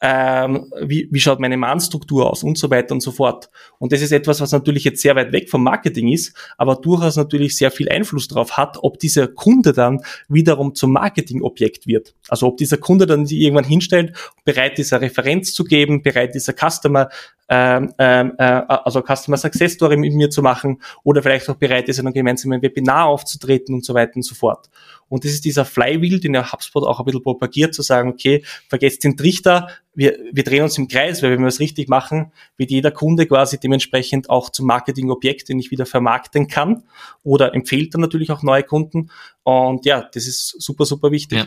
Ähm, 0.02 0.72
wie, 0.82 1.08
wie 1.12 1.20
schaut 1.20 1.40
meine 1.40 1.58
Mahnstruktur 1.58 2.30
aus 2.30 2.44
und 2.44 2.58
so 2.58 2.72
weiter 2.72 2.94
und 2.94 3.02
so 3.02 3.12
fort. 3.12 3.50
Und 3.78 3.92
das 3.92 4.02
ist 4.02 4.12
etwas, 4.12 4.42
was 4.42 4.52
natürlich 4.52 4.84
jetzt 4.84 5.02
sehr 5.02 5.16
weit 5.16 5.32
weg 5.32 5.50
vom 5.50 5.64
Marketing 5.64 6.10
ist, 6.10 6.36
aber 6.58 6.76
durchaus 6.76 7.18
natürlich 7.18 7.56
sehr 7.56 7.70
viel 7.70 7.88
Einfluss 7.88 8.28
darauf 8.28 8.58
hat, 8.58 8.78
ob 8.82 9.00
dieser 9.00 9.28
Kunde 9.28 9.74
dann 9.74 10.02
wiederum 10.28 10.74
zum 10.74 10.92
Marketingobjekt 10.94 11.86
wird. 11.86 12.16
Also 12.28 12.48
ob 12.48 12.58
dieser 12.58 12.78
Kunde 12.78 13.06
dann 13.06 13.26
irgendwann 13.28 13.64
hinstellt, 13.64 14.18
bereit 14.44 14.80
ist, 14.80 14.92
eine 14.92 15.04
Referenz 15.04 15.54
zu 15.54 15.64
geben, 15.64 16.02
bereit 16.02 16.36
ist, 16.36 16.52
Customer 16.52 17.10
ähm, 17.54 17.94
ähm, 17.98 18.32
äh, 18.38 18.44
also 18.44 19.02
Customer 19.02 19.36
Success 19.36 19.74
Story 19.74 19.98
mit 19.98 20.14
mir 20.14 20.30
zu 20.30 20.42
machen 20.42 20.82
oder 21.04 21.22
vielleicht 21.22 21.50
auch 21.50 21.56
bereit 21.56 21.90
ist, 21.90 22.00
in 22.00 22.08
einem 22.08 22.14
gemeinsamen 22.14 22.62
Webinar 22.62 23.08
aufzutreten 23.08 23.76
und 23.76 23.84
so 23.84 23.94
weiter 23.94 24.16
und 24.16 24.24
so 24.24 24.36
fort. 24.36 24.70
Und 25.10 25.26
das 25.26 25.34
ist 25.34 25.44
dieser 25.44 25.66
Flywheel, 25.66 26.22
den 26.22 26.32
der 26.32 26.50
HubSpot 26.50 26.86
auch 26.86 27.00
ein 27.00 27.06
bisschen 27.06 27.24
propagiert, 27.24 27.76
zu 27.76 27.82
sagen, 27.82 28.08
okay, 28.08 28.46
vergesst 28.70 29.04
den 29.04 29.18
Trichter, 29.18 29.68
wir, 29.94 30.18
wir 30.32 30.46
drehen 30.46 30.64
uns 30.64 30.78
im 30.78 30.88
Kreis, 30.88 31.22
weil 31.22 31.32
wenn 31.32 31.42
wir 31.42 31.50
es 31.50 31.60
richtig 31.60 31.90
machen, 31.90 32.32
wird 32.56 32.72
jeder 32.72 32.92
Kunde 32.92 33.26
quasi 33.26 33.60
dementsprechend 33.60 34.30
auch 34.30 34.50
zum 34.50 34.68
Marketingobjekt, 34.68 35.50
den 35.50 35.60
ich 35.60 35.72
wieder 35.72 35.86
vermarkten 35.86 36.48
kann 36.48 36.84
oder 37.24 37.54
empfiehlt 37.54 37.94
dann 37.94 38.00
natürlich 38.00 38.32
auch 38.32 38.44
neue 38.44 38.64
Kunden. 38.64 39.10
Und 39.44 39.86
ja, 39.86 40.08
das 40.14 40.26
ist 40.26 40.56
super, 40.62 40.86
super 40.86 41.12
wichtig. 41.12 41.40
Ja. 41.40 41.46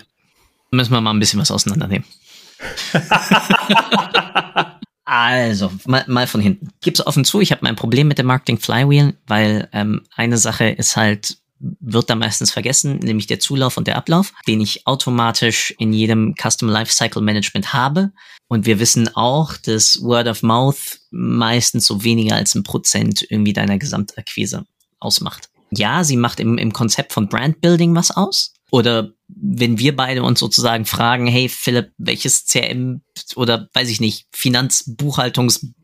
Müssen 0.71 0.93
wir 0.93 1.01
mal 1.01 1.15
ein 1.15 1.21
bisschen 1.21 1.41
was 1.41 1.51
auseinandernehmen. 1.51 2.05
Also, 5.05 5.71
mal, 5.87 6.05
mal 6.07 6.27
von 6.27 6.41
hinten. 6.41 6.69
Gib's 6.81 7.07
offen 7.07 7.25
zu, 7.25 7.41
ich 7.41 7.53
habe 7.53 7.61
mein 7.63 7.77
Problem 7.77 8.09
mit 8.09 8.19
dem 8.19 8.27
Marketing 8.27 8.59
Flywheel, 8.59 9.17
weil 9.27 9.69
ähm, 9.73 10.03
eine 10.17 10.39
Sache 10.39 10.69
ist 10.69 10.97
halt, 10.97 11.37
wird 11.59 12.09
da 12.09 12.15
meistens 12.15 12.51
vergessen, 12.51 12.99
nämlich 12.99 13.27
der 13.27 13.39
Zulauf 13.39 13.77
und 13.77 13.87
der 13.87 13.97
Ablauf, 13.97 14.33
den 14.47 14.61
ich 14.61 14.87
automatisch 14.87 15.75
in 15.79 15.93
jedem 15.93 16.35
Custom 16.41 16.69
Lifecycle 16.69 17.23
Management 17.23 17.73
habe. 17.73 18.13
Und 18.49 18.67
wir 18.67 18.79
wissen 18.79 19.15
auch, 19.15 19.57
dass 19.57 20.03
Word 20.03 20.29
of 20.29 20.43
Mouth 20.43 21.01
meistens 21.11 21.87
so 21.87 22.03
weniger 22.03 22.37
als 22.37 22.55
ein 22.55 22.63
Prozent 22.63 23.27
irgendwie 23.29 23.53
deiner 23.53 23.79
Gesamtakquise 23.79 24.65
ausmacht. 25.01 25.49
Ja, 25.71 26.05
sie 26.05 26.17
macht 26.17 26.41
im, 26.41 26.59
im 26.59 26.73
Konzept 26.73 27.13
von 27.13 27.29
Brand 27.29 27.61
Building 27.61 27.95
was 27.95 28.11
aus. 28.11 28.55
Oder 28.71 29.14
wenn 29.29 29.79
wir 29.79 29.97
beide 29.97 30.23
uns 30.23 30.41
sozusagen 30.41 30.85
fragen, 30.85 31.27
hey 31.27 31.49
Philipp, 31.49 31.93
welches 31.99 32.47
CRM 32.47 33.03
oder 33.37 33.69
weiß 33.73 33.89
ich 33.89 34.01
nicht, 34.01 34.27
Finanzbuchhaltungs 34.33 35.75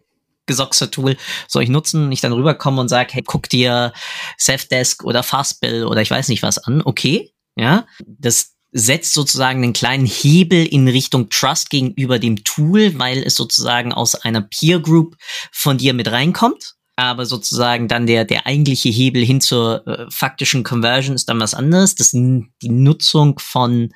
Gesoxer-Tool 0.46 1.16
soll 1.46 1.62
ich 1.62 1.68
nutzen? 1.68 2.04
Und 2.04 2.12
ich 2.12 2.20
dann 2.20 2.32
rüberkomme 2.32 2.80
und 2.80 2.88
sage, 2.88 3.10
hey, 3.12 3.22
guck 3.24 3.48
dir 3.48 3.92
Safdesk 4.36 5.04
oder 5.04 5.22
Fastbill 5.22 5.84
oder 5.84 6.02
ich 6.02 6.10
weiß 6.10 6.28
nicht 6.28 6.42
was 6.42 6.58
an. 6.58 6.82
Okay, 6.84 7.32
ja, 7.56 7.86
das 8.04 8.54
setzt 8.72 9.14
sozusagen 9.14 9.62
einen 9.62 9.72
kleinen 9.72 10.06
Hebel 10.06 10.64
in 10.64 10.86
Richtung 10.88 11.28
Trust 11.28 11.70
gegenüber 11.70 12.18
dem 12.18 12.44
Tool, 12.44 12.98
weil 12.98 13.22
es 13.22 13.34
sozusagen 13.34 13.92
aus 13.92 14.14
einer 14.14 14.42
Peer 14.42 14.80
Group 14.80 15.16
von 15.50 15.78
dir 15.78 15.94
mit 15.94 16.10
reinkommt 16.10 16.76
aber 17.00 17.26
sozusagen 17.26 17.88
dann 17.88 18.06
der, 18.06 18.24
der 18.24 18.46
eigentliche 18.46 18.88
Hebel 18.88 19.24
hin 19.24 19.40
zur 19.40 19.86
äh, 19.86 20.06
faktischen 20.10 20.62
Conversion 20.62 21.14
ist 21.14 21.28
dann 21.28 21.40
was 21.40 21.54
anderes. 21.54 21.94
Das 21.94 22.12
die 22.12 22.68
Nutzung 22.68 23.38
von 23.38 23.92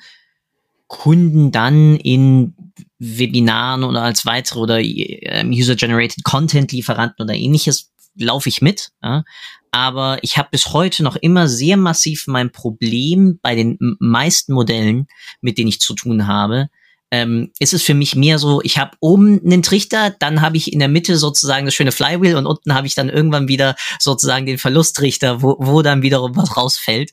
Kunden 0.87 1.51
dann 1.51 1.97
in 1.97 2.53
Webinaren 2.99 3.83
oder 3.83 4.03
als 4.03 4.25
weitere 4.25 4.59
oder 4.59 4.79
äh, 4.79 5.45
User-Generated 5.45 6.23
Content-Lieferanten 6.23 7.23
oder 7.23 7.33
ähnliches 7.33 7.91
laufe 8.15 8.49
ich 8.49 8.61
mit. 8.61 8.91
Ja? 9.03 9.23
Aber 9.71 10.19
ich 10.21 10.37
habe 10.37 10.49
bis 10.51 10.73
heute 10.73 11.03
noch 11.03 11.15
immer 11.15 11.47
sehr 11.47 11.77
massiv 11.77 12.27
mein 12.27 12.51
Problem 12.51 13.39
bei 13.41 13.55
den 13.55 13.77
meisten 13.99 14.53
Modellen, 14.53 15.07
mit 15.41 15.57
denen 15.57 15.67
ich 15.67 15.81
zu 15.81 15.93
tun 15.93 16.27
habe, 16.27 16.69
ähm, 17.15 17.51
ist 17.59 17.73
es 17.73 17.81
für 17.81 17.93
mich 17.93 18.17
mehr 18.17 18.39
so, 18.39 18.61
ich 18.61 18.77
habe 18.77 18.97
oben 18.99 19.39
einen 19.45 19.63
Trichter, 19.63 20.09
dann 20.19 20.41
habe 20.41 20.57
ich 20.57 20.73
in 20.73 20.79
der 20.79 20.89
Mitte 20.89 21.17
sozusagen 21.17 21.65
das 21.65 21.73
schöne 21.73 21.93
Flywheel 21.93 22.35
und 22.35 22.45
unten 22.45 22.73
habe 22.73 22.87
ich 22.87 22.93
dann 22.93 23.07
irgendwann 23.07 23.47
wieder 23.47 23.75
sozusagen 23.99 24.45
den 24.45 24.57
Verlusttrichter, 24.57 25.41
wo, 25.41 25.55
wo 25.59 25.81
dann 25.81 26.01
wiederum 26.01 26.35
was 26.35 26.57
rausfällt. 26.57 27.11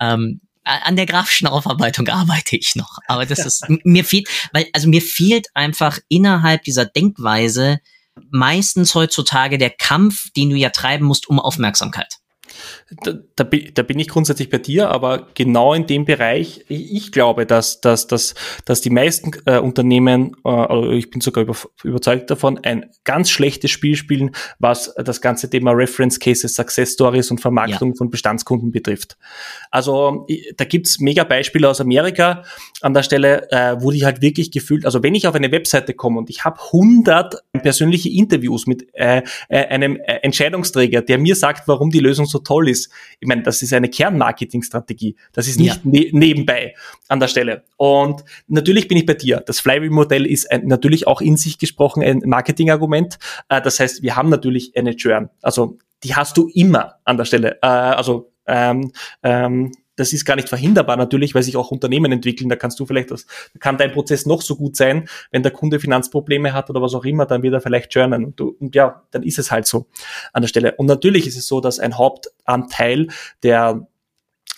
Ähm, 0.00 0.40
an 0.64 0.96
der 0.96 1.06
grafischen 1.06 1.46
Aufarbeitung 1.46 2.08
arbeite 2.08 2.56
ich 2.56 2.74
noch, 2.74 2.98
aber 3.06 3.24
das 3.24 3.46
ist 3.46 3.64
mir 3.84 4.04
fehlt, 4.04 4.28
weil 4.52 4.66
also 4.72 4.88
mir 4.88 5.00
fehlt 5.00 5.46
einfach 5.54 6.00
innerhalb 6.08 6.64
dieser 6.64 6.84
Denkweise 6.84 7.78
meistens 8.30 8.96
heutzutage 8.96 9.58
der 9.58 9.70
Kampf, 9.70 10.32
den 10.36 10.50
du 10.50 10.56
ja 10.56 10.70
treiben 10.70 11.06
musst 11.06 11.28
um 11.28 11.38
Aufmerksamkeit 11.38 12.16
da, 13.02 13.14
da, 13.34 13.44
da 13.44 13.82
bin 13.82 13.98
ich 13.98 14.08
grundsätzlich 14.08 14.50
bei 14.50 14.58
dir, 14.58 14.90
aber 14.90 15.28
genau 15.34 15.74
in 15.74 15.86
dem 15.86 16.04
Bereich, 16.04 16.64
ich 16.68 17.12
glaube, 17.12 17.46
dass, 17.46 17.80
dass, 17.80 18.06
dass, 18.06 18.34
dass 18.64 18.80
die 18.80 18.90
meisten 18.90 19.32
äh, 19.46 19.58
Unternehmen, 19.58 20.36
äh, 20.44 20.48
also 20.48 20.90
ich 20.92 21.10
bin 21.10 21.20
sogar 21.20 21.44
über, 21.44 21.56
überzeugt 21.82 22.30
davon, 22.30 22.58
ein 22.62 22.86
ganz 23.04 23.30
schlechtes 23.30 23.70
Spiel 23.70 23.96
spielen, 23.96 24.30
was 24.58 24.94
das 24.96 25.20
ganze 25.20 25.50
Thema 25.50 25.72
Reference 25.72 26.18
Cases, 26.20 26.54
Success 26.54 26.92
Stories 26.92 27.30
und 27.30 27.40
Vermarktung 27.40 27.90
ja. 27.90 27.94
von 27.96 28.10
Bestandskunden 28.10 28.70
betrifft. 28.72 29.16
Also 29.70 30.26
da 30.56 30.64
gibt's 30.64 31.00
mega 31.00 31.24
Beispiele 31.24 31.68
aus 31.68 31.80
Amerika 31.80 32.42
an 32.82 32.94
der 32.94 33.02
Stelle, 33.02 33.50
äh, 33.50 33.76
wo 33.80 33.90
die 33.90 34.04
halt 34.04 34.22
wirklich 34.22 34.50
gefühlt, 34.50 34.84
also 34.84 35.02
wenn 35.02 35.14
ich 35.14 35.26
auf 35.26 35.34
eine 35.34 35.50
Webseite 35.52 35.94
komme 35.94 36.18
und 36.18 36.30
ich 36.30 36.44
habe 36.44 36.60
100 36.60 37.36
persönliche 37.62 38.08
Interviews 38.10 38.66
mit 38.66 38.86
äh, 38.94 39.22
äh, 39.48 39.66
einem 39.66 39.96
äh, 39.96 40.18
Entscheidungsträger, 40.22 41.02
der 41.02 41.18
mir 41.18 41.36
sagt, 41.36 41.68
warum 41.68 41.90
die 41.90 42.00
Lösung 42.00 42.26
so 42.26 42.38
toll 42.46 42.68
ist, 42.68 42.90
ich 43.20 43.28
meine, 43.28 43.42
das 43.42 43.62
ist 43.62 43.72
eine 43.72 43.88
Kernmarketingstrategie. 43.88 45.16
Das 45.32 45.48
ist 45.48 45.58
nicht 45.58 45.76
ja. 45.84 45.90
ne 45.90 46.08
nebenbei 46.12 46.74
an 47.08 47.20
der 47.20 47.28
Stelle. 47.28 47.64
Und 47.76 48.24
natürlich 48.46 48.88
bin 48.88 48.98
ich 48.98 49.06
bei 49.06 49.14
dir. 49.14 49.42
Das 49.44 49.60
Flywheel-Modell 49.60 50.26
ist 50.26 50.50
ein, 50.50 50.66
natürlich 50.66 51.06
auch 51.06 51.20
in 51.20 51.36
sich 51.36 51.58
gesprochen 51.58 52.02
ein 52.02 52.22
Marketingargument. 52.24 53.18
Äh, 53.48 53.60
das 53.60 53.80
heißt, 53.80 54.02
wir 54.02 54.16
haben 54.16 54.28
natürlich 54.28 54.76
eine 54.76 54.94
Churn. 54.96 55.28
Also 55.42 55.78
die 56.02 56.14
hast 56.14 56.36
du 56.36 56.48
immer 56.48 56.96
an 57.04 57.16
der 57.16 57.24
Stelle. 57.24 57.58
Äh, 57.62 57.66
also 57.66 58.32
ähm, 58.46 58.92
ähm, 59.22 59.72
das 59.96 60.12
ist 60.12 60.24
gar 60.24 60.36
nicht 60.36 60.48
verhinderbar 60.48 60.96
natürlich, 60.96 61.34
weil 61.34 61.42
sich 61.42 61.56
auch 61.56 61.70
Unternehmen 61.70 62.12
entwickeln. 62.12 62.48
Da 62.48 62.56
kannst 62.56 62.78
du 62.78 62.86
vielleicht, 62.86 63.10
das 63.10 63.26
kann 63.58 63.78
dein 63.78 63.92
Prozess 63.92 64.26
noch 64.26 64.42
so 64.42 64.56
gut 64.56 64.76
sein, 64.76 65.08
wenn 65.30 65.42
der 65.42 65.52
Kunde 65.52 65.80
Finanzprobleme 65.80 66.52
hat 66.52 66.70
oder 66.70 66.82
was 66.82 66.94
auch 66.94 67.04
immer, 67.04 67.26
dann 67.26 67.42
wird 67.42 67.54
er 67.54 67.60
vielleicht 67.60 67.90
churnen. 67.90 68.24
Und, 68.24 68.40
und 68.40 68.74
ja, 68.74 69.02
dann 69.10 69.22
ist 69.22 69.38
es 69.38 69.50
halt 69.50 69.66
so 69.66 69.86
an 70.32 70.42
der 70.42 70.48
Stelle. 70.48 70.74
Und 70.76 70.86
natürlich 70.86 71.26
ist 71.26 71.36
es 71.36 71.46
so, 71.48 71.60
dass 71.60 71.80
ein 71.80 71.96
Hauptanteil 71.96 73.08
der 73.42 73.86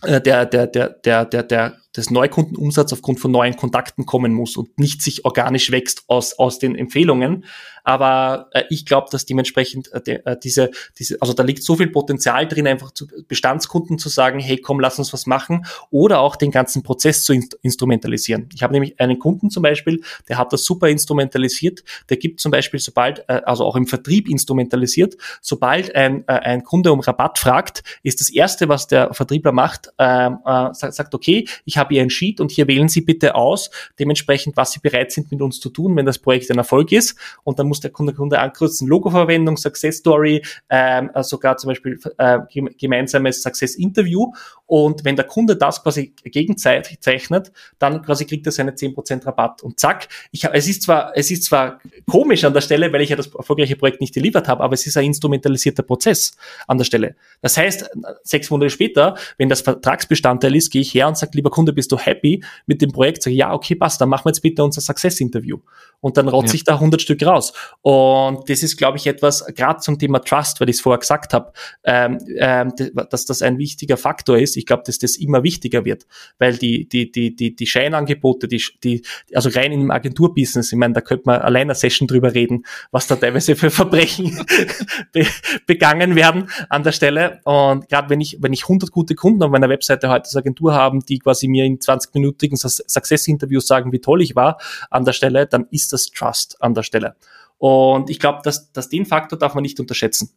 äh, 0.02 0.20
der, 0.20 0.46
der, 0.46 0.66
der, 0.66 0.88
der, 0.90 1.24
der, 1.24 1.42
der, 1.42 1.76
des 1.98 2.10
Neukundenumsatz 2.10 2.92
aufgrund 2.92 3.20
von 3.20 3.30
neuen 3.30 3.56
Kontakten 3.56 4.06
kommen 4.06 4.32
muss 4.32 4.56
und 4.56 4.78
nicht 4.78 5.02
sich 5.02 5.24
organisch 5.24 5.70
wächst 5.70 6.04
aus, 6.06 6.38
aus 6.38 6.58
den 6.58 6.76
Empfehlungen. 6.76 7.44
Aber 7.84 8.48
äh, 8.52 8.64
ich 8.70 8.86
glaube, 8.86 9.08
dass 9.10 9.26
dementsprechend 9.26 9.90
äh, 9.92 10.00
de, 10.00 10.20
äh, 10.24 10.36
diese, 10.42 10.70
diese, 10.98 11.20
also 11.20 11.32
da 11.32 11.42
liegt 11.42 11.62
so 11.62 11.76
viel 11.76 11.88
Potenzial 11.88 12.46
drin, 12.46 12.66
einfach 12.66 12.90
zu 12.92 13.06
Bestandskunden 13.26 13.98
zu 13.98 14.08
sagen, 14.08 14.38
hey, 14.40 14.58
komm, 14.58 14.78
lass 14.78 14.98
uns 14.98 15.12
was 15.12 15.26
machen 15.26 15.64
oder 15.90 16.20
auch 16.20 16.36
den 16.36 16.50
ganzen 16.50 16.82
Prozess 16.82 17.24
zu 17.24 17.32
inst 17.32 17.58
instrumentalisieren. 17.62 18.48
Ich 18.54 18.62
habe 18.62 18.74
nämlich 18.74 19.00
einen 19.00 19.18
Kunden 19.18 19.50
zum 19.50 19.62
Beispiel, 19.62 20.02
der 20.28 20.38
hat 20.38 20.52
das 20.52 20.64
super 20.64 20.88
instrumentalisiert. 20.88 21.82
Der 22.10 22.18
gibt 22.18 22.40
zum 22.40 22.52
Beispiel, 22.52 22.78
sobald, 22.78 23.20
äh, 23.28 23.40
also 23.44 23.64
auch 23.64 23.74
im 23.74 23.86
Vertrieb 23.86 24.28
instrumentalisiert, 24.28 25.16
sobald 25.40 25.94
ein, 25.94 26.24
äh, 26.28 26.32
ein 26.32 26.62
Kunde 26.64 26.92
um 26.92 27.00
Rabatt 27.00 27.38
fragt, 27.38 27.82
ist 28.02 28.20
das 28.20 28.28
erste, 28.28 28.68
was 28.68 28.86
der 28.86 29.14
Vertriebler 29.14 29.52
macht, 29.52 29.88
äh, 29.98 30.26
äh, 30.26 30.74
sagt, 30.74 30.94
sagt, 30.94 31.14
okay, 31.14 31.48
ich 31.64 31.78
habe 31.78 31.87
hier 31.88 32.02
ein 32.02 32.10
Sheet 32.10 32.40
und 32.40 32.50
hier 32.50 32.68
wählen 32.68 32.88
Sie 32.88 33.00
bitte 33.00 33.34
aus, 33.34 33.70
dementsprechend, 33.98 34.56
was 34.56 34.72
Sie 34.72 34.80
bereit 34.80 35.12
sind 35.12 35.30
mit 35.30 35.40
uns 35.40 35.60
zu 35.60 35.70
tun, 35.70 35.96
wenn 35.96 36.06
das 36.06 36.18
Projekt 36.18 36.50
ein 36.50 36.58
Erfolg 36.58 36.92
ist. 36.92 37.16
Und 37.44 37.58
dann 37.58 37.68
muss 37.68 37.80
der 37.80 37.90
Kunde, 37.90 38.12
Kunde 38.12 38.38
ankreuzen, 38.38 38.88
Logo-Verwendung, 38.88 39.56
Success 39.56 39.98
Story, 39.98 40.42
ähm, 40.70 41.10
äh, 41.14 41.22
sogar 41.22 41.56
zum 41.56 41.68
Beispiel 41.68 41.98
äh, 42.18 42.38
gemeinsames 42.78 43.42
Success 43.42 43.74
Interview. 43.74 44.32
Und 44.66 45.04
wenn 45.04 45.16
der 45.16 45.24
Kunde 45.24 45.56
das 45.56 45.82
quasi 45.82 46.12
gegenzeichnet, 46.24 47.52
dann 47.78 48.02
quasi 48.02 48.26
kriegt 48.26 48.44
er 48.46 48.52
seine 48.52 48.72
10% 48.72 49.24
Rabatt. 49.26 49.62
Und 49.62 49.80
zack, 49.80 50.08
ich, 50.30 50.44
es 50.44 50.68
ist 50.68 50.82
zwar, 50.82 51.12
es 51.16 51.30
ist 51.30 51.44
zwar 51.44 51.80
komisch 52.06 52.44
an 52.44 52.52
der 52.52 52.60
Stelle, 52.60 52.92
weil 52.92 53.00
ich 53.00 53.08
ja 53.08 53.16
das 53.16 53.28
erfolgreiche 53.34 53.76
Projekt 53.76 54.00
nicht 54.00 54.12
geliefert 54.12 54.46
habe, 54.46 54.62
aber 54.62 54.74
es 54.74 54.86
ist 54.86 54.96
ein 54.96 55.06
instrumentalisierter 55.06 55.82
Prozess 55.82 56.36
an 56.66 56.76
der 56.76 56.84
Stelle. 56.84 57.16
Das 57.40 57.56
heißt, 57.56 57.90
sechs 58.22 58.50
Monate 58.50 58.70
später, 58.70 59.16
wenn 59.38 59.48
das 59.48 59.62
Vertragsbestandteil 59.62 60.54
ist, 60.54 60.70
gehe 60.70 60.82
ich 60.82 60.92
her 60.92 61.08
und 61.08 61.16
sage, 61.16 61.32
lieber 61.34 61.50
Kunde, 61.50 61.72
bist 61.78 61.92
du 61.92 61.96
happy 61.96 62.42
mit 62.66 62.82
dem 62.82 62.90
Projekt? 62.90 63.22
Sage, 63.22 63.36
ja, 63.36 63.52
okay, 63.52 63.76
passt, 63.76 64.00
dann 64.00 64.08
machen 64.08 64.24
wir 64.24 64.30
jetzt 64.30 64.42
bitte 64.42 64.64
unser 64.64 64.80
Success-Interview. 64.80 65.58
Und 66.00 66.16
dann 66.16 66.28
rotze 66.28 66.48
ja. 66.48 66.54
ich 66.54 66.64
da 66.64 66.74
100 66.74 67.00
Stück 67.00 67.24
raus. 67.24 67.52
Und 67.82 68.50
das 68.50 68.64
ist, 68.64 68.76
glaube 68.76 68.98
ich, 68.98 69.06
etwas, 69.06 69.46
gerade 69.54 69.78
zum 69.78 69.98
Thema 69.98 70.18
Trust, 70.18 70.60
weil 70.60 70.68
ich 70.68 70.76
es 70.76 70.82
vorher 70.82 70.98
gesagt 70.98 71.32
habe, 71.32 71.52
ähm, 71.84 72.18
ähm, 72.36 72.72
dass 73.10 73.26
das 73.26 73.42
ein 73.42 73.58
wichtiger 73.58 73.96
Faktor 73.96 74.38
ist. 74.38 74.56
Ich 74.56 74.66
glaube, 74.66 74.82
dass 74.86 74.98
das 74.98 75.16
immer 75.16 75.44
wichtiger 75.44 75.84
wird, 75.84 76.06
weil 76.38 76.56
die, 76.56 76.88
die, 76.88 77.10
die, 77.10 77.34
die, 77.34 77.54
die 77.54 77.66
Scheinangebote, 77.66 78.48
die, 78.48 78.62
die, 78.82 79.02
also 79.34 79.50
rein 79.50 79.72
im 79.72 79.90
Agenturbusiness, 79.90 80.72
ich 80.72 80.78
meine, 80.78 80.94
da 80.94 81.00
könnte 81.00 81.24
man 81.26 81.40
allein 81.40 81.62
eine 81.62 81.74
Session 81.74 82.08
drüber 82.08 82.34
reden, 82.34 82.64
was 82.90 83.06
da 83.06 83.16
teilweise 83.16 83.56
für 83.56 83.70
Verbrechen 83.70 84.44
be 85.12 85.26
begangen 85.66 86.16
werden 86.16 86.48
an 86.68 86.82
der 86.82 86.92
Stelle. 86.92 87.40
Und 87.44 87.88
gerade 87.88 88.10
wenn 88.10 88.20
ich, 88.20 88.38
wenn 88.40 88.52
ich 88.52 88.64
100 88.64 88.90
gute 88.90 89.14
Kunden 89.14 89.42
auf 89.42 89.50
meiner 89.50 89.68
Webseite 89.68 90.08
heute 90.08 90.24
als 90.24 90.36
Agentur 90.36 90.74
haben, 90.74 91.00
die 91.04 91.18
quasi 91.18 91.48
mir 91.48 91.57
mir 91.58 91.64
in 91.64 91.78
20-minütigen 91.78 92.56
Success-Interviews 92.56 93.66
sagen, 93.66 93.92
wie 93.92 94.00
toll 94.00 94.22
ich 94.22 94.36
war 94.36 94.58
an 94.90 95.04
der 95.04 95.12
Stelle, 95.12 95.46
dann 95.46 95.66
ist 95.70 95.92
das 95.92 96.10
Trust 96.10 96.60
an 96.60 96.74
der 96.74 96.82
Stelle. 96.82 97.16
Und 97.58 98.08
ich 98.10 98.20
glaube, 98.20 98.40
dass, 98.44 98.72
dass 98.72 98.88
den 98.88 99.04
Faktor 99.04 99.38
darf 99.38 99.54
man 99.54 99.62
nicht 99.62 99.80
unterschätzen. 99.80 100.30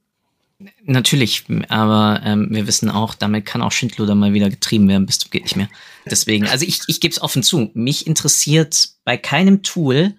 Natürlich, 0.83 1.45
aber 1.69 2.21
ähm, 2.23 2.49
wir 2.51 2.67
wissen 2.67 2.89
auch, 2.89 3.15
damit 3.15 3.45
kann 3.45 3.63
auch 3.63 3.71
Schindluder 3.71 4.13
mal 4.13 4.33
wieder 4.33 4.49
getrieben 4.49 4.87
werden, 4.87 5.07
bis 5.07 5.29
geht 5.29 5.43
nicht 5.43 5.55
mehr. 5.55 5.69
Deswegen, 6.05 6.47
also 6.47 6.65
ich, 6.65 6.81
ich 6.87 6.99
gebe 6.99 7.11
es 7.11 7.21
offen 7.21 7.41
zu, 7.41 7.71
mich 7.73 8.05
interessiert 8.05 8.89
bei 9.03 9.17
keinem 9.17 9.63
Tool 9.63 10.15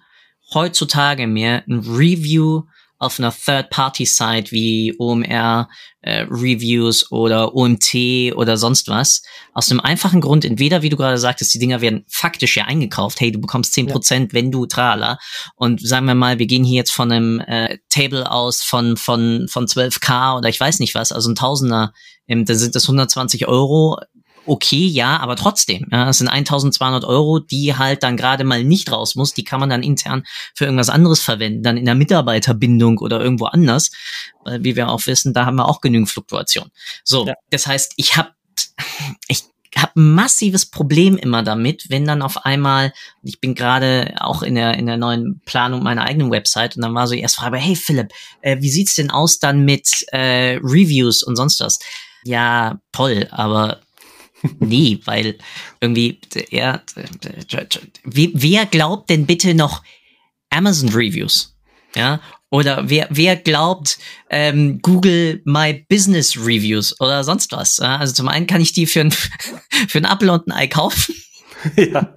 heutzutage 0.53 1.27
mehr 1.27 1.63
ein 1.67 1.79
Review 1.79 2.63
auf 2.99 3.19
einer 3.19 3.33
Third-Party-Site 3.33 4.51
wie 4.51 4.95
OMR 4.97 5.69
äh, 6.01 6.25
Reviews 6.29 7.11
oder 7.11 7.55
OMT 7.55 8.33
oder 8.35 8.57
sonst 8.57 8.87
was. 8.87 9.23
Aus 9.53 9.71
einem 9.71 9.79
einfachen 9.79 10.21
Grund, 10.21 10.45
entweder, 10.45 10.81
wie 10.81 10.89
du 10.89 10.97
gerade 10.97 11.17
sagtest, 11.17 11.53
die 11.53 11.59
Dinger 11.59 11.81
werden 11.81 12.05
faktisch 12.07 12.57
ja 12.57 12.65
eingekauft. 12.65 13.19
Hey, 13.19 13.31
du 13.31 13.39
bekommst 13.39 13.73
zehn 13.73 13.87
Prozent, 13.87 14.33
ja. 14.33 14.39
wenn 14.39 14.51
du 14.51 14.65
trala. 14.65 15.17
Und 15.55 15.85
sagen 15.85 16.05
wir 16.05 16.15
mal, 16.15 16.39
wir 16.39 16.47
gehen 16.47 16.63
hier 16.63 16.77
jetzt 16.77 16.91
von 16.91 17.11
einem 17.11 17.39
äh, 17.41 17.77
Table 17.89 18.29
aus 18.29 18.61
von, 18.61 18.97
von, 18.97 19.47
von 19.49 19.65
12k 19.65 20.37
oder 20.37 20.49
ich 20.49 20.59
weiß 20.59 20.79
nicht 20.79 20.95
was, 20.95 21.11
also 21.11 21.29
ein 21.29 21.35
Tausender, 21.35 21.93
ähm, 22.27 22.45
dann 22.45 22.57
sind 22.57 22.75
das 22.75 22.83
120 22.83 23.47
Euro 23.47 23.97
okay, 24.45 24.85
ja, 24.85 25.17
aber 25.17 25.35
trotzdem, 25.35 25.87
ja, 25.91 26.09
es 26.09 26.17
sind 26.17 26.27
1200 26.27 27.05
Euro, 27.05 27.39
die 27.39 27.75
halt 27.75 28.03
dann 28.03 28.17
gerade 28.17 28.43
mal 28.43 28.63
nicht 28.63 28.91
raus 28.91 29.15
muss, 29.15 29.33
die 29.33 29.43
kann 29.43 29.59
man 29.59 29.69
dann 29.69 29.83
intern 29.83 30.23
für 30.53 30.65
irgendwas 30.65 30.89
anderes 30.89 31.21
verwenden, 31.21 31.63
dann 31.63 31.77
in 31.77 31.85
der 31.85 31.95
Mitarbeiterbindung 31.95 32.97
oder 32.99 33.21
irgendwo 33.21 33.45
anders, 33.45 33.91
weil 34.43 34.63
wie 34.63 34.75
wir 34.75 34.89
auch 34.89 35.05
wissen, 35.05 35.33
da 35.33 35.45
haben 35.45 35.55
wir 35.55 35.67
auch 35.67 35.81
genügend 35.81 36.09
Fluktuation. 36.09 36.69
So, 37.03 37.25
ja. 37.25 37.33
das 37.49 37.67
heißt, 37.67 37.93
ich 37.97 38.17
habe 38.17 38.31
ich 39.27 39.43
habe 39.75 39.99
ein 39.99 40.13
massives 40.13 40.67
Problem 40.67 41.17
immer 41.17 41.41
damit, 41.41 41.89
wenn 41.89 42.05
dann 42.05 42.21
auf 42.21 42.45
einmal, 42.45 42.93
ich 43.23 43.39
bin 43.39 43.55
gerade 43.55 44.13
auch 44.19 44.43
in 44.43 44.55
der 44.55 44.75
in 44.75 44.85
der 44.85 44.97
neuen 44.97 45.41
Planung 45.45 45.81
meiner 45.83 46.03
eigenen 46.03 46.31
Website 46.31 46.75
und 46.75 46.83
dann 46.83 46.93
war 46.93 47.07
so 47.07 47.15
die 47.15 47.21
erste 47.21 47.41
Frage, 47.41 47.57
hey 47.57 47.75
Philipp, 47.75 48.11
äh, 48.41 48.57
wie 48.59 48.69
sieht's 48.69 48.95
denn 48.95 49.09
aus 49.09 49.39
dann 49.39 49.65
mit 49.65 50.05
äh, 50.11 50.59
Reviews 50.61 51.23
und 51.23 51.35
sonst 51.35 51.59
was? 51.59 51.79
Ja, 52.23 52.79
toll, 52.91 53.27
aber 53.31 53.79
nee, 54.59 54.99
weil 55.05 55.37
irgendwie 55.79 56.19
er, 56.51 56.83
wer 58.03 58.65
glaubt 58.65 59.09
denn 59.09 59.25
bitte 59.25 59.53
noch 59.53 59.83
Amazon 60.49 60.89
Reviews? 60.89 61.55
Ja, 61.95 62.21
oder 62.53 62.87
wer, 62.87 63.07
wer 63.09 63.35
glaubt 63.35 63.97
ähm, 64.29 64.79
Google 64.83 65.41
My 65.43 65.85
Business 65.89 66.37
Reviews 66.37 66.99
oder 66.99 67.23
sonst 67.23 67.51
was? 67.51 67.77
Ja? 67.77 67.97
Also 67.97 68.13
zum 68.13 68.27
einen 68.27 68.45
kann 68.45 68.61
ich 68.61 68.73
die 68.73 68.85
für 68.85 69.01
ein, 69.01 69.11
für 69.87 69.97
ein 69.97 70.05
Apple 70.05 70.31
und 70.31 70.47
ein 70.47 70.51
Ei 70.51 70.67
kaufen. 70.67 71.15
Ja. 71.75 72.13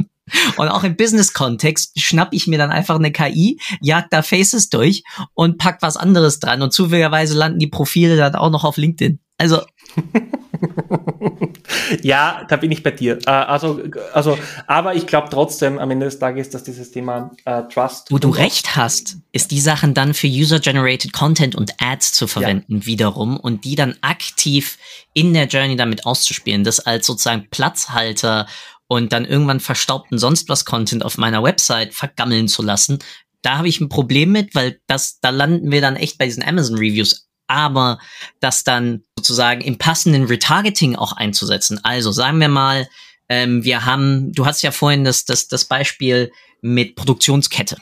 Und 0.56 0.68
auch 0.68 0.84
im 0.84 0.96
Business-Kontext 0.96 1.98
schnapp 2.00 2.34
ich 2.34 2.46
mir 2.48 2.58
dann 2.58 2.70
einfach 2.70 2.96
eine 2.96 3.12
KI, 3.12 3.60
jag 3.80 4.10
da 4.10 4.20
Faces 4.20 4.68
durch 4.68 5.04
und 5.32 5.56
pack 5.56 5.78
was 5.80 5.96
anderes 5.96 6.38
dran. 6.38 6.60
Und 6.60 6.72
zufälligerweise 6.72 7.34
landen 7.34 7.58
die 7.58 7.68
Profile 7.68 8.16
dann 8.16 8.34
auch 8.34 8.50
noch 8.50 8.64
auf 8.64 8.76
LinkedIn. 8.76 9.20
Also. 9.38 9.62
ja, 12.02 12.44
da 12.48 12.56
bin 12.56 12.70
ich 12.70 12.82
bei 12.82 12.90
dir. 12.90 13.18
Äh, 13.26 13.30
also, 13.30 13.80
also, 14.12 14.38
aber 14.66 14.94
ich 14.94 15.06
glaube 15.06 15.28
trotzdem 15.30 15.78
am 15.78 15.90
Ende 15.90 16.06
des 16.06 16.18
Tages, 16.18 16.50
dass 16.50 16.64
dieses 16.64 16.90
Thema 16.90 17.30
äh, 17.44 17.62
Trust. 17.64 18.10
Wo 18.10 18.18
du 18.18 18.30
recht 18.30 18.76
hast, 18.76 19.18
ist 19.32 19.50
die 19.50 19.60
Sachen 19.60 19.94
dann 19.94 20.14
für 20.14 20.26
User-Generated 20.26 21.12
Content 21.12 21.54
und 21.54 21.74
Ads 21.78 22.12
zu 22.12 22.26
verwenden 22.26 22.78
ja. 22.78 22.86
wiederum 22.86 23.38
und 23.38 23.64
die 23.64 23.74
dann 23.74 23.96
aktiv 24.00 24.78
in 25.12 25.34
der 25.34 25.46
Journey 25.46 25.76
damit 25.76 26.06
auszuspielen. 26.06 26.64
Das 26.64 26.80
als 26.80 27.06
sozusagen 27.06 27.48
Platzhalter 27.50 28.46
und 28.88 29.12
dann 29.12 29.24
irgendwann 29.24 29.60
verstaubten 29.60 30.18
sonst 30.18 30.48
was 30.48 30.64
Content 30.64 31.04
auf 31.04 31.18
meiner 31.18 31.42
Website 31.42 31.94
vergammeln 31.94 32.48
zu 32.48 32.62
lassen. 32.62 32.98
Da 33.42 33.58
habe 33.58 33.68
ich 33.68 33.80
ein 33.80 33.88
Problem 33.88 34.32
mit, 34.32 34.54
weil 34.54 34.80
das, 34.86 35.20
da 35.20 35.30
landen 35.30 35.70
wir 35.70 35.80
dann 35.80 35.96
echt 35.96 36.18
bei 36.18 36.26
diesen 36.26 36.42
Amazon 36.42 36.76
Reviews 36.76 37.25
aber 37.47 37.99
das 38.40 38.64
dann 38.64 39.03
sozusagen 39.16 39.61
im 39.61 39.78
passenden 39.78 40.24
Retargeting 40.24 40.97
auch 40.97 41.12
einzusetzen. 41.12 41.80
Also 41.82 42.12
sagen 42.12 42.40
wir 42.40 42.49
mal, 42.49 42.88
ähm, 43.28 43.64
wir 43.64 43.84
haben, 43.84 44.32
du 44.32 44.47
hast 44.47 44.62
ja 44.62 44.70
vorhin 44.70 45.05
das, 45.05 45.24
das, 45.24 45.49
das 45.49 45.64
Beispiel 45.64 46.32
mit 46.61 46.97
Produktionskette, 46.97 47.76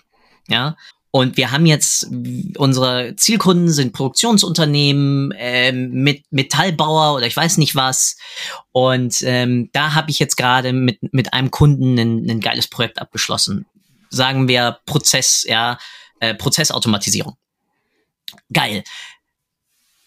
ja. 0.49 0.77
Und 1.11 1.37
wir 1.37 1.53
haben 1.53 1.65
jetzt, 1.65 2.09
unsere 2.57 3.15
Zielkunden 3.15 3.69
sind 3.69 3.93
Produktionsunternehmen, 3.93 5.33
ähm, 5.37 5.91
mit 5.91 6.25
Metallbauer 6.33 7.15
oder 7.15 7.29
ich 7.29 7.37
weiß 7.37 7.59
nicht 7.59 7.77
was. 7.77 8.17
Und 8.73 9.23
ähm, 9.23 9.71
da 9.73 9.95
habe 9.95 10.11
ich 10.11 10.19
jetzt 10.19 10.37
gerade 10.37 10.73
mit, 10.73 10.99
mit 11.13 11.33
einem 11.33 11.53
Kunden 11.53 11.97
ein, 12.01 12.29
ein 12.29 12.41
geiles 12.41 12.67
Projekt 12.67 12.99
abgeschlossen. 13.01 13.65
Sagen 14.11 14.49
wir 14.49 14.81
Prozess, 14.87 15.45
ja, 15.49 15.79
äh, 16.19 16.35
Prozessautomatisierung. 16.35 17.37
Geil 18.53 18.83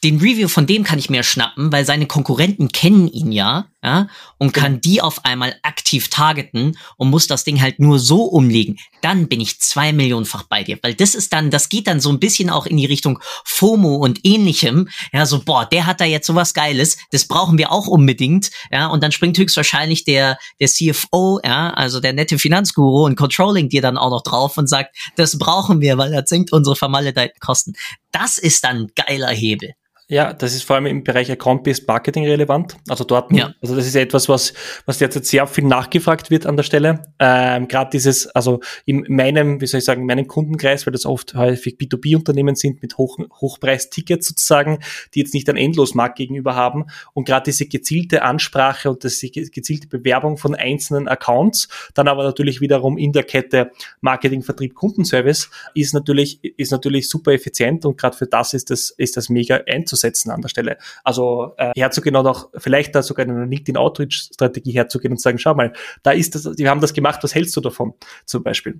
den 0.03 0.19
Review 0.19 0.47
von 0.47 0.67
dem 0.67 0.83
kann 0.83 0.99
ich 0.99 1.09
mir 1.09 1.23
schnappen, 1.23 1.71
weil 1.71 1.85
seine 1.85 2.05
Konkurrenten 2.05 2.69
kennen 2.69 3.07
ihn 3.07 3.31
ja, 3.31 3.67
ja, 3.83 4.07
und 4.39 4.53
kann 4.53 4.81
die 4.81 5.01
auf 5.01 5.23
einmal 5.23 5.55
aktiv 5.61 6.09
targeten 6.09 6.77
und 6.97 7.11
muss 7.11 7.27
das 7.27 7.43
Ding 7.43 7.61
halt 7.61 7.79
nur 7.79 7.99
so 7.99 8.23
umlegen. 8.23 8.77
Dann 9.01 9.27
bin 9.27 9.39
ich 9.39 9.59
zwei 9.59 9.93
Millionenfach 9.93 10.43
bei 10.43 10.63
dir, 10.63 10.79
weil 10.81 10.95
das 10.95 11.13
ist 11.13 11.31
dann, 11.31 11.51
das 11.51 11.69
geht 11.69 11.85
dann 11.85 11.99
so 11.99 12.09
ein 12.09 12.19
bisschen 12.19 12.49
auch 12.49 12.65
in 12.65 12.77
die 12.77 12.87
Richtung 12.87 13.19
FOMO 13.45 13.97
und 13.97 14.25
ähnlichem. 14.25 14.89
Ja, 15.13 15.27
so, 15.27 15.43
boah, 15.43 15.65
der 15.65 15.85
hat 15.85 16.01
da 16.01 16.05
jetzt 16.05 16.25
sowas 16.25 16.55
Geiles, 16.55 16.97
das 17.11 17.27
brauchen 17.27 17.59
wir 17.59 17.71
auch 17.71 17.85
unbedingt, 17.85 18.49
ja, 18.71 18.87
und 18.87 19.03
dann 19.03 19.11
springt 19.11 19.37
höchstwahrscheinlich 19.37 20.05
der, 20.05 20.39
der 20.59 20.67
CFO, 20.67 21.39
ja, 21.43 21.69
also 21.71 21.99
der 21.99 22.13
nette 22.13 22.39
Finanzguru 22.39 23.05
und 23.05 23.15
Controlling 23.15 23.69
dir 23.69 23.83
dann 23.83 23.97
auch 23.97 24.09
noch 24.09 24.23
drauf 24.23 24.57
und 24.57 24.67
sagt, 24.67 24.95
das 25.17 25.37
brauchen 25.37 25.81
wir, 25.81 25.99
weil 25.99 26.11
das 26.11 26.29
senkt 26.29 26.51
unsere 26.51 26.75
vermaledeiten 26.75 27.39
Kosten. 27.39 27.73
Das 28.11 28.39
ist 28.39 28.63
dann 28.63 28.87
geiler 28.95 29.29
Hebel. 29.29 29.75
Ja, 30.09 30.31
das 30.31 30.55
ist 30.55 30.63
vor 30.63 30.77
allem 30.77 30.85
im 30.85 31.03
Bereich 31.03 31.29
Account-Based 31.29 31.85
Marketing 31.85 32.25
relevant. 32.25 32.77
Also 32.87 33.03
dort, 33.03 33.29
ja. 33.33 33.53
also 33.61 33.75
das 33.75 33.85
ist 33.85 33.95
etwas, 33.95 34.29
was, 34.29 34.53
was 34.85 34.99
derzeit 34.99 35.25
sehr 35.25 35.45
viel 35.47 35.65
nachgefragt 35.65 36.31
wird 36.31 36.45
an 36.45 36.55
der 36.55 36.63
Stelle. 36.63 37.11
Ähm, 37.19 37.67
Gerade 37.67 37.89
dieses, 37.91 38.27
also 38.27 38.61
in 38.85 39.05
meinem, 39.09 39.59
wie 39.59 39.67
soll 39.67 39.79
ich 39.79 39.83
sagen, 39.83 40.01
in 40.01 40.07
meinem 40.07 40.27
Kundenkreis, 40.27 40.87
weil 40.87 40.93
das 40.93 41.05
oft 41.05 41.33
häufig 41.33 41.75
B2B-Unternehmen 41.75 42.55
sind 42.55 42.81
mit 42.81 42.97
Hoch, 42.97 43.17
Hochpreistickets 43.41 44.29
sozusagen, 44.29 44.79
die 45.13 45.19
jetzt 45.19 45.33
nicht 45.33 45.49
einen 45.49 45.57
Endlosmarkt 45.57 46.17
gegenüber 46.17 46.55
haben. 46.55 46.85
Und 47.13 47.25
gerade 47.25 47.43
diese 47.43 47.65
gezielte 47.65 48.21
Ansprache 48.21 48.89
und 48.89 49.03
das 49.03 49.19
gezielte 49.19 49.87
Bewerbung 49.87 50.37
von 50.37 50.55
einzelnen 50.55 51.09
Accounts, 51.09 51.67
dann 51.95 52.07
aber 52.07 52.23
natürlich 52.23 52.61
wiederum 52.61 52.97
in 52.97 53.11
der 53.11 53.23
Kette 53.23 53.71
Marketing, 53.99 54.41
Vertrieb, 54.41 54.73
Kundenservice, 54.73 55.49
ist 55.75 55.93
natürlich, 55.93 56.41
ist 56.57 56.71
natürlich 56.71 57.09
super 57.09 57.33
effizient 57.33 57.83
und 57.85 57.97
gerade 57.97 58.15
für 58.15 58.25
das 58.25 58.53
ist 58.53 58.69
das, 58.69 58.89
ist 58.91 59.17
das 59.17 59.27
mega 59.27 59.59
einzusetzen 59.67 59.96
einzusetzen 59.97 60.31
an 60.31 60.41
der 60.41 60.49
Stelle. 60.49 60.77
Also 61.03 61.53
äh, 61.57 61.73
herzugehen 61.75 62.15
und 62.15 62.27
auch 62.27 62.49
vielleicht 62.55 62.95
da 62.95 63.01
sogar 63.01 63.25
in 63.25 63.31
eine 63.31 63.45
LinkedIn-Outreach-Strategie 63.45 64.71
herzugehen 64.71 65.13
und 65.13 65.21
sagen, 65.21 65.37
schau 65.37 65.55
mal, 65.55 65.73
da 66.03 66.11
ist 66.11 66.35
das, 66.35 66.43
die 66.55 66.69
haben 66.69 66.81
das 66.81 66.93
gemacht, 66.93 67.23
was 67.23 67.35
hältst 67.35 67.55
du 67.55 67.61
davon 67.61 67.93
zum 68.25 68.43
Beispiel? 68.43 68.79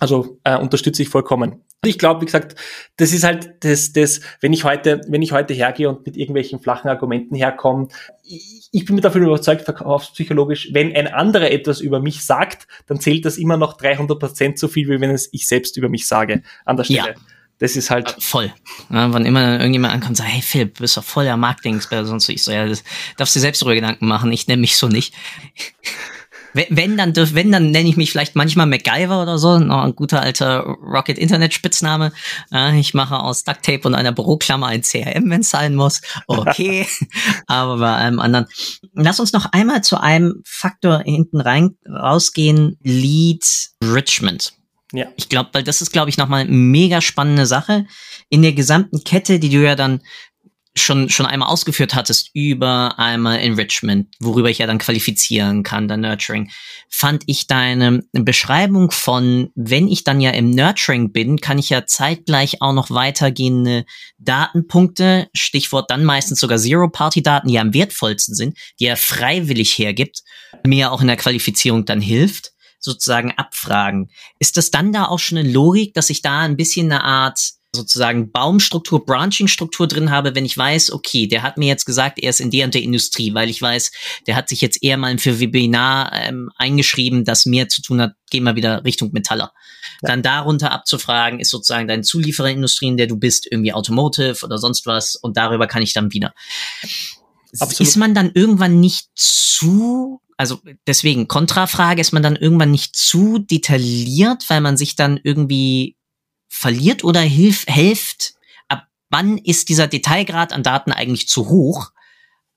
Also 0.00 0.38
äh, 0.44 0.56
unterstütze 0.56 1.02
ich 1.02 1.10
vollkommen. 1.10 1.62
Ich 1.84 1.98
glaube, 1.98 2.22
wie 2.22 2.24
gesagt, 2.24 2.56
das 2.96 3.12
ist 3.12 3.24
halt 3.24 3.56
das, 3.60 3.92
das, 3.92 4.20
wenn 4.40 4.52
ich 4.52 4.64
heute, 4.64 5.02
wenn 5.06 5.20
ich 5.20 5.32
heute 5.32 5.52
hergehe 5.52 5.88
und 5.88 6.06
mit 6.06 6.16
irgendwelchen 6.16 6.60
flachen 6.60 6.88
Argumenten 6.88 7.34
herkomme, 7.34 7.88
ich, 8.24 8.68
ich 8.72 8.84
bin 8.86 8.94
mir 8.94 9.02
dafür 9.02 9.20
überzeugt, 9.20 9.62
verkaufspsychologisch, 9.62 10.70
wenn 10.72 10.96
ein 10.96 11.08
anderer 11.08 11.50
etwas 11.50 11.80
über 11.80 12.00
mich 12.00 12.24
sagt, 12.24 12.66
dann 12.86 13.00
zählt 13.00 13.26
das 13.26 13.36
immer 13.36 13.58
noch 13.58 13.76
300 13.76 14.18
Prozent 14.18 14.58
so 14.58 14.66
viel, 14.66 14.88
wie 14.88 15.00
wenn 15.00 15.10
es 15.10 15.28
ich 15.32 15.46
selbst 15.46 15.76
über 15.76 15.90
mich 15.90 16.08
sage 16.08 16.42
an 16.64 16.76
der 16.78 16.84
Stelle. 16.84 17.08
Ja. 17.08 17.14
Das 17.58 17.76
ist 17.76 17.90
halt. 17.90 18.16
Voll. 18.18 18.52
Ja, 18.90 19.12
wann 19.12 19.24
immer 19.24 19.58
irgendjemand 19.58 19.94
ankommt 19.94 20.10
und 20.10 20.16
sagt, 20.16 20.30
hey 20.30 20.42
Philipp, 20.42 20.74
du 20.74 20.82
bist 20.82 20.96
doch 20.96 21.04
voll 21.04 21.24
der 21.24 21.36
Marketing-Experte, 21.36 22.06
sonst 22.06 22.28
ich 22.28 22.42
so, 22.42 22.50
ja, 22.50 22.66
das 22.66 22.82
darfst 23.16 23.36
du 23.36 23.40
selbst 23.40 23.62
darüber 23.62 23.74
Gedanken 23.74 24.08
machen, 24.08 24.32
ich 24.32 24.48
nenne 24.48 24.60
mich 24.60 24.76
so 24.76 24.88
nicht. 24.88 25.14
Wenn, 26.54 26.96
dann, 26.98 27.14
wenn, 27.16 27.50
dann 27.50 27.70
nenne 27.70 27.88
ich 27.88 27.96
mich 27.96 28.10
vielleicht 28.10 28.36
manchmal 28.36 28.66
MacGyver 28.66 29.22
oder 29.22 29.38
so, 29.38 29.58
noch 29.58 29.84
ein 29.84 29.96
guter 29.96 30.20
alter 30.20 30.60
Rocket 30.60 31.18
Internet 31.18 31.54
Spitzname. 31.54 32.12
Ich 32.74 32.92
mache 32.92 33.18
aus 33.18 33.44
Duct 33.44 33.62
Tape 33.62 33.88
und 33.88 33.94
einer 33.94 34.12
Büroklammer 34.12 34.66
ein 34.66 34.82
CRM, 34.82 35.30
wenn 35.30 35.40
es 35.40 35.50
sein 35.50 35.74
muss. 35.74 36.02
Okay. 36.26 36.86
Aber 37.46 37.78
bei 37.78 37.94
allem 37.94 38.20
anderen. 38.20 38.46
Lass 38.92 39.18
uns 39.18 39.32
noch 39.32 39.46
einmal 39.52 39.82
zu 39.82 39.98
einem 39.98 40.42
Faktor 40.44 41.00
hinten 41.00 41.40
rein 41.40 41.76
rausgehen. 41.88 42.76
Lead 42.82 43.44
Richmond. 43.82 44.52
Ja. 44.92 45.06
Ich 45.16 45.28
glaube, 45.28 45.50
weil 45.52 45.62
das 45.62 45.82
ist, 45.82 45.92
glaube 45.92 46.10
ich, 46.10 46.18
nochmal 46.18 46.44
mega 46.46 47.00
spannende 47.00 47.46
Sache. 47.46 47.86
In 48.28 48.42
der 48.42 48.52
gesamten 48.52 49.04
Kette, 49.04 49.38
die 49.38 49.48
du 49.48 49.62
ja 49.62 49.74
dann 49.74 50.00
schon, 50.74 51.10
schon 51.10 51.26
einmal 51.26 51.48
ausgeführt 51.48 51.94
hattest 51.94 52.30
über 52.34 52.98
einmal 52.98 53.38
Enrichment, 53.40 54.08
worüber 54.20 54.48
ich 54.48 54.58
ja 54.58 54.66
dann 54.66 54.78
qualifizieren 54.78 55.62
kann, 55.62 55.86
dann 55.86 56.00
Nurturing, 56.00 56.50
fand 56.88 57.24
ich 57.26 57.46
deine 57.46 58.02
Beschreibung 58.12 58.90
von, 58.90 59.50
wenn 59.54 59.88
ich 59.88 60.04
dann 60.04 60.20
ja 60.20 60.30
im 60.30 60.50
Nurturing 60.50 61.12
bin, 61.12 61.40
kann 61.40 61.58
ich 61.58 61.68
ja 61.68 61.84
zeitgleich 61.84 62.62
auch 62.62 62.72
noch 62.72 62.90
weitergehende 62.90 63.84
Datenpunkte, 64.18 65.28
Stichwort 65.34 65.90
dann 65.90 66.04
meistens 66.04 66.40
sogar 66.40 66.58
Zero-Party-Daten, 66.58 67.48
die 67.48 67.58
am 67.58 67.74
wertvollsten 67.74 68.34
sind, 68.34 68.56
die 68.80 68.86
er 68.86 68.96
freiwillig 68.96 69.76
hergibt, 69.76 70.22
mir 70.66 70.92
auch 70.92 71.02
in 71.02 71.08
der 71.08 71.16
Qualifizierung 71.16 71.84
dann 71.84 72.00
hilft, 72.00 72.51
sozusagen 72.82 73.32
abfragen. 73.32 74.10
Ist 74.38 74.56
das 74.56 74.70
dann 74.70 74.92
da 74.92 75.06
auch 75.06 75.18
schon 75.18 75.38
eine 75.38 75.50
Logik, 75.50 75.94
dass 75.94 76.10
ich 76.10 76.22
da 76.22 76.40
ein 76.40 76.56
bisschen 76.56 76.92
eine 76.92 77.04
Art 77.04 77.38
sozusagen 77.74 78.30
Baumstruktur, 78.30 79.06
Branching-Struktur 79.06 79.86
drin 79.88 80.10
habe, 80.10 80.34
wenn 80.34 80.44
ich 80.44 80.58
weiß, 80.58 80.92
okay, 80.92 81.26
der 81.26 81.42
hat 81.42 81.56
mir 81.56 81.68
jetzt 81.68 81.86
gesagt, 81.86 82.18
er 82.18 82.28
ist 82.28 82.40
in 82.40 82.50
der 82.50 82.66
und 82.66 82.74
der 82.74 82.82
Industrie, 82.82 83.32
weil 83.32 83.48
ich 83.48 83.62
weiß, 83.62 83.92
der 84.26 84.36
hat 84.36 84.50
sich 84.50 84.60
jetzt 84.60 84.82
eher 84.82 84.98
mal 84.98 85.16
für 85.16 85.40
Webinar 85.40 86.12
ähm, 86.12 86.50
eingeschrieben, 86.56 87.24
das 87.24 87.46
mehr 87.46 87.68
zu 87.68 87.80
tun 87.80 88.02
hat, 88.02 88.12
geh 88.30 88.40
mal 88.40 88.56
wieder 88.56 88.84
Richtung 88.84 89.12
Metaller. 89.12 89.52
Ja. 90.02 90.10
Dann 90.10 90.22
darunter 90.22 90.70
abzufragen, 90.70 91.40
ist 91.40 91.50
sozusagen 91.50 91.88
deine 91.88 92.02
Zuliefererindustrie, 92.02 92.88
in 92.88 92.98
der 92.98 93.06
du 93.06 93.16
bist, 93.16 93.46
irgendwie 93.50 93.72
Automotive 93.72 94.44
oder 94.44 94.58
sonst 94.58 94.84
was 94.84 95.16
und 95.16 95.38
darüber 95.38 95.66
kann 95.66 95.82
ich 95.82 95.94
dann 95.94 96.12
wieder. 96.12 96.34
Absolut. 97.58 97.80
Ist 97.80 97.96
man 97.96 98.14
dann 98.14 98.32
irgendwann 98.34 98.80
nicht 98.80 99.08
zu 99.14 100.20
also 100.42 100.60
deswegen 100.88 101.28
Kontrafrage, 101.28 102.00
ist 102.00 102.10
man 102.10 102.24
dann 102.24 102.34
irgendwann 102.34 102.72
nicht 102.72 102.96
zu 102.96 103.38
detailliert, 103.38 104.50
weil 104.50 104.60
man 104.60 104.76
sich 104.76 104.96
dann 104.96 105.20
irgendwie 105.22 105.96
verliert 106.48 107.04
oder 107.04 107.20
hilf, 107.20 107.64
hilft, 107.68 108.34
ab 108.66 108.88
wann 109.08 109.38
ist 109.38 109.68
dieser 109.68 109.86
Detailgrad 109.86 110.52
an 110.52 110.64
Daten 110.64 110.90
eigentlich 110.90 111.28
zu 111.28 111.48
hoch, 111.48 111.92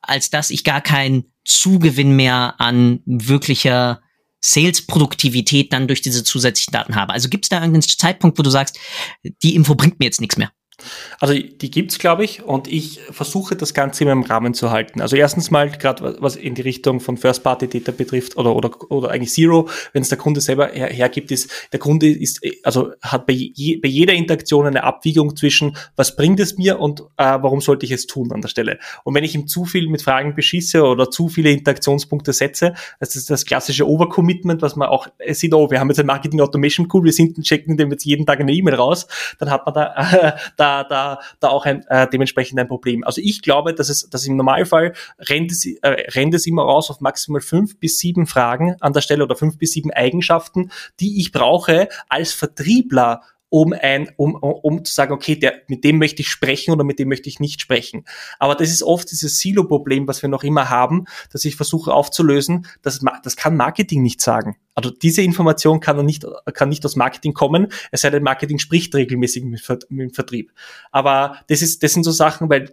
als 0.01 0.31
dass 0.31 0.49
ich 0.49 0.63
gar 0.63 0.81
keinen 0.81 1.31
Zugewinn 1.45 2.15
mehr 2.15 2.55
an 2.57 3.01
wirklicher 3.05 4.01
Sales-Produktivität 4.41 5.71
dann 5.71 5.87
durch 5.87 6.01
diese 6.01 6.23
zusätzlichen 6.23 6.71
Daten 6.71 6.95
habe. 6.95 7.13
Also 7.13 7.29
gibt 7.29 7.45
es 7.45 7.49
da 7.49 7.57
irgendeinen 7.57 7.83
Zeitpunkt, 7.83 8.39
wo 8.39 8.41
du 8.41 8.49
sagst, 8.49 8.79
die 9.43 9.53
Info 9.53 9.75
bringt 9.75 9.99
mir 9.99 10.05
jetzt 10.05 10.21
nichts 10.21 10.37
mehr? 10.37 10.51
Also 11.19 11.33
die 11.33 11.71
gibt's, 11.71 11.99
glaube 11.99 12.23
ich, 12.23 12.43
und 12.43 12.67
ich 12.67 12.99
versuche 13.11 13.55
das 13.55 13.73
Ganze 13.73 14.03
immer 14.03 14.13
im 14.13 14.23
Rahmen 14.23 14.53
zu 14.53 14.71
halten. 14.71 15.01
Also 15.01 15.15
erstens 15.15 15.51
mal, 15.51 15.69
gerade 15.69 16.17
was 16.19 16.35
in 16.35 16.55
die 16.55 16.61
Richtung 16.61 16.99
von 16.99 17.17
First-Party-Data 17.17 17.91
betrifft 17.91 18.37
oder, 18.37 18.55
oder, 18.55 18.91
oder 18.91 19.11
eigentlich 19.11 19.31
Zero, 19.31 19.69
wenn 19.93 20.01
es 20.01 20.09
der 20.09 20.17
Kunde 20.17 20.41
selber 20.41 20.67
her, 20.67 20.87
hergibt, 20.87 21.31
ist, 21.31 21.49
der 21.71 21.79
Kunde 21.79 22.09
ist, 22.09 22.41
also 22.63 22.91
hat 23.01 23.25
bei, 23.25 23.33
je, 23.33 23.77
bei 23.77 23.87
jeder 23.87 24.13
Interaktion 24.13 24.65
eine 24.65 24.83
Abwiegung 24.83 25.35
zwischen, 25.35 25.77
was 25.95 26.15
bringt 26.15 26.39
es 26.39 26.57
mir 26.57 26.79
und 26.79 27.01
äh, 27.17 27.37
warum 27.41 27.61
sollte 27.61 27.85
ich 27.85 27.91
es 27.91 28.07
tun 28.07 28.31
an 28.31 28.41
der 28.41 28.49
Stelle. 28.49 28.79
Und 29.03 29.15
wenn 29.15 29.23
ich 29.23 29.35
ihm 29.35 29.47
zu 29.47 29.65
viel 29.65 29.87
mit 29.89 30.01
Fragen 30.01 30.35
beschieße 30.35 30.83
oder 30.83 31.09
zu 31.09 31.29
viele 31.29 31.51
Interaktionspunkte 31.51 32.33
setze, 32.33 32.73
das 32.99 33.15
ist 33.15 33.29
das 33.29 33.45
klassische 33.45 33.87
Overcommitment, 33.87 34.61
was 34.61 34.75
man 34.75 34.89
auch 34.89 35.07
sieht, 35.31 35.53
oh, 35.53 35.71
wir 35.71 35.79
haben 35.79 35.89
jetzt 35.89 35.99
ein 35.99 36.05
Marketing 36.05 36.41
Automation 36.41 36.87
Cool, 36.91 37.05
wir 37.05 37.13
sind 37.13 37.41
checken 37.43 37.77
dem 37.77 37.91
jetzt 37.91 38.05
jeden 38.05 38.25
Tag 38.25 38.39
eine 38.39 38.51
E-Mail 38.51 38.75
raus, 38.75 39.07
dann 39.39 39.49
hat 39.49 39.65
man 39.65 39.73
da, 39.73 39.93
äh, 39.95 40.31
da 40.57 40.74
da, 40.83 41.19
da, 41.39 41.49
auch 41.49 41.65
ein, 41.65 41.83
äh, 41.87 42.07
dementsprechend 42.07 42.59
ein 42.59 42.67
Problem. 42.67 43.03
Also 43.03 43.21
ich 43.21 43.41
glaube, 43.41 43.73
dass 43.73 43.89
es, 43.89 44.09
dass 44.09 44.25
im 44.25 44.35
Normalfall 44.35 44.93
rennt 45.19 45.51
es, 45.51 45.65
äh, 45.65 45.77
rennt 45.83 46.33
es 46.33 46.45
immer 46.45 46.63
raus 46.63 46.89
auf 46.89 47.01
maximal 47.01 47.41
fünf 47.41 47.79
bis 47.79 47.97
sieben 47.97 48.27
Fragen 48.27 48.75
an 48.79 48.93
der 48.93 49.01
Stelle 49.01 49.23
oder 49.23 49.35
fünf 49.35 49.57
bis 49.57 49.71
sieben 49.71 49.91
Eigenschaften, 49.91 50.71
die 50.99 51.19
ich 51.19 51.31
brauche 51.31 51.89
als 52.09 52.33
Vertriebler, 52.33 53.21
um 53.49 53.73
ein, 53.73 54.11
um, 54.17 54.35
um 54.35 54.83
zu 54.83 54.93
sagen, 54.93 55.13
okay, 55.13 55.37
der, 55.37 55.61
mit 55.67 55.83
dem 55.83 55.97
möchte 55.97 56.21
ich 56.21 56.29
sprechen 56.29 56.71
oder 56.71 56.83
mit 56.83 56.99
dem 56.99 57.07
möchte 57.07 57.29
ich 57.29 57.39
nicht 57.39 57.61
sprechen. 57.61 58.03
Aber 58.39 58.55
das 58.55 58.69
ist 58.69 58.83
oft 58.83 59.09
dieses 59.09 59.39
Silo-Problem, 59.39 60.07
was 60.07 60.21
wir 60.21 60.29
noch 60.29 60.43
immer 60.43 60.69
haben, 60.69 61.05
dass 61.31 61.45
ich 61.45 61.55
versuche 61.55 61.93
aufzulösen. 61.93 62.67
Das, 62.81 62.99
das 63.23 63.35
kann 63.35 63.55
Marketing 63.55 64.01
nicht 64.01 64.19
sagen. 64.19 64.57
Also 64.75 64.91
diese 64.91 65.21
Information 65.21 65.79
kann 65.79 66.05
nicht, 66.05 66.25
kann 66.53 66.69
nicht 66.69 66.85
aus 66.85 66.95
Marketing 66.95 67.33
kommen, 67.33 67.67
es 67.91 68.01
sei 68.01 68.09
denn, 68.09 68.23
Marketing 68.23 68.59
spricht 68.59 68.93
regelmäßig 68.93 69.43
mit, 69.45 69.67
dem 69.89 70.09
Vertrieb. 70.11 70.51
Aber 70.91 71.37
das 71.47 71.61
ist, 71.61 71.81
das 71.81 71.93
sind 71.93 72.03
so 72.03 72.11
Sachen, 72.11 72.49
weil 72.49 72.71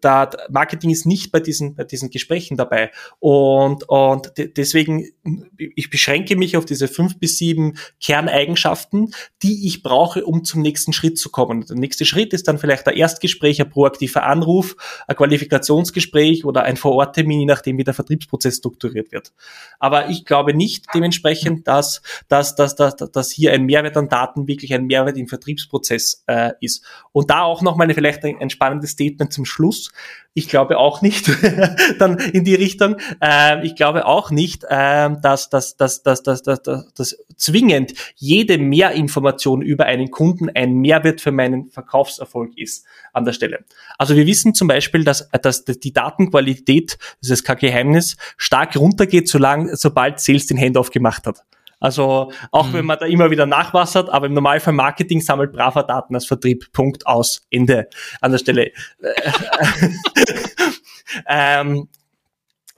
da 0.00 0.30
Marketing 0.50 0.90
ist 0.90 1.06
nicht 1.06 1.32
bei 1.32 1.40
diesen, 1.40 1.74
bei 1.74 1.84
diesen 1.84 2.10
Gesprächen 2.10 2.56
dabei. 2.56 2.90
Und, 3.18 3.88
und 3.88 4.32
deswegen, 4.36 5.06
ich 5.56 5.90
beschränke 5.90 6.36
mich 6.36 6.56
auf 6.56 6.64
diese 6.64 6.88
fünf 6.88 7.18
bis 7.18 7.38
sieben 7.38 7.74
Kerneigenschaften, 8.00 9.12
die 9.42 9.66
ich 9.66 9.82
brauche, 9.82 10.24
um 10.24 10.44
zum 10.44 10.62
nächsten 10.62 10.92
Schritt 10.92 11.18
zu 11.18 11.30
kommen. 11.30 11.64
Der 11.66 11.76
nächste 11.76 12.04
Schritt 12.04 12.32
ist 12.32 12.48
dann 12.48 12.58
vielleicht 12.58 12.86
ein 12.86 12.96
Erstgespräch, 12.96 13.60
ein 13.60 13.70
proaktiver 13.70 14.24
Anruf, 14.24 14.76
ein 15.06 15.16
Qualifikationsgespräch 15.16 16.44
oder 16.44 16.62
ein 16.62 16.76
Vororttermin, 16.76 17.40
je 17.40 17.46
nachdem, 17.46 17.78
wie 17.78 17.84
der 17.84 17.94
Vertriebsprozess 17.94 18.56
strukturiert 18.56 19.12
wird. 19.12 19.32
Aber 19.78 20.08
ich 20.10 20.24
glaube 20.24 20.54
nicht 20.54 20.86
dementsprechend, 20.94 21.37
dass, 21.44 22.02
dass, 22.28 22.54
dass, 22.54 22.76
dass, 22.76 22.96
dass 22.96 23.30
hier 23.30 23.52
ein 23.52 23.64
Mehrwert 23.64 23.96
an 23.96 24.08
Daten 24.08 24.46
wirklich 24.46 24.74
ein 24.74 24.86
Mehrwert 24.86 25.16
im 25.16 25.28
Vertriebsprozess 25.28 26.24
äh, 26.26 26.52
ist. 26.60 26.84
Und 27.12 27.30
da 27.30 27.42
auch 27.42 27.62
nochmal 27.62 27.92
vielleicht 27.92 28.24
ein, 28.24 28.36
ein 28.40 28.50
spannendes 28.50 28.90
Statement 28.90 29.32
zum 29.32 29.44
Schluss. 29.44 29.90
Ich 30.34 30.48
glaube 30.48 30.78
auch 30.78 31.02
nicht, 31.02 31.30
dann 31.98 32.18
in 32.18 32.44
die 32.44 32.54
Richtung. 32.54 32.96
Ähm, 33.20 33.60
ich 33.62 33.74
glaube 33.74 34.06
auch 34.06 34.30
nicht, 34.30 34.64
ähm, 34.70 35.20
dass, 35.20 35.50
dass, 35.50 35.76
dass, 35.76 36.02
dass, 36.02 36.22
dass, 36.22 36.42
dass, 36.42 36.62
dass, 36.62 36.92
dass 36.94 37.16
zwingend 37.36 37.94
jede 38.16 38.58
Mehrinformation 38.58 39.62
über 39.62 39.86
einen 39.86 40.10
Kunden 40.10 40.48
ein 40.54 40.74
Mehrwert 40.74 41.20
für 41.20 41.32
meinen 41.32 41.70
Verkaufserfolg 41.70 42.56
ist 42.56 42.86
an 43.12 43.24
der 43.24 43.32
Stelle. 43.32 43.64
Also 43.96 44.16
wir 44.16 44.26
wissen 44.26 44.54
zum 44.54 44.68
Beispiel, 44.68 45.04
dass, 45.04 45.28
dass 45.42 45.64
die 45.64 45.92
Datenqualität, 45.92 46.98
das 47.20 47.30
ist 47.30 47.44
kein 47.44 47.58
Geheimnis, 47.58 48.16
stark 48.36 48.76
runtergeht, 48.76 49.28
solange, 49.28 49.76
sobald 49.76 50.20
Sales 50.20 50.46
den 50.46 50.58
Handoff 50.58 50.90
gemacht 50.90 51.26
hat. 51.26 51.27
Also 51.80 52.32
auch 52.50 52.68
mhm. 52.68 52.72
wenn 52.72 52.86
man 52.86 52.98
da 52.98 53.06
immer 53.06 53.30
wieder 53.30 53.46
nachwassert, 53.46 54.10
aber 54.10 54.26
im 54.26 54.34
Normalfall 54.34 54.74
Marketing 54.74 55.20
sammelt 55.20 55.52
braver 55.52 55.82
Daten 55.84 56.14
als 56.14 56.26
Vertrieb. 56.26 56.72
Punkt 56.72 57.06
aus. 57.06 57.42
Ende 57.50 57.88
an 58.20 58.32
der 58.32 58.38
Stelle. 58.38 58.72
ähm, 61.26 61.88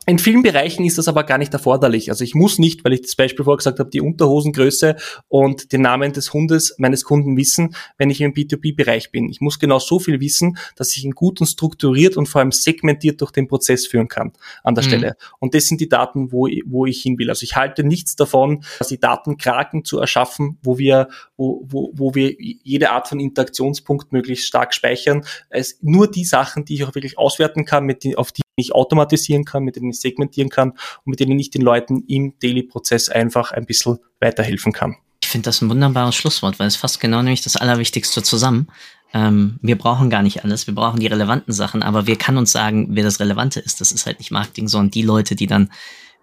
in 0.07 0.19
vielen 0.19 0.43
Bereichen 0.43 0.85
ist 0.85 0.97
das 0.97 1.09
aber 1.09 1.25
gar 1.25 1.37
nicht 1.37 1.53
erforderlich. 1.53 2.11
Also 2.11 2.25
ich 2.25 2.35
muss 2.35 2.59
nicht, 2.59 2.85
weil 2.85 2.95
ich 2.95 3.03
das 3.03 3.17
Beispiel 3.17 3.45
vorgesagt 3.45 3.79
habe, 3.79 3.91
die 3.91 4.01
Unterhosengröße 4.01 4.97
und 5.29 5.73
den 5.73 5.83
Namen 5.83 6.13
des 6.13 6.33
Hundes 6.33 6.75
meines 6.79 7.05
Kunden 7.05 7.37
wissen, 7.37 7.75
wenn 7.99 8.09
ich 8.09 8.21
im 8.23 8.33
B2B-Bereich 8.33 9.13
bin. 9.13 9.29
Ich 9.29 9.41
muss 9.41 9.59
genau 9.59 9.79
so 9.79 9.99
viel 9.99 10.19
wissen, 10.21 10.57
dass 10.75 10.97
ich 10.97 11.05
ihn 11.05 11.13
gut 11.13 11.41
und 11.41 11.47
strukturiert 11.47 12.17
und 12.17 12.29
vor 12.29 12.41
allem 12.41 12.51
segmentiert 12.51 13.21
durch 13.21 13.31
den 13.31 13.47
Prozess 13.47 13.87
führen 13.87 14.09
kann 14.09 14.33
an 14.65 14.75
der 14.75 14.85
mhm. 14.85 14.89
Stelle. 14.89 15.17
Und 15.39 15.55
das 15.55 15.67
sind 15.67 15.81
die 15.83 15.89
Daten, 15.89 16.33
wo, 16.33 16.49
wo 16.65 16.87
ich 16.87 17.03
hin 17.03 17.19
will. 17.19 17.29
Also 17.29 17.45
ich 17.45 17.57
halte 17.57 17.85
nichts 17.85 18.17
davon, 18.17 18.65
die 18.89 18.99
Datenkraken 18.99 19.85
zu 19.85 19.99
erschaffen, 19.99 20.59
wo 20.63 20.79
wir, 20.79 21.09
wo, 21.37 21.63
wo, 21.69 21.91
wo 21.93 22.15
wir 22.15 22.35
jede 22.39 22.91
Art 22.91 23.07
von 23.07 23.21
Interaktionspunkt 23.21 24.13
möglichst 24.13 24.47
stark 24.47 24.73
speichern. 24.73 25.25
Es 25.51 25.79
nur 25.83 26.11
die 26.11 26.25
Sachen, 26.25 26.65
die 26.65 26.75
ich 26.75 26.85
auch 26.85 26.95
wirklich 26.95 27.19
auswerten 27.19 27.67
kann, 27.67 27.85
mit 27.85 28.03
die, 28.03 28.17
auf 28.17 28.33
die 28.33 28.43
ich 28.61 28.75
automatisieren 28.75 29.45
kann, 29.45 29.65
mit 29.65 29.77
denen 29.77 29.91
ich 29.91 30.01
segmentieren 30.01 30.51
kann 30.51 30.71
und 30.71 31.07
mit 31.07 31.21
denen 31.21 31.39
ich 31.39 31.51
den 31.51 31.63
Leuten 31.63 32.05
im 32.07 32.35
Daily-Prozess 32.41 33.09
einfach 33.09 33.53
ein 33.53 33.67
bisschen 33.67 33.99
weiterhelfen 34.21 34.73
kann. 34.73 34.97
Ich 35.23 35.29
finde 35.29 35.47
das 35.47 35.63
ein 35.63 35.71
wunderbares 35.71 36.15
Schlusswort, 36.15 36.59
weil 36.59 36.67
es 36.67 36.77
fasst 36.77 37.01
genau 37.01 37.23
nämlich 37.23 37.43
das 37.43 37.57
Allerwichtigste 37.57 38.23
zusammen. 38.23 38.69
Ähm, 39.13 39.59
wir 39.63 39.77
brauchen 39.77 40.11
gar 40.11 40.23
nicht 40.23 40.45
alles, 40.45 40.67
wir 40.67 40.75
brauchen 40.75 41.01
die 41.01 41.07
relevanten 41.09 41.53
Sachen, 41.53 41.83
aber 41.83 42.07
wer 42.07 42.17
kann 42.17 42.37
uns 42.37 42.53
sagen, 42.53 42.89
wer 42.91 43.03
das 43.03 43.21
Relevante 43.21 43.61
ist? 43.61 43.81
Das 43.81 43.93
ist 43.93 44.07
halt 44.07 44.19
nicht 44.19 44.31
Marketing, 44.31 44.69
sondern 44.69 44.91
die 44.93 45.03
Leute, 45.03 45.35
die 45.35 45.47
dann 45.47 45.71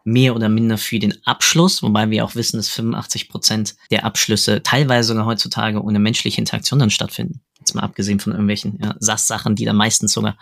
mehr 0.08 0.38
oder 0.38 0.48
minder 0.48 0.78
für 0.78 1.00
den 1.00 1.14
Abschluss, 1.26 1.84
wobei 1.84 2.10
wir 2.10 2.24
auch 2.24 2.34
wissen, 2.34 2.56
dass 2.56 2.70
85 2.70 3.28
Prozent 3.28 3.76
der 3.92 4.06
Abschlüsse 4.06 4.64
teilweise 4.64 5.10
sogar 5.10 5.26
heutzutage 5.26 5.84
ohne 5.84 6.00
menschliche 6.00 6.40
Interaktion 6.40 6.80
dann 6.80 6.90
stattfinden. 6.90 7.42
Jetzt 7.60 7.76
mal 7.76 7.82
abgesehen 7.82 8.22
von 8.22 8.32
irgendwelchen 8.32 8.80
ja, 8.82 8.96
SAS-Sachen, 9.00 9.58
die 9.58 9.66
dann 9.66 9.76
meistens 9.76 10.14
sogar 10.14 10.38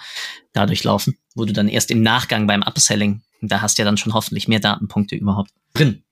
dadurch 0.53 0.83
laufen, 0.83 1.17
wo 1.33 1.45
du 1.45 1.51
dann 1.51 1.67
erst 1.67 1.89
im 1.89 2.03
Nachgang 2.03 2.45
beim 2.45 2.61
Upselling, 2.61 3.23
da 3.41 3.61
hast 3.61 3.79
du 3.79 3.81
ja 3.81 3.85
dann 3.85 3.97
schon 3.97 4.13
hoffentlich 4.13 4.47
mehr 4.47 4.59
Datenpunkte 4.59 5.15
überhaupt 5.15 5.49
drin. 5.73 6.03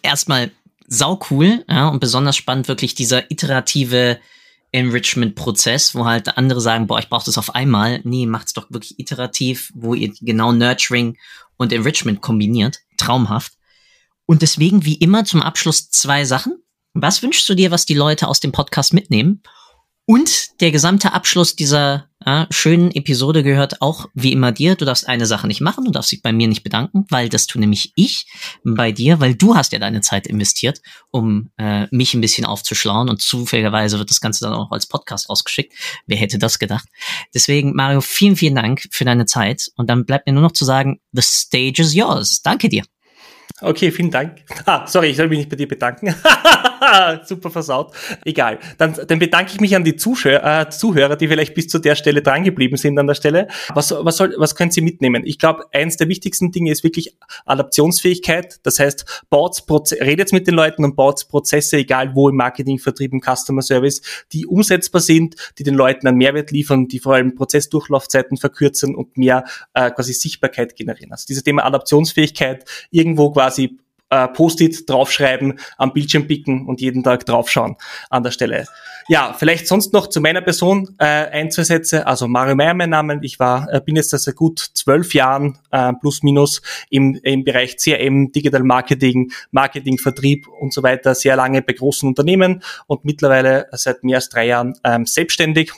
Erstmal 0.00 0.50
sau 0.88 1.20
cool 1.30 1.66
ja, 1.68 1.88
und 1.88 2.00
besonders 2.00 2.38
spannend 2.38 2.66
wirklich 2.66 2.94
dieser 2.94 3.30
iterative 3.30 4.18
Enrichment-Prozess, 4.72 5.94
wo 5.94 6.06
halt 6.06 6.38
andere 6.38 6.62
sagen, 6.62 6.86
boah, 6.86 6.98
ich 6.98 7.10
brauche 7.10 7.26
das 7.26 7.36
auf 7.36 7.54
einmal. 7.54 8.00
Nee, 8.04 8.24
macht's 8.24 8.54
doch 8.54 8.70
wirklich 8.70 8.98
iterativ, 8.98 9.70
wo 9.74 9.92
ihr 9.92 10.14
genau 10.22 10.52
Nurturing 10.52 11.18
und 11.56 11.72
Enrichment 11.72 12.20
kombiniert 12.20 12.80
traumhaft. 12.96 13.54
Und 14.26 14.42
deswegen, 14.42 14.84
wie 14.84 14.94
immer, 14.94 15.24
zum 15.24 15.42
Abschluss 15.42 15.90
zwei 15.90 16.24
Sachen. 16.24 16.62
Was 16.94 17.22
wünschst 17.22 17.48
du 17.48 17.54
dir, 17.54 17.70
was 17.70 17.86
die 17.86 17.94
Leute 17.94 18.28
aus 18.28 18.40
dem 18.40 18.52
Podcast 18.52 18.92
mitnehmen? 18.92 19.42
Und 20.12 20.60
der 20.60 20.72
gesamte 20.72 21.14
Abschluss 21.14 21.56
dieser 21.56 22.10
äh, 22.26 22.44
schönen 22.50 22.90
Episode 22.90 23.42
gehört 23.42 23.80
auch 23.80 24.10
wie 24.12 24.30
immer 24.32 24.52
dir. 24.52 24.74
Du 24.74 24.84
darfst 24.84 25.08
eine 25.08 25.24
Sache 25.24 25.46
nicht 25.46 25.62
machen, 25.62 25.86
du 25.86 25.90
darfst 25.90 26.12
dich 26.12 26.20
bei 26.20 26.34
mir 26.34 26.48
nicht 26.48 26.62
bedanken, 26.62 27.06
weil 27.08 27.30
das 27.30 27.46
tue 27.46 27.60
nämlich 27.60 27.94
ich 27.96 28.26
bei 28.62 28.92
dir, 28.92 29.20
weil 29.20 29.34
du 29.34 29.56
hast 29.56 29.72
ja 29.72 29.78
deine 29.78 30.02
Zeit 30.02 30.26
investiert, 30.26 30.82
um 31.10 31.48
äh, 31.56 31.86
mich 31.90 32.12
ein 32.12 32.20
bisschen 32.20 32.44
aufzuschlauen 32.44 33.08
und 33.08 33.22
zufälligerweise 33.22 33.98
wird 33.98 34.10
das 34.10 34.20
Ganze 34.20 34.44
dann 34.44 34.52
auch 34.52 34.70
als 34.70 34.86
Podcast 34.86 35.30
rausgeschickt. 35.30 35.72
Wer 36.06 36.18
hätte 36.18 36.38
das 36.38 36.58
gedacht? 36.58 36.88
Deswegen, 37.32 37.72
Mario, 37.74 38.02
vielen, 38.02 38.36
vielen 38.36 38.56
Dank 38.56 38.86
für 38.90 39.06
deine 39.06 39.24
Zeit 39.24 39.70
und 39.76 39.88
dann 39.88 40.04
bleibt 40.04 40.26
mir 40.26 40.34
nur 40.34 40.42
noch 40.42 40.52
zu 40.52 40.66
sagen, 40.66 41.00
the 41.12 41.22
stage 41.22 41.80
is 41.80 41.94
yours. 41.94 42.42
Danke 42.42 42.68
dir. 42.68 42.82
Okay, 43.62 43.90
vielen 43.90 44.10
Dank. 44.10 44.42
Ah, 44.64 44.86
sorry, 44.86 45.08
ich 45.08 45.16
soll 45.16 45.28
mich 45.28 45.38
nicht 45.38 45.50
bei 45.50 45.56
dir 45.56 45.66
bedanken. 45.66 46.14
Super 47.24 47.50
versaut. 47.50 47.92
Egal. 48.24 48.58
Dann, 48.78 48.94
dann 49.08 49.18
bedanke 49.18 49.50
ich 49.52 49.60
mich 49.60 49.74
an 49.74 49.82
die 49.82 49.96
Zuschauer, 49.96 50.42
äh, 50.44 50.70
Zuhörer, 50.70 51.16
die 51.16 51.26
vielleicht 51.26 51.54
bis 51.54 51.66
zu 51.66 51.80
der 51.80 51.96
Stelle 51.96 52.22
drangeblieben 52.22 52.76
sind 52.76 52.96
an 52.98 53.08
der 53.08 53.14
Stelle. 53.14 53.48
Was, 53.74 53.90
was, 53.90 54.16
soll, 54.16 54.34
was 54.38 54.54
können 54.54 54.70
Sie 54.70 54.80
mitnehmen? 54.80 55.22
Ich 55.26 55.38
glaube, 55.38 55.64
eins 55.72 55.96
der 55.96 56.08
wichtigsten 56.08 56.52
Dinge 56.52 56.70
ist 56.70 56.84
wirklich 56.84 57.16
Adaptionsfähigkeit. 57.44 58.60
Das 58.62 58.78
heißt, 58.78 59.24
baut 59.30 59.62
redet 60.00 60.32
mit 60.32 60.46
den 60.46 60.54
Leuten 60.54 60.84
und 60.84 60.94
baut 60.94 61.26
Prozesse, 61.28 61.78
egal 61.78 62.14
wo 62.14 62.28
im 62.28 62.36
Marketing, 62.36 62.78
Vertrieb, 62.78 63.12
im 63.12 63.20
Customer 63.20 63.62
Service, 63.62 64.00
die 64.32 64.46
umsetzbar 64.46 65.00
sind, 65.00 65.34
die 65.58 65.64
den 65.64 65.74
Leuten 65.74 66.06
einen 66.06 66.18
Mehrwert 66.18 66.52
liefern, 66.52 66.86
die 66.86 67.00
vor 67.00 67.14
allem 67.14 67.34
Prozessdurchlaufzeiten 67.34 68.36
verkürzen 68.36 68.94
und 68.94 69.16
mehr 69.16 69.44
äh, 69.74 69.90
quasi 69.90 70.12
Sichtbarkeit 70.12 70.76
generieren. 70.76 71.10
Also 71.10 71.24
dieses 71.28 71.42
Thema 71.42 71.64
Adaptionsfähigkeit, 71.64 72.64
irgendwo 72.90 73.31
quasi 73.32 73.78
äh, 74.12 74.28
Post-it 74.28 74.88
draufschreiben, 74.88 75.58
am 75.78 75.92
Bildschirm 75.92 76.26
picken 76.26 76.66
und 76.66 76.80
jeden 76.80 77.02
Tag 77.02 77.24
draufschauen 77.26 77.76
an 78.10 78.22
der 78.22 78.30
Stelle. 78.30 78.66
Ja, 79.08 79.34
vielleicht 79.36 79.66
sonst 79.66 79.92
noch 79.92 80.06
zu 80.06 80.20
meiner 80.20 80.42
Person 80.42 80.94
äh, 80.98 81.04
ein, 81.04 81.50
zwei 81.50 81.64
Sätze. 81.64 82.06
Also 82.06 82.28
Mario 82.28 82.54
Meyer 82.54 82.74
mein 82.74 82.90
Name. 82.90 83.18
Ich 83.22 83.40
war, 83.40 83.72
äh, 83.72 83.80
bin 83.80 83.96
jetzt 83.96 84.10
seit 84.10 84.36
gut 84.36 84.60
zwölf 84.74 85.14
Jahren 85.14 85.58
äh, 85.70 85.92
plus 85.94 86.22
minus 86.22 86.62
im, 86.90 87.18
im 87.22 87.42
Bereich 87.44 87.76
CRM, 87.78 88.30
Digital 88.32 88.62
Marketing, 88.62 89.32
Marketing, 89.50 89.98
Vertrieb 89.98 90.46
und 90.46 90.72
so 90.72 90.82
weiter 90.82 91.14
sehr 91.14 91.34
lange 91.36 91.62
bei 91.62 91.72
großen 91.72 92.08
Unternehmen 92.08 92.62
und 92.86 93.04
mittlerweile 93.04 93.66
seit 93.72 94.04
mehr 94.04 94.16
als 94.16 94.28
drei 94.28 94.46
Jahren 94.46 94.74
ähm, 94.84 95.06
selbstständig 95.06 95.72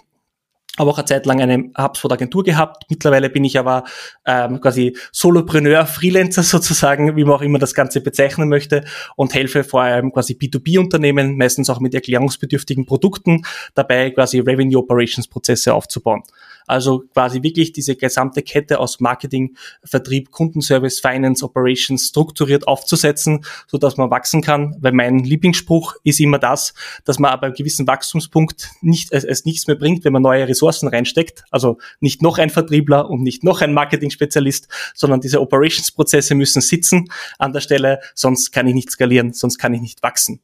aber 0.77 0.91
auch 0.91 0.99
eine 0.99 1.05
Zeit 1.05 1.27
lang 1.27 1.41
eine 1.41 1.71
HubSpot-Agentur 1.79 2.43
gehabt. 2.43 2.85
Mittlerweile 2.91 3.31
bin 3.31 3.45
ich 3.45 3.59
aber 3.59 3.85
ähm, 4.27 4.61
quasi 4.61 4.97
Solopreneur, 5.13 5.87
Freelancer 5.87 6.43
sozusagen, 6.45 7.17
wie 7.17 7.25
man 7.25 7.35
auch 7.35 7.43
immer 7.43 7.59
das 7.59 7.75
Ganze 7.75 8.01
bezeichnen 8.01 8.49
möchte 8.49 8.85
und 9.17 9.35
helfe 9.35 9.65
vor 9.65 9.83
allem 9.83 10.13
quasi 10.13 10.35
B2B-Unternehmen, 10.35 11.37
meistens 11.37 11.71
auch 11.71 11.81
mit 11.81 11.95
erklärungsbedürftigen 11.95 12.87
Produkten, 12.87 13.45
dabei 13.75 14.11
quasi 14.11 14.41
Revenue 14.41 14.79
Operations 14.79 15.29
Prozesse 15.29 15.75
aufzubauen. 15.75 16.23
Also 16.67 17.05
quasi 17.13 17.43
wirklich 17.43 17.73
diese 17.73 17.97
gesamte 17.97 18.43
Kette 18.43 18.79
aus 18.81 19.01
Marketing, 19.01 19.57
Vertrieb, 19.85 20.31
Kundenservice, 20.31 21.01
Finance, 21.01 21.45
Operations 21.45 22.09
strukturiert 22.09 22.67
aufzusetzen, 22.67 23.45
so 23.67 23.79
dass 23.79 23.97
man 23.97 24.11
wachsen 24.11 24.43
kann. 24.43 24.77
Weil 24.81 24.93
mein 24.93 25.19
Lieblingsspruch 25.19 25.97
ist 26.05 26.21
immer 26.21 26.39
das, 26.39 26.75
dass 27.05 27.19
man 27.19 27.31
aber 27.31 27.47
einen 27.47 27.55
gewissen 27.55 27.87
Wachstumspunkt 27.87 28.71
nicht, 28.81 29.13
es, 29.13 29.25
es 29.25 29.45
nichts 29.45 29.67
mehr 29.67 29.77
bringt, 29.77 30.05
wenn 30.05 30.13
man 30.13 30.23
neue 30.23 30.49
Ressourcen 30.49 30.89
reinsteckt. 30.89 31.45
Also 31.51 31.79
nicht 32.01 32.23
noch 32.23 32.39
ein 32.39 32.51
Vertriebler 32.51 33.11
und 33.11 33.23
nicht 33.23 33.45
noch 33.45 33.61
ein 33.61 33.75
Marketing-Spezialist, 33.75 34.69
sondern 34.95 35.21
diese 35.21 35.41
Operations-Prozesse 35.41 36.35
müssen 36.35 36.61
sitzen 36.61 37.09
an 37.39 37.53
der 37.53 37.61
Stelle, 37.61 38.01
sonst 38.15 38.53
kann 38.53 38.67
ich 38.67 38.75
nicht 38.75 38.91
skalieren, 38.91 39.33
sonst 39.33 39.59
kann 39.59 39.75
ich 39.75 39.81
nicht 39.81 40.03
wachsen. 40.03 40.41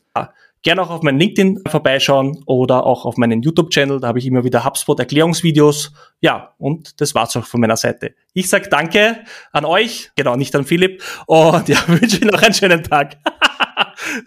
Gerne 0.63 0.83
auch 0.83 0.91
auf 0.91 1.03
meinen 1.03 1.19
LinkedIn 1.19 1.63
vorbeischauen 1.69 2.43
oder 2.45 2.85
auch 2.85 3.07
auf 3.07 3.17
meinen 3.17 3.41
YouTube-Channel. 3.41 3.99
Da 3.99 4.09
habe 4.09 4.19
ich 4.19 4.27
immer 4.27 4.45
wieder 4.45 4.65
HubSpot-Erklärungsvideos. 4.65 5.93
Ja, 6.21 6.55
und 6.59 7.01
das 7.01 7.15
war's 7.15 7.35
auch 7.37 7.47
von 7.47 7.63
meiner 7.63 7.79
Seite. 7.79 8.15
Ich 8.35 8.51
sag 8.51 8.69
Danke 8.69 9.21
an 9.53 9.65
euch, 9.65 10.11
genau, 10.17 10.37
nicht 10.37 10.55
an 10.55 10.67
Philipp. 10.67 11.03
Und 11.27 11.67
ja, 11.69 11.79
wünsche 11.87 12.19
Ihnen 12.19 12.31
noch 12.31 12.43
einen 12.43 12.53
schönen 12.53 12.83
Tag. 12.83 13.17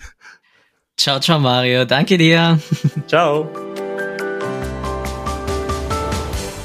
ciao, 0.98 1.20
ciao, 1.20 1.40
Mario. 1.40 1.86
Danke 1.86 2.18
dir. 2.18 2.60
ciao. 3.08 3.48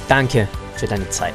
Danke 0.09 0.49
für 0.77 0.87
deine 0.87 1.11
Zeit. 1.11 1.35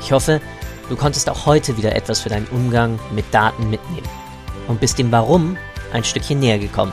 Ich 0.00 0.10
hoffe, 0.10 0.40
du 0.88 0.96
konntest 0.96 1.30
auch 1.30 1.46
heute 1.46 1.76
wieder 1.76 1.94
etwas 1.94 2.20
für 2.20 2.28
deinen 2.28 2.48
Umgang 2.48 2.98
mit 3.14 3.24
Daten 3.32 3.70
mitnehmen 3.70 4.08
und 4.66 4.80
bist 4.80 4.98
dem 4.98 5.12
Warum 5.12 5.56
ein 5.92 6.02
Stückchen 6.02 6.40
näher 6.40 6.58
gekommen. 6.58 6.92